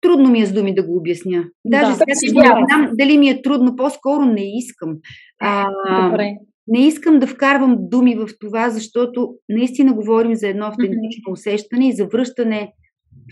Трудно 0.00 0.30
ми 0.30 0.40
е 0.40 0.46
с 0.46 0.52
думи 0.52 0.74
да 0.74 0.82
го 0.82 0.96
обясня. 0.96 1.44
Даже 1.64 1.90
да, 1.90 1.96
сега 2.14 2.60
не 2.60 2.66
знам 2.66 2.90
дали 2.92 3.18
ми 3.18 3.28
е 3.28 3.42
трудно, 3.42 3.76
по-скоро 3.76 4.24
не 4.24 4.58
искам. 4.58 4.96
А, 5.40 5.70
Добре. 6.10 6.32
Не 6.68 6.86
искам 6.86 7.18
да 7.18 7.26
вкарвам 7.26 7.76
думи 7.78 8.16
в 8.16 8.28
това, 8.40 8.70
защото 8.70 9.34
наистина 9.48 9.94
говорим 9.94 10.34
за 10.34 10.48
едно 10.48 10.66
автентично 10.66 11.32
усещане 11.32 11.88
и 11.88 11.92
за 11.92 12.06
връщане 12.06 12.72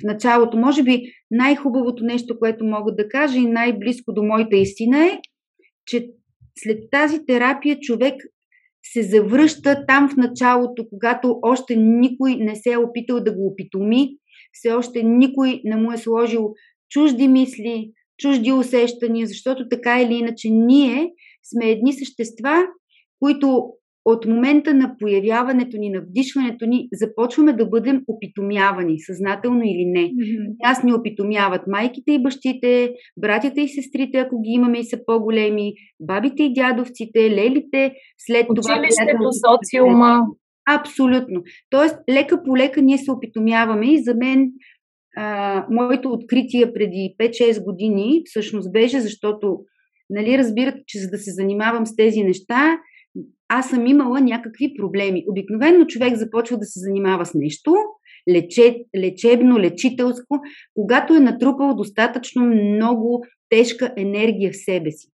в 0.00 0.04
началото. 0.04 0.56
Може 0.56 0.82
би 0.82 1.02
най-хубавото 1.30 2.04
нещо, 2.04 2.38
което 2.38 2.64
мога 2.64 2.94
да 2.94 3.08
кажа 3.08 3.38
и 3.38 3.46
най-близко 3.46 4.12
до 4.12 4.22
моята 4.22 4.56
истина 4.56 5.06
е, 5.06 5.18
че 5.86 6.06
след 6.58 6.78
тази 6.90 7.26
терапия 7.26 7.78
човек 7.80 8.14
се 8.92 9.02
завръща 9.02 9.84
там 9.86 10.08
в 10.08 10.16
началото, 10.16 10.88
когато 10.88 11.38
още 11.42 11.76
никой 11.76 12.36
не 12.36 12.56
се 12.56 12.72
е 12.72 12.78
опитал 12.78 13.20
да 13.20 13.34
го 13.34 13.46
опитоми, 13.46 14.10
все 14.52 14.72
още 14.72 15.02
никой 15.02 15.60
не 15.64 15.76
му 15.76 15.92
е 15.92 15.96
сложил 15.96 16.54
чужди 16.90 17.28
мисли, 17.28 17.90
чужди 18.18 18.52
усещания, 18.52 19.26
защото 19.26 19.68
така 19.68 20.02
или 20.02 20.14
иначе 20.14 20.48
ние 20.50 21.10
сме 21.52 21.70
едни 21.70 21.92
същества, 21.92 22.66
които 23.20 23.64
от 24.04 24.26
момента 24.26 24.74
на 24.74 24.96
появяването 24.98 25.76
ни, 25.76 25.90
на 25.90 26.00
вдишването 26.00 26.66
ни, 26.66 26.88
започваме 26.92 27.52
да 27.52 27.66
бъдем 27.66 28.02
опитомявани, 28.08 29.00
съзнателно 29.00 29.60
или 29.64 29.84
не. 29.86 30.00
Mm-hmm. 30.00 30.54
Нас 30.64 30.82
ни 30.82 30.92
опитомяват 30.92 31.62
майките 31.66 32.12
и 32.12 32.22
бащите, 32.22 32.94
братята 33.16 33.60
и 33.60 33.68
сестрите, 33.68 34.18
ако 34.18 34.42
ги 34.42 34.50
имаме 34.50 34.78
и 34.78 34.84
са 34.84 34.98
по-големи, 35.06 35.72
бабите 36.00 36.42
и 36.42 36.52
дядовците, 36.52 37.30
лелите, 37.30 37.92
след 38.18 38.46
това... 38.56 38.78
Училището, 38.78 39.30
социума. 39.48 40.20
Абсолютно. 40.80 41.42
Тоест, 41.70 41.96
лека 42.10 42.42
по 42.42 42.56
лека 42.56 42.82
ние 42.82 42.98
се 42.98 43.10
опитомяваме 43.10 43.92
и 43.92 44.02
за 44.02 44.14
мен 44.14 44.50
а, 45.16 45.66
моето 45.70 46.10
откритие 46.10 46.72
преди 46.72 47.14
5-6 47.20 47.64
години 47.64 48.22
всъщност 48.24 48.72
беше, 48.72 49.00
защото 49.00 49.58
нали, 50.10 50.38
разбират, 50.38 50.74
че 50.86 50.98
за 50.98 51.10
да 51.10 51.18
се 51.18 51.30
занимавам 51.30 51.86
с 51.86 51.96
тези 51.96 52.22
неща, 52.22 52.78
аз 53.48 53.70
съм 53.70 53.86
имала 53.86 54.20
някакви 54.20 54.74
проблеми. 54.78 55.24
Обикновено 55.28 55.86
човек 55.86 56.16
започва 56.16 56.58
да 56.58 56.64
се 56.64 56.80
занимава 56.80 57.26
с 57.26 57.34
нещо, 57.34 57.74
лече, 58.30 58.84
лечебно, 58.96 59.58
лечителско, 59.58 60.40
когато 60.74 61.14
е 61.14 61.20
натрупал 61.20 61.76
достатъчно 61.76 62.46
много 62.46 63.24
тежка 63.48 63.94
енергия 63.96 64.52
в 64.52 64.56
себе 64.56 64.90
си. 64.90 65.08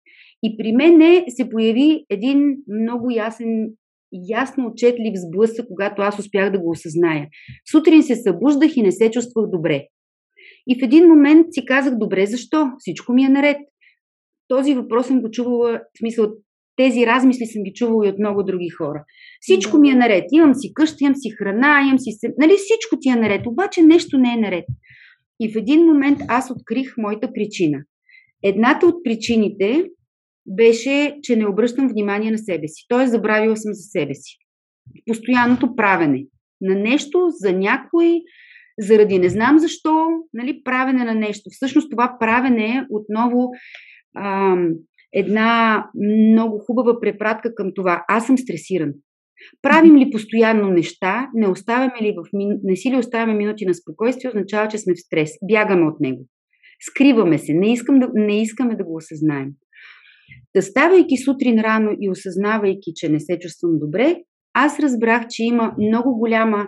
И 0.42 0.56
при 0.56 0.72
мен 0.72 1.24
се 1.28 1.48
появи 1.50 2.04
един 2.10 2.56
много 2.68 3.10
ясен, 3.10 3.70
ясно 4.12 4.66
отчетлив 4.66 5.12
сблъсък, 5.14 5.66
когато 5.68 6.02
аз 6.02 6.18
успях 6.18 6.52
да 6.52 6.58
го 6.58 6.70
осъзная. 6.70 7.28
Сутрин 7.70 8.02
се 8.02 8.16
събуждах 8.16 8.76
и 8.76 8.82
не 8.82 8.92
се 8.92 9.10
чувствах 9.10 9.50
добре. 9.50 9.86
И 10.66 10.80
в 10.80 10.82
един 10.82 11.08
момент 11.08 11.46
си 11.50 11.64
казах, 11.64 11.98
добре, 11.98 12.26
защо? 12.26 12.70
Всичко 12.78 13.12
ми 13.12 13.24
е 13.24 13.28
наред. 13.28 13.56
Този 14.48 14.74
въпрос 14.74 15.06
съм 15.06 15.20
го 15.20 15.30
чувала, 15.30 15.80
в 15.94 15.98
смисъл, 15.98 16.26
тези 16.78 17.06
размисли 17.06 17.46
съм 17.46 17.62
ги 17.62 17.72
чувала 17.74 18.06
и 18.06 18.10
от 18.10 18.18
много 18.18 18.42
други 18.42 18.68
хора. 18.68 19.04
Всичко 19.40 19.78
ми 19.78 19.90
е 19.90 19.94
наред. 19.94 20.24
Имам 20.32 20.54
си 20.54 20.72
къща, 20.74 20.96
имам 21.00 21.16
си 21.16 21.30
храна, 21.30 21.82
имам 21.86 21.98
си... 21.98 22.18
Нали 22.38 22.52
всичко 22.56 22.96
ти 23.00 23.08
е 23.08 23.16
наред, 23.16 23.46
обаче 23.46 23.82
нещо 23.82 24.18
не 24.18 24.34
е 24.34 24.36
наред. 24.36 24.64
И 25.40 25.52
в 25.52 25.56
един 25.56 25.86
момент 25.86 26.18
аз 26.28 26.50
открих 26.50 26.94
моята 26.98 27.32
причина. 27.32 27.78
Едната 28.42 28.86
от 28.86 29.04
причините 29.04 29.84
беше, 30.46 31.16
че 31.22 31.36
не 31.36 31.46
обръщам 31.46 31.88
внимание 31.88 32.30
на 32.30 32.38
себе 32.38 32.68
си. 32.68 32.84
Тоест, 32.88 33.10
забравила 33.10 33.56
съм 33.56 33.74
за 33.74 33.82
себе 33.82 34.14
си. 34.14 34.36
Постоянното 35.06 35.76
правене 35.76 36.24
на 36.60 36.74
нещо 36.74 37.26
за 37.30 37.52
някой, 37.52 38.20
заради 38.78 39.18
не 39.18 39.28
знам 39.28 39.58
защо, 39.58 40.06
нали, 40.34 40.62
правене 40.64 41.04
на 41.04 41.14
нещо. 41.14 41.50
Всъщност 41.52 41.90
това 41.90 42.16
правене 42.20 42.64
е 42.64 42.82
отново 42.90 43.50
ам, 44.16 44.68
една 45.12 45.84
много 45.94 46.58
хубава 46.58 47.00
препратка 47.00 47.54
към 47.54 47.70
това. 47.74 48.04
Аз 48.08 48.26
съм 48.26 48.38
стресиран. 48.38 48.92
Правим 49.62 49.96
ли 49.96 50.10
постоянно 50.10 50.70
неща, 50.70 51.28
не, 51.34 51.48
оставяме 51.48 52.02
ли 52.02 52.14
в, 52.16 52.28
не 52.62 52.76
си 52.76 52.90
ли 52.90 52.96
оставяме 52.96 53.34
минути 53.34 53.66
на 53.66 53.74
спокойствие, 53.74 54.28
означава, 54.28 54.68
че 54.68 54.78
сме 54.78 54.94
в 54.94 55.00
стрес. 55.00 55.30
Бягаме 55.44 55.86
от 55.86 56.00
него. 56.00 56.26
Скриваме 56.80 57.38
се. 57.38 57.52
Не, 57.52 57.72
искам 57.72 57.98
да, 57.98 58.10
не 58.14 58.42
искаме 58.42 58.76
да 58.76 58.84
го 58.84 58.96
осъзнаем. 58.96 59.48
Да 60.56 60.62
ставайки 60.62 61.16
сутрин 61.16 61.60
рано 61.60 61.90
и 62.00 62.10
осъзнавайки, 62.10 62.92
че 62.94 63.08
не 63.08 63.20
се 63.20 63.38
чувствам 63.38 63.78
добре, 63.78 64.16
аз 64.54 64.80
разбрах, 64.80 65.26
че 65.30 65.44
има 65.44 65.74
много 65.78 66.18
голяма, 66.18 66.66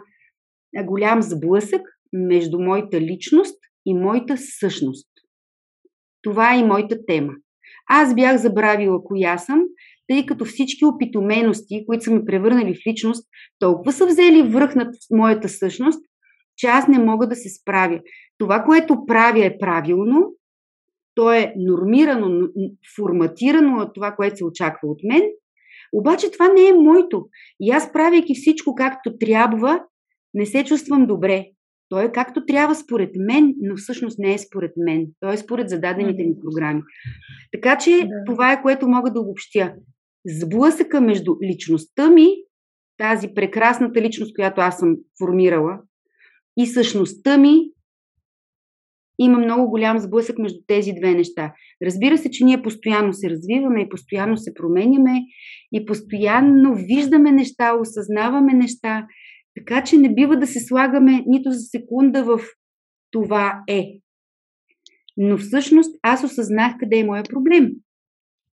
голям 0.84 1.22
сблъсък 1.22 1.82
между 2.12 2.60
моята 2.60 3.00
личност 3.00 3.58
и 3.86 3.94
моята 3.94 4.36
същност. 4.38 5.08
Това 6.22 6.54
е 6.54 6.58
и 6.58 6.64
моята 6.64 6.96
тема. 7.06 7.32
Аз 7.92 8.14
бях 8.14 8.36
забравила 8.36 9.04
коя 9.04 9.38
съм, 9.38 9.62
тъй 10.08 10.26
като 10.26 10.44
всички 10.44 10.84
опитомености, 10.84 11.84
които 11.86 12.04
са 12.04 12.10
ме 12.10 12.24
превърнали 12.24 12.74
в 12.74 12.86
личност, 12.86 13.28
толкова 13.58 13.92
са 13.92 14.06
взели 14.06 14.42
връх 14.42 14.74
над 14.74 14.94
моята 15.10 15.48
същност, 15.48 16.04
че 16.56 16.66
аз 16.66 16.88
не 16.88 16.98
мога 16.98 17.28
да 17.28 17.36
се 17.36 17.48
справя. 17.48 18.00
Това, 18.38 18.62
което 18.62 19.06
правя 19.06 19.44
е 19.44 19.58
правилно, 19.58 20.34
то 21.14 21.32
е 21.32 21.54
нормирано, 21.56 22.48
форматирано 22.96 23.82
от 23.82 23.94
това, 23.94 24.12
което 24.12 24.36
се 24.36 24.44
очаква 24.44 24.88
от 24.88 24.98
мен, 25.04 25.22
обаче 25.92 26.30
това 26.30 26.48
не 26.48 26.68
е 26.68 26.72
моето. 26.72 27.26
И 27.60 27.70
аз, 27.70 27.92
правейки 27.92 28.34
всичко 28.34 28.74
както 28.74 29.18
трябва, 29.18 29.80
не 30.34 30.46
се 30.46 30.64
чувствам 30.64 31.06
добре. 31.06 31.46
То 31.90 32.00
е 32.00 32.12
както 32.12 32.46
трябва 32.46 32.74
според 32.74 33.10
мен, 33.16 33.54
но 33.60 33.76
всъщност 33.76 34.18
не 34.18 34.34
е 34.34 34.38
според 34.38 34.72
мен. 34.76 35.06
То 35.20 35.32
е 35.32 35.36
според 35.36 35.68
зададените 35.68 36.22
ми 36.22 36.34
програми. 36.40 36.82
Така 37.52 37.78
че 37.78 37.90
да. 37.90 38.24
това 38.26 38.52
е 38.52 38.62
което 38.62 38.88
мога 38.88 39.12
да 39.12 39.20
обобщя. 39.20 39.74
Сблъсъка 40.26 41.00
между 41.00 41.36
личността 41.42 42.10
ми, 42.10 42.28
тази 42.98 43.28
прекрасната 43.34 44.00
личност, 44.00 44.34
която 44.34 44.60
аз 44.60 44.78
съм 44.78 44.96
формирала, 45.18 45.78
и 46.56 46.66
същността 46.66 47.38
ми, 47.38 47.60
има 49.18 49.38
много 49.38 49.70
голям 49.70 49.98
сблъсък 49.98 50.38
между 50.38 50.58
тези 50.66 50.92
две 50.92 51.14
неща. 51.14 51.52
Разбира 51.82 52.18
се, 52.18 52.30
че 52.30 52.44
ние 52.44 52.62
постоянно 52.62 53.12
се 53.12 53.30
развиваме 53.30 53.80
и 53.80 53.88
постоянно 53.88 54.36
се 54.36 54.54
променяме 54.54 55.20
и 55.72 55.86
постоянно 55.86 56.74
виждаме 56.74 57.32
неща, 57.32 57.74
осъзнаваме 57.80 58.52
неща 58.52 59.06
така 59.54 59.84
че 59.84 59.96
не 59.96 60.14
бива 60.14 60.36
да 60.36 60.46
се 60.46 60.60
слагаме 60.60 61.24
нито 61.26 61.50
за 61.50 61.60
секунда 61.60 62.24
в 62.24 62.40
това 63.10 63.62
е. 63.68 63.86
Но 65.16 65.38
всъщност 65.38 65.98
аз 66.02 66.24
осъзнах 66.24 66.72
къде 66.78 66.96
е 66.96 67.04
моя 67.04 67.22
проблем. 67.22 67.70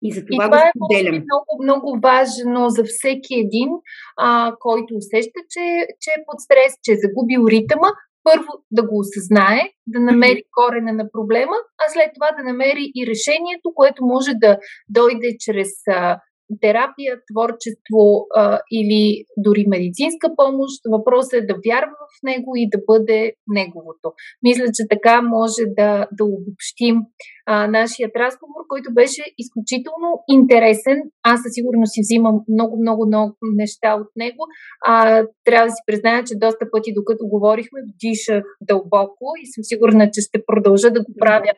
И 0.03 0.13
за 0.13 0.21
това, 0.27 0.45
и 0.45 0.49
това 0.49 0.59
го 0.59 0.71
споделям. 0.77 1.15
е 1.15 1.25
много, 1.29 1.63
много 1.63 2.01
важно 2.03 2.69
за 2.69 2.85
всеки 2.85 3.35
един, 3.35 3.69
а, 4.17 4.53
който 4.61 4.95
усеща, 4.95 5.41
че, 5.51 5.87
че 6.01 6.11
е 6.11 6.25
под 6.27 6.41
стрес, 6.41 6.73
че 6.83 6.93
е 6.93 6.97
загубил 6.97 7.47
ритъма. 7.51 7.89
Първо 8.25 8.49
да 8.71 8.83
го 8.89 8.99
осъзнае, 8.99 9.61
да 9.87 10.01
намери 10.01 10.43
корена 10.51 10.93
на 10.93 11.11
проблема, 11.13 11.57
а 11.79 11.93
след 11.93 12.11
това 12.15 12.29
да 12.39 12.45
намери 12.45 12.93
и 12.95 13.07
решението, 13.07 13.75
което 13.75 14.05
може 14.05 14.33
да 14.35 14.59
дойде 14.89 15.37
чрез 15.39 15.73
а, 15.89 16.21
терапия, 16.61 17.13
творчество 17.33 18.27
а, 18.35 18.61
или 18.73 19.25
дори 19.37 19.65
медицинска 19.69 20.27
помощ. 20.37 20.81
Въпросът 20.91 21.33
е 21.33 21.47
да 21.47 21.55
вярва 21.67 21.97
в 22.13 22.17
него 22.23 22.53
и 22.57 22.69
да 22.69 22.79
бъде 22.87 23.33
неговото. 23.47 24.13
Мисля, 24.43 24.65
че 24.75 24.83
така 24.91 25.23
може 25.23 25.63
да, 25.77 26.09
да 26.13 26.25
обобщим 26.25 26.97
а, 27.47 27.67
нашият 27.67 28.17
разговор, 28.17 28.61
който 28.69 28.95
беше 28.95 29.23
изключително 29.39 30.09
интересен. 30.29 30.99
Аз 31.23 31.43
със 31.43 31.53
сигурност 31.55 31.93
си 31.93 32.01
взимам 32.03 32.37
много, 32.55 32.75
много, 32.83 33.07
много 33.07 33.37
неща 33.63 33.95
от 33.95 34.11
него. 34.17 34.43
А, 34.87 35.25
трябва 35.45 35.67
да 35.67 35.73
си 35.73 35.83
призная, 35.87 36.25
че 36.25 36.43
доста 36.45 36.65
пъти, 36.73 36.91
докато 36.95 37.23
говорихме, 37.35 37.81
дишах 38.03 38.45
дълбоко 38.61 39.27
и 39.43 39.47
съм 39.53 39.63
сигурна, 39.71 40.11
че 40.15 40.21
ще 40.21 40.45
продължа 40.47 40.91
да 40.91 41.01
го 41.01 41.13
правя 41.19 41.53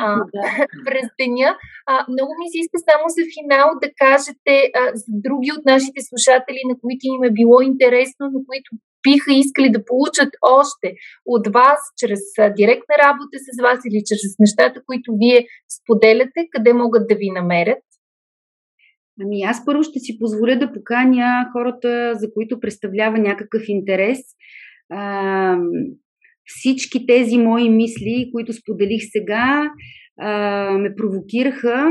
а, 0.00 0.16
през 0.86 1.06
деня. 1.20 1.50
А, 1.86 1.92
много 2.12 2.32
ми 2.40 2.46
се 2.52 2.58
иска 2.62 2.78
само 2.90 3.04
за 3.16 3.22
финал 3.34 3.68
да 3.82 3.88
кажете 4.26 4.70
а, 4.74 4.80
за 4.94 5.04
други 5.08 5.50
от 5.58 5.64
нашите 5.64 6.00
слушатели, 6.08 6.60
на 6.68 6.74
които 6.80 7.02
им 7.14 7.22
е 7.22 7.36
било 7.40 7.60
интересно, 7.60 8.30
но 8.32 8.38
които 8.48 8.70
биха 9.06 9.32
искали 9.34 9.70
да 9.70 9.84
получат 9.84 10.28
още 10.42 10.94
от 11.26 11.46
вас, 11.46 11.78
чрез 12.00 12.20
директна 12.56 12.94
работа 13.04 13.36
с 13.46 13.62
вас 13.62 13.78
или 13.88 14.00
чрез 14.06 14.34
нещата, 14.38 14.82
които 14.86 15.12
вие 15.20 15.46
споделяте, 15.76 16.40
къде 16.50 16.72
могат 16.72 17.08
да 17.08 17.14
ви 17.14 17.30
намерят? 17.30 17.84
Ами 19.22 19.42
аз 19.42 19.64
първо 19.64 19.82
ще 19.82 19.98
си 19.98 20.18
позволя 20.18 20.56
да 20.56 20.72
поканя 20.72 21.50
хората, 21.52 22.12
за 22.14 22.32
които 22.34 22.60
представлява 22.60 23.18
някакъв 23.18 23.62
интерес. 23.68 24.18
А, 24.90 25.58
всички 26.44 27.06
тези 27.06 27.38
мои 27.38 27.70
мисли, 27.70 28.30
които 28.32 28.52
споделих 28.52 29.02
сега, 29.12 29.70
а, 30.20 30.70
ме 30.78 30.94
провокираха 30.94 31.90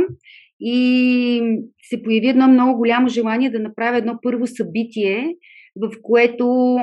и 0.68 1.42
се 1.90 2.04
появи 2.04 2.28
едно 2.28 2.48
много 2.48 2.78
голямо 2.78 3.08
желание 3.08 3.50
да 3.50 3.60
направя 3.60 3.98
едно 3.98 4.20
първо 4.22 4.48
събитие, 4.48 5.36
в 5.76 5.92
което 6.02 6.76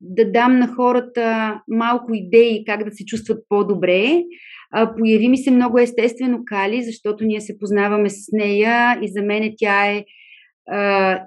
да 0.00 0.32
дам 0.32 0.58
на 0.58 0.68
хората 0.68 1.60
малко 1.68 2.14
идеи 2.14 2.64
как 2.66 2.84
да 2.84 2.90
се 2.92 3.04
чувстват 3.04 3.38
по-добре. 3.48 4.22
Появи 4.98 5.28
ми 5.28 5.38
се 5.38 5.50
много 5.50 5.78
естествено 5.78 6.42
Кали, 6.46 6.82
защото 6.82 7.24
ние 7.24 7.40
се 7.40 7.58
познаваме 7.58 8.10
с 8.10 8.28
нея 8.32 8.98
и 9.02 9.08
за 9.08 9.22
мен 9.22 9.54
тя 9.58 9.86
е 9.86 10.04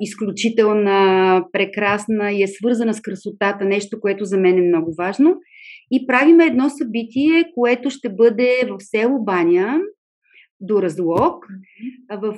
изключителна, 0.01 1.43
прекрасна 1.51 2.31
и 2.31 2.43
е 2.43 2.47
свързана 2.47 2.93
с 2.93 3.01
красотата, 3.01 3.65
нещо, 3.65 3.99
което 3.99 4.25
за 4.25 4.37
мен 4.37 4.57
е 4.57 4.67
много 4.67 4.93
важно. 4.97 5.35
И 5.91 6.07
правиме 6.07 6.45
едно 6.45 6.69
събитие, 6.69 7.51
което 7.55 7.89
ще 7.89 8.09
бъде 8.09 8.51
в 8.69 8.75
село 8.79 9.23
Баня, 9.23 9.79
до 10.61 10.81
разлог, 10.81 11.45
в 12.11 12.35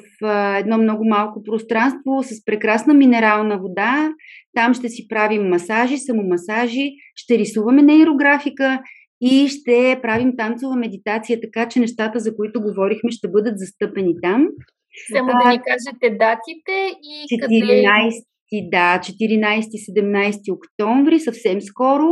едно 0.59 0.77
много 0.77 1.05
малко 1.05 1.43
пространство 1.43 2.23
с 2.23 2.45
прекрасна 2.45 2.93
минерална 2.93 3.57
вода. 3.57 4.13
Там 4.55 4.73
ще 4.73 4.89
си 4.89 5.07
правим 5.07 5.49
масажи, 5.49 5.97
самомасажи, 5.97 6.91
ще 7.15 7.37
рисуваме 7.37 7.81
нейрографика 7.81 8.79
и 9.21 9.47
ще 9.47 9.99
правим 10.01 10.33
танцова 10.37 10.75
медитация, 10.75 11.41
така 11.41 11.69
че 11.69 11.79
нещата, 11.79 12.19
за 12.19 12.35
които 12.35 12.61
говорихме, 12.61 13.11
ще 13.11 13.27
бъдат 13.27 13.59
застъпени 13.59 14.13
там. 14.21 14.47
Само 15.15 15.31
да 15.43 15.49
ни 15.49 15.57
кажете 15.57 16.17
датите 16.17 16.93
и 17.03 17.37
14, 17.37 18.69
да, 18.69 18.99
14-17 18.99 20.53
октомври, 20.53 21.19
съвсем 21.19 21.61
скоро, 21.61 22.05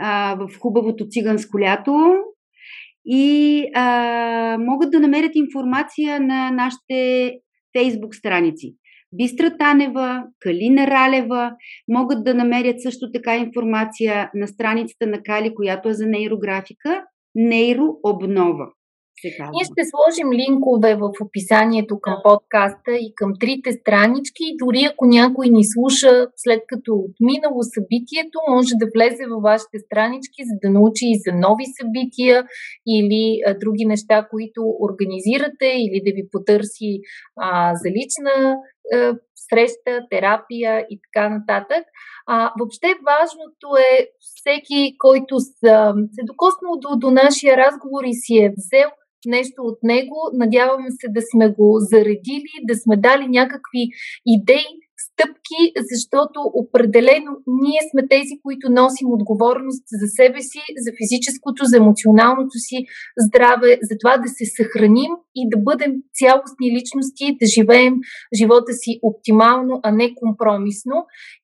а, 0.00 0.34
в 0.34 0.58
хубавото 0.60 1.06
циганско 1.08 1.60
лято. 1.60 2.14
И 3.06 3.64
а, 3.74 4.56
могат 4.60 4.90
да 4.90 5.00
намерят 5.00 5.32
информация 5.34 6.20
на 6.20 6.50
нашите 6.50 7.32
фейсбук 7.78 8.14
страници. 8.14 8.74
Бистра 9.12 9.56
Танева, 9.58 10.24
Калина 10.40 10.86
Ралева 10.86 11.52
могат 11.88 12.24
да 12.24 12.34
намерят 12.34 12.82
също 12.82 13.12
така 13.12 13.36
информация 13.36 14.30
на 14.34 14.48
страницата 14.48 15.06
на 15.06 15.22
Кали, 15.22 15.54
която 15.54 15.88
е 15.88 15.94
за 15.94 16.06
нейрографика, 16.06 17.04
нейрообнова. 17.34 18.66
Ние 19.52 19.64
ще 19.64 19.82
сложим 19.92 20.28
линкове 20.40 20.94
в 20.94 21.10
описанието 21.24 22.00
към 22.00 22.16
подкаста 22.24 22.92
и 22.92 23.12
към 23.14 23.32
трите 23.40 23.72
странички. 23.72 24.44
Дори 24.62 24.84
ако 24.84 25.06
някой 25.06 25.46
ни 25.48 25.64
слуша 25.64 26.26
след 26.36 26.60
като 26.66 26.92
отминало 27.06 27.60
събитието, 27.74 28.38
може 28.50 28.72
да 28.82 28.86
влезе 28.94 29.24
във 29.32 29.42
вашите 29.42 29.78
странички, 29.86 30.40
за 30.50 30.54
да 30.62 30.68
научи 30.76 31.06
и 31.14 31.20
за 31.24 31.32
нови 31.46 31.66
събития 31.78 32.36
или 32.96 33.24
а, 33.46 33.54
други 33.62 33.84
неща, 33.84 34.26
които 34.30 34.60
организирате, 34.86 35.68
или 35.84 35.98
да 36.06 36.10
ви 36.16 36.24
потърси 36.32 36.90
а, 37.36 37.74
за 37.74 37.88
лична 37.98 38.56
среща, 39.48 39.92
терапия 40.10 40.86
и 40.90 41.00
така 41.04 41.28
нататък. 41.28 41.84
А, 42.26 42.52
въобще 42.58 42.86
важното 42.86 43.68
е 43.92 44.08
всеки, 44.18 44.96
който 44.98 45.40
са, 45.40 45.94
се 46.14 46.22
докоснал 46.24 46.72
до, 46.76 46.96
до 46.96 47.10
нашия 47.10 47.56
разговор 47.56 48.04
и 48.04 48.14
си 48.14 48.36
е 48.36 48.54
взел 48.56 48.90
нещо 49.26 49.62
от 49.62 49.78
него. 49.82 50.16
Надяваме 50.32 50.90
се 50.90 51.06
да 51.08 51.20
сме 51.32 51.48
го 51.48 51.76
заредили, 51.80 52.54
да 52.68 52.74
сме 52.74 52.96
дали 52.96 53.28
някакви 53.28 53.82
идеи, 54.26 54.84
стъпки, 55.06 55.60
защото 55.92 56.38
определено 56.62 57.32
ние 57.46 57.80
сме 57.90 58.02
тези, 58.08 58.34
които 58.42 58.70
носим 58.70 59.08
отговорност 59.12 59.84
за 60.00 60.06
себе 60.18 60.40
си, 60.40 60.62
за 60.84 60.90
физическото, 61.00 61.64
за 61.64 61.76
емоционалното 61.76 62.56
си 62.68 62.78
здраве, 63.26 63.78
за 63.82 63.94
това 64.00 64.14
да 64.18 64.28
се 64.28 64.44
съхраним 64.56 65.12
и 65.34 65.42
да 65.52 65.58
бъдем 65.68 65.92
цялостни 66.18 66.66
личности, 66.76 67.36
да 67.40 67.46
живеем 67.46 67.94
живота 68.38 68.72
си 68.72 68.98
оптимално, 69.02 69.80
а 69.82 69.90
не 69.90 70.14
компромисно. 70.14 70.96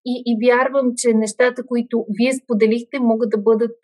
И, 0.05 0.15
и 0.27 0.33
вярвам, 0.47 0.87
че 0.97 1.15
нещата, 1.15 1.67
които 1.67 2.05
вие 2.19 2.33
споделихте, 2.33 2.97
могат 3.01 3.31
да 3.31 3.39
бъдат 3.39 3.79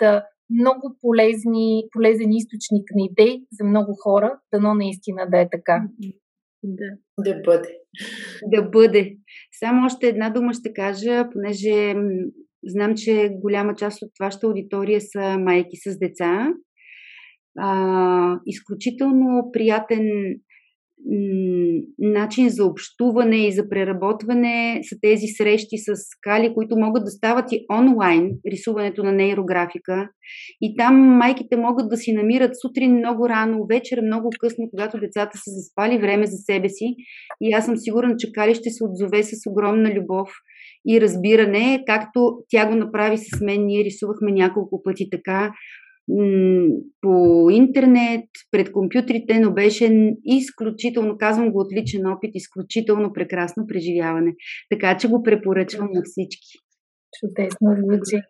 много 0.50 0.96
полезни, 1.00 1.82
полезен 1.92 2.32
източник 2.32 2.86
на 2.94 3.06
идеи 3.10 3.42
за 3.52 3.64
много 3.64 3.94
хора, 4.02 4.38
дано 4.54 4.74
наистина 4.74 5.26
да 5.30 5.40
е 5.40 5.48
така. 5.50 5.82
Да. 6.62 6.84
Да 7.20 7.40
бъде. 7.44 7.78
Да 8.46 8.62
бъде. 8.62 9.16
Само 9.58 9.86
още 9.86 10.08
една 10.08 10.30
дума 10.30 10.54
ще 10.54 10.72
кажа, 10.72 11.28
понеже 11.32 11.94
знам, 12.64 12.94
че 12.96 13.30
голяма 13.32 13.74
част 13.74 14.02
от 14.02 14.10
вашата 14.20 14.46
аудитория 14.46 15.00
са 15.00 15.38
майки 15.38 15.76
с 15.76 15.98
деца. 15.98 16.52
А, 17.58 18.40
изключително 18.46 19.50
приятен 19.52 20.08
начин 21.98 22.48
за 22.48 22.64
общуване 22.64 23.46
и 23.46 23.52
за 23.52 23.68
преработване 23.68 24.80
са 24.82 24.96
тези 25.02 25.26
срещи 25.26 25.78
с 25.78 25.94
Кали, 26.22 26.54
които 26.54 26.76
могат 26.78 27.04
да 27.04 27.10
стават 27.10 27.52
и 27.52 27.66
онлайн, 27.72 28.30
рисуването 28.50 29.02
на 29.02 29.12
нейрографика. 29.12 30.08
И 30.60 30.76
там 30.76 30.96
майките 30.96 31.56
могат 31.56 31.88
да 31.88 31.96
си 31.96 32.12
намират 32.12 32.60
сутрин 32.60 32.96
много 32.96 33.28
рано, 33.28 33.66
вечер 33.66 34.00
много 34.02 34.30
късно, 34.40 34.68
когато 34.70 34.98
децата 34.98 35.38
са 35.38 35.50
заспали 35.50 35.98
време 35.98 36.26
за 36.26 36.36
себе 36.36 36.68
си. 36.68 36.94
И 37.40 37.52
аз 37.52 37.64
съм 37.64 37.76
сигурна, 37.76 38.14
че 38.18 38.32
Кали 38.32 38.54
ще 38.54 38.70
се 38.70 38.84
отзове 38.84 39.22
с 39.22 39.50
огромна 39.50 39.94
любов 39.94 40.28
и 40.88 41.00
разбиране, 41.00 41.82
както 41.86 42.38
тя 42.48 42.68
го 42.68 42.74
направи 42.74 43.18
с 43.18 43.40
мен. 43.40 43.66
Ние 43.66 43.84
рисувахме 43.84 44.32
няколко 44.32 44.82
пъти 44.82 45.10
така 45.10 45.52
по 47.00 47.46
интернет, 47.50 48.24
пред 48.50 48.72
компютрите, 48.72 49.40
но 49.40 49.52
беше 49.52 50.14
изключително, 50.24 51.18
казвам 51.18 51.52
го 51.52 51.60
от 51.60 51.72
личен 51.72 52.06
опит, 52.06 52.30
изключително 52.34 53.12
прекрасно 53.12 53.66
преживяване. 53.66 54.34
Така 54.70 54.96
че 54.96 55.08
го 55.08 55.22
препоръчвам 55.22 55.88
на 55.92 56.02
всички. 56.04 56.58
Чудесно 57.20 57.68
звучи. 57.82 58.22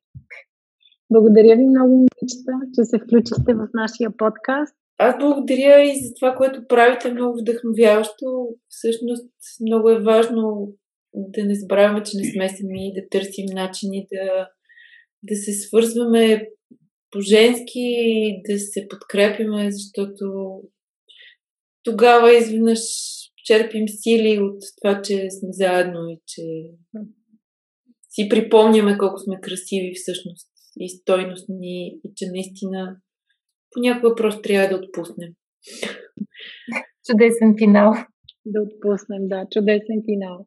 Благодаря 1.11 1.57
ви 1.57 1.67
много, 1.67 1.93
момичета, 1.93 2.53
че 2.75 2.85
се 2.85 2.99
включихте 2.99 3.55
в 3.55 3.69
нашия 3.75 4.11
подкаст. 4.17 4.75
Аз 4.99 5.15
благодаря 5.19 5.83
и 5.83 6.05
за 6.05 6.15
това, 6.21 6.35
което 6.35 6.67
правите 6.69 7.13
много 7.13 7.39
вдъхновяващо. 7.41 8.49
Всъщност 8.69 9.31
много 9.67 9.91
е 9.91 10.03
важно 10.03 10.73
да 11.15 11.45
не 11.45 11.55
забравяме, 11.55 12.03
че 12.03 12.17
не 12.17 12.25
сме 12.33 12.49
сами, 12.49 12.93
да 12.95 13.09
търсим 13.11 13.47
начини 13.55 14.07
да, 14.13 14.49
да 15.23 15.37
се 15.37 15.53
свързваме 15.53 16.49
по-женски 17.11 17.89
да 18.49 18.59
се 18.59 18.87
подкрепиме, 18.89 19.71
защото 19.71 20.25
тогава 21.83 22.37
изведнъж 22.37 22.81
черпим 23.45 23.85
сили 23.89 24.39
от 24.41 24.63
това, 24.81 25.03
че 25.03 25.15
сме 25.15 25.49
заедно 25.53 26.09
и 26.09 26.19
че 26.27 26.43
си 28.11 28.29
припомняме 28.29 28.99
колко 28.99 29.19
сме 29.19 29.41
красиви 29.43 29.93
всъщност 29.95 30.49
и 30.81 30.89
стойностни 30.89 31.87
и 31.89 32.13
че 32.17 32.27
наистина 32.27 32.97
понякога 33.71 34.15
просто 34.15 34.43
трябва 34.43 34.69
да 34.69 34.85
отпуснем. 34.85 35.31
Чудесен 37.07 37.55
финал 37.59 37.93
да 38.47 38.63
отпуснем. 38.63 39.29
Да, 39.29 39.47
чудесен 39.51 40.03
финал. 40.05 40.47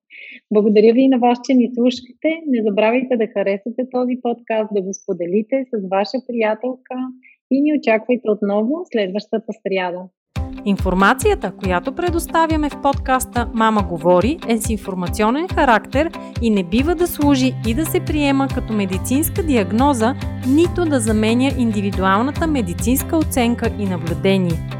Благодаря 0.51 0.93
ви 0.93 1.07
на 1.07 1.19
вас, 1.19 1.37
че 1.45 1.53
ни 1.53 1.71
слушахте. 1.75 2.29
Не 2.47 2.63
забравяйте 2.67 3.17
да 3.17 3.27
харесате 3.27 3.81
този 3.91 4.15
подкаст, 4.21 4.69
да 4.73 4.81
го 4.81 4.93
споделите 4.93 5.65
с 5.73 5.89
ваша 5.89 6.17
приятелка 6.27 6.95
и 7.51 7.61
ни 7.61 7.79
очаквайте 7.79 8.29
отново 8.29 8.85
следващата 8.91 9.53
сряда. 9.63 10.03
Информацията, 10.65 11.53
която 11.63 11.95
предоставяме 11.95 12.69
в 12.69 12.81
подкаста 12.81 13.51
Мама 13.53 13.83
говори 13.89 14.37
е 14.49 14.57
с 14.57 14.69
информационен 14.69 15.47
характер 15.47 16.11
и 16.41 16.49
не 16.49 16.63
бива 16.63 16.95
да 16.95 17.07
служи 17.07 17.53
и 17.67 17.73
да 17.73 17.85
се 17.85 17.99
приема 17.99 18.47
като 18.55 18.73
медицинска 18.73 19.43
диагноза, 19.43 20.15
нито 20.47 20.85
да 20.85 20.99
заменя 20.99 21.51
индивидуалната 21.57 22.47
медицинска 22.47 23.17
оценка 23.17 23.71
и 23.79 23.85
наблюдение. 23.85 24.79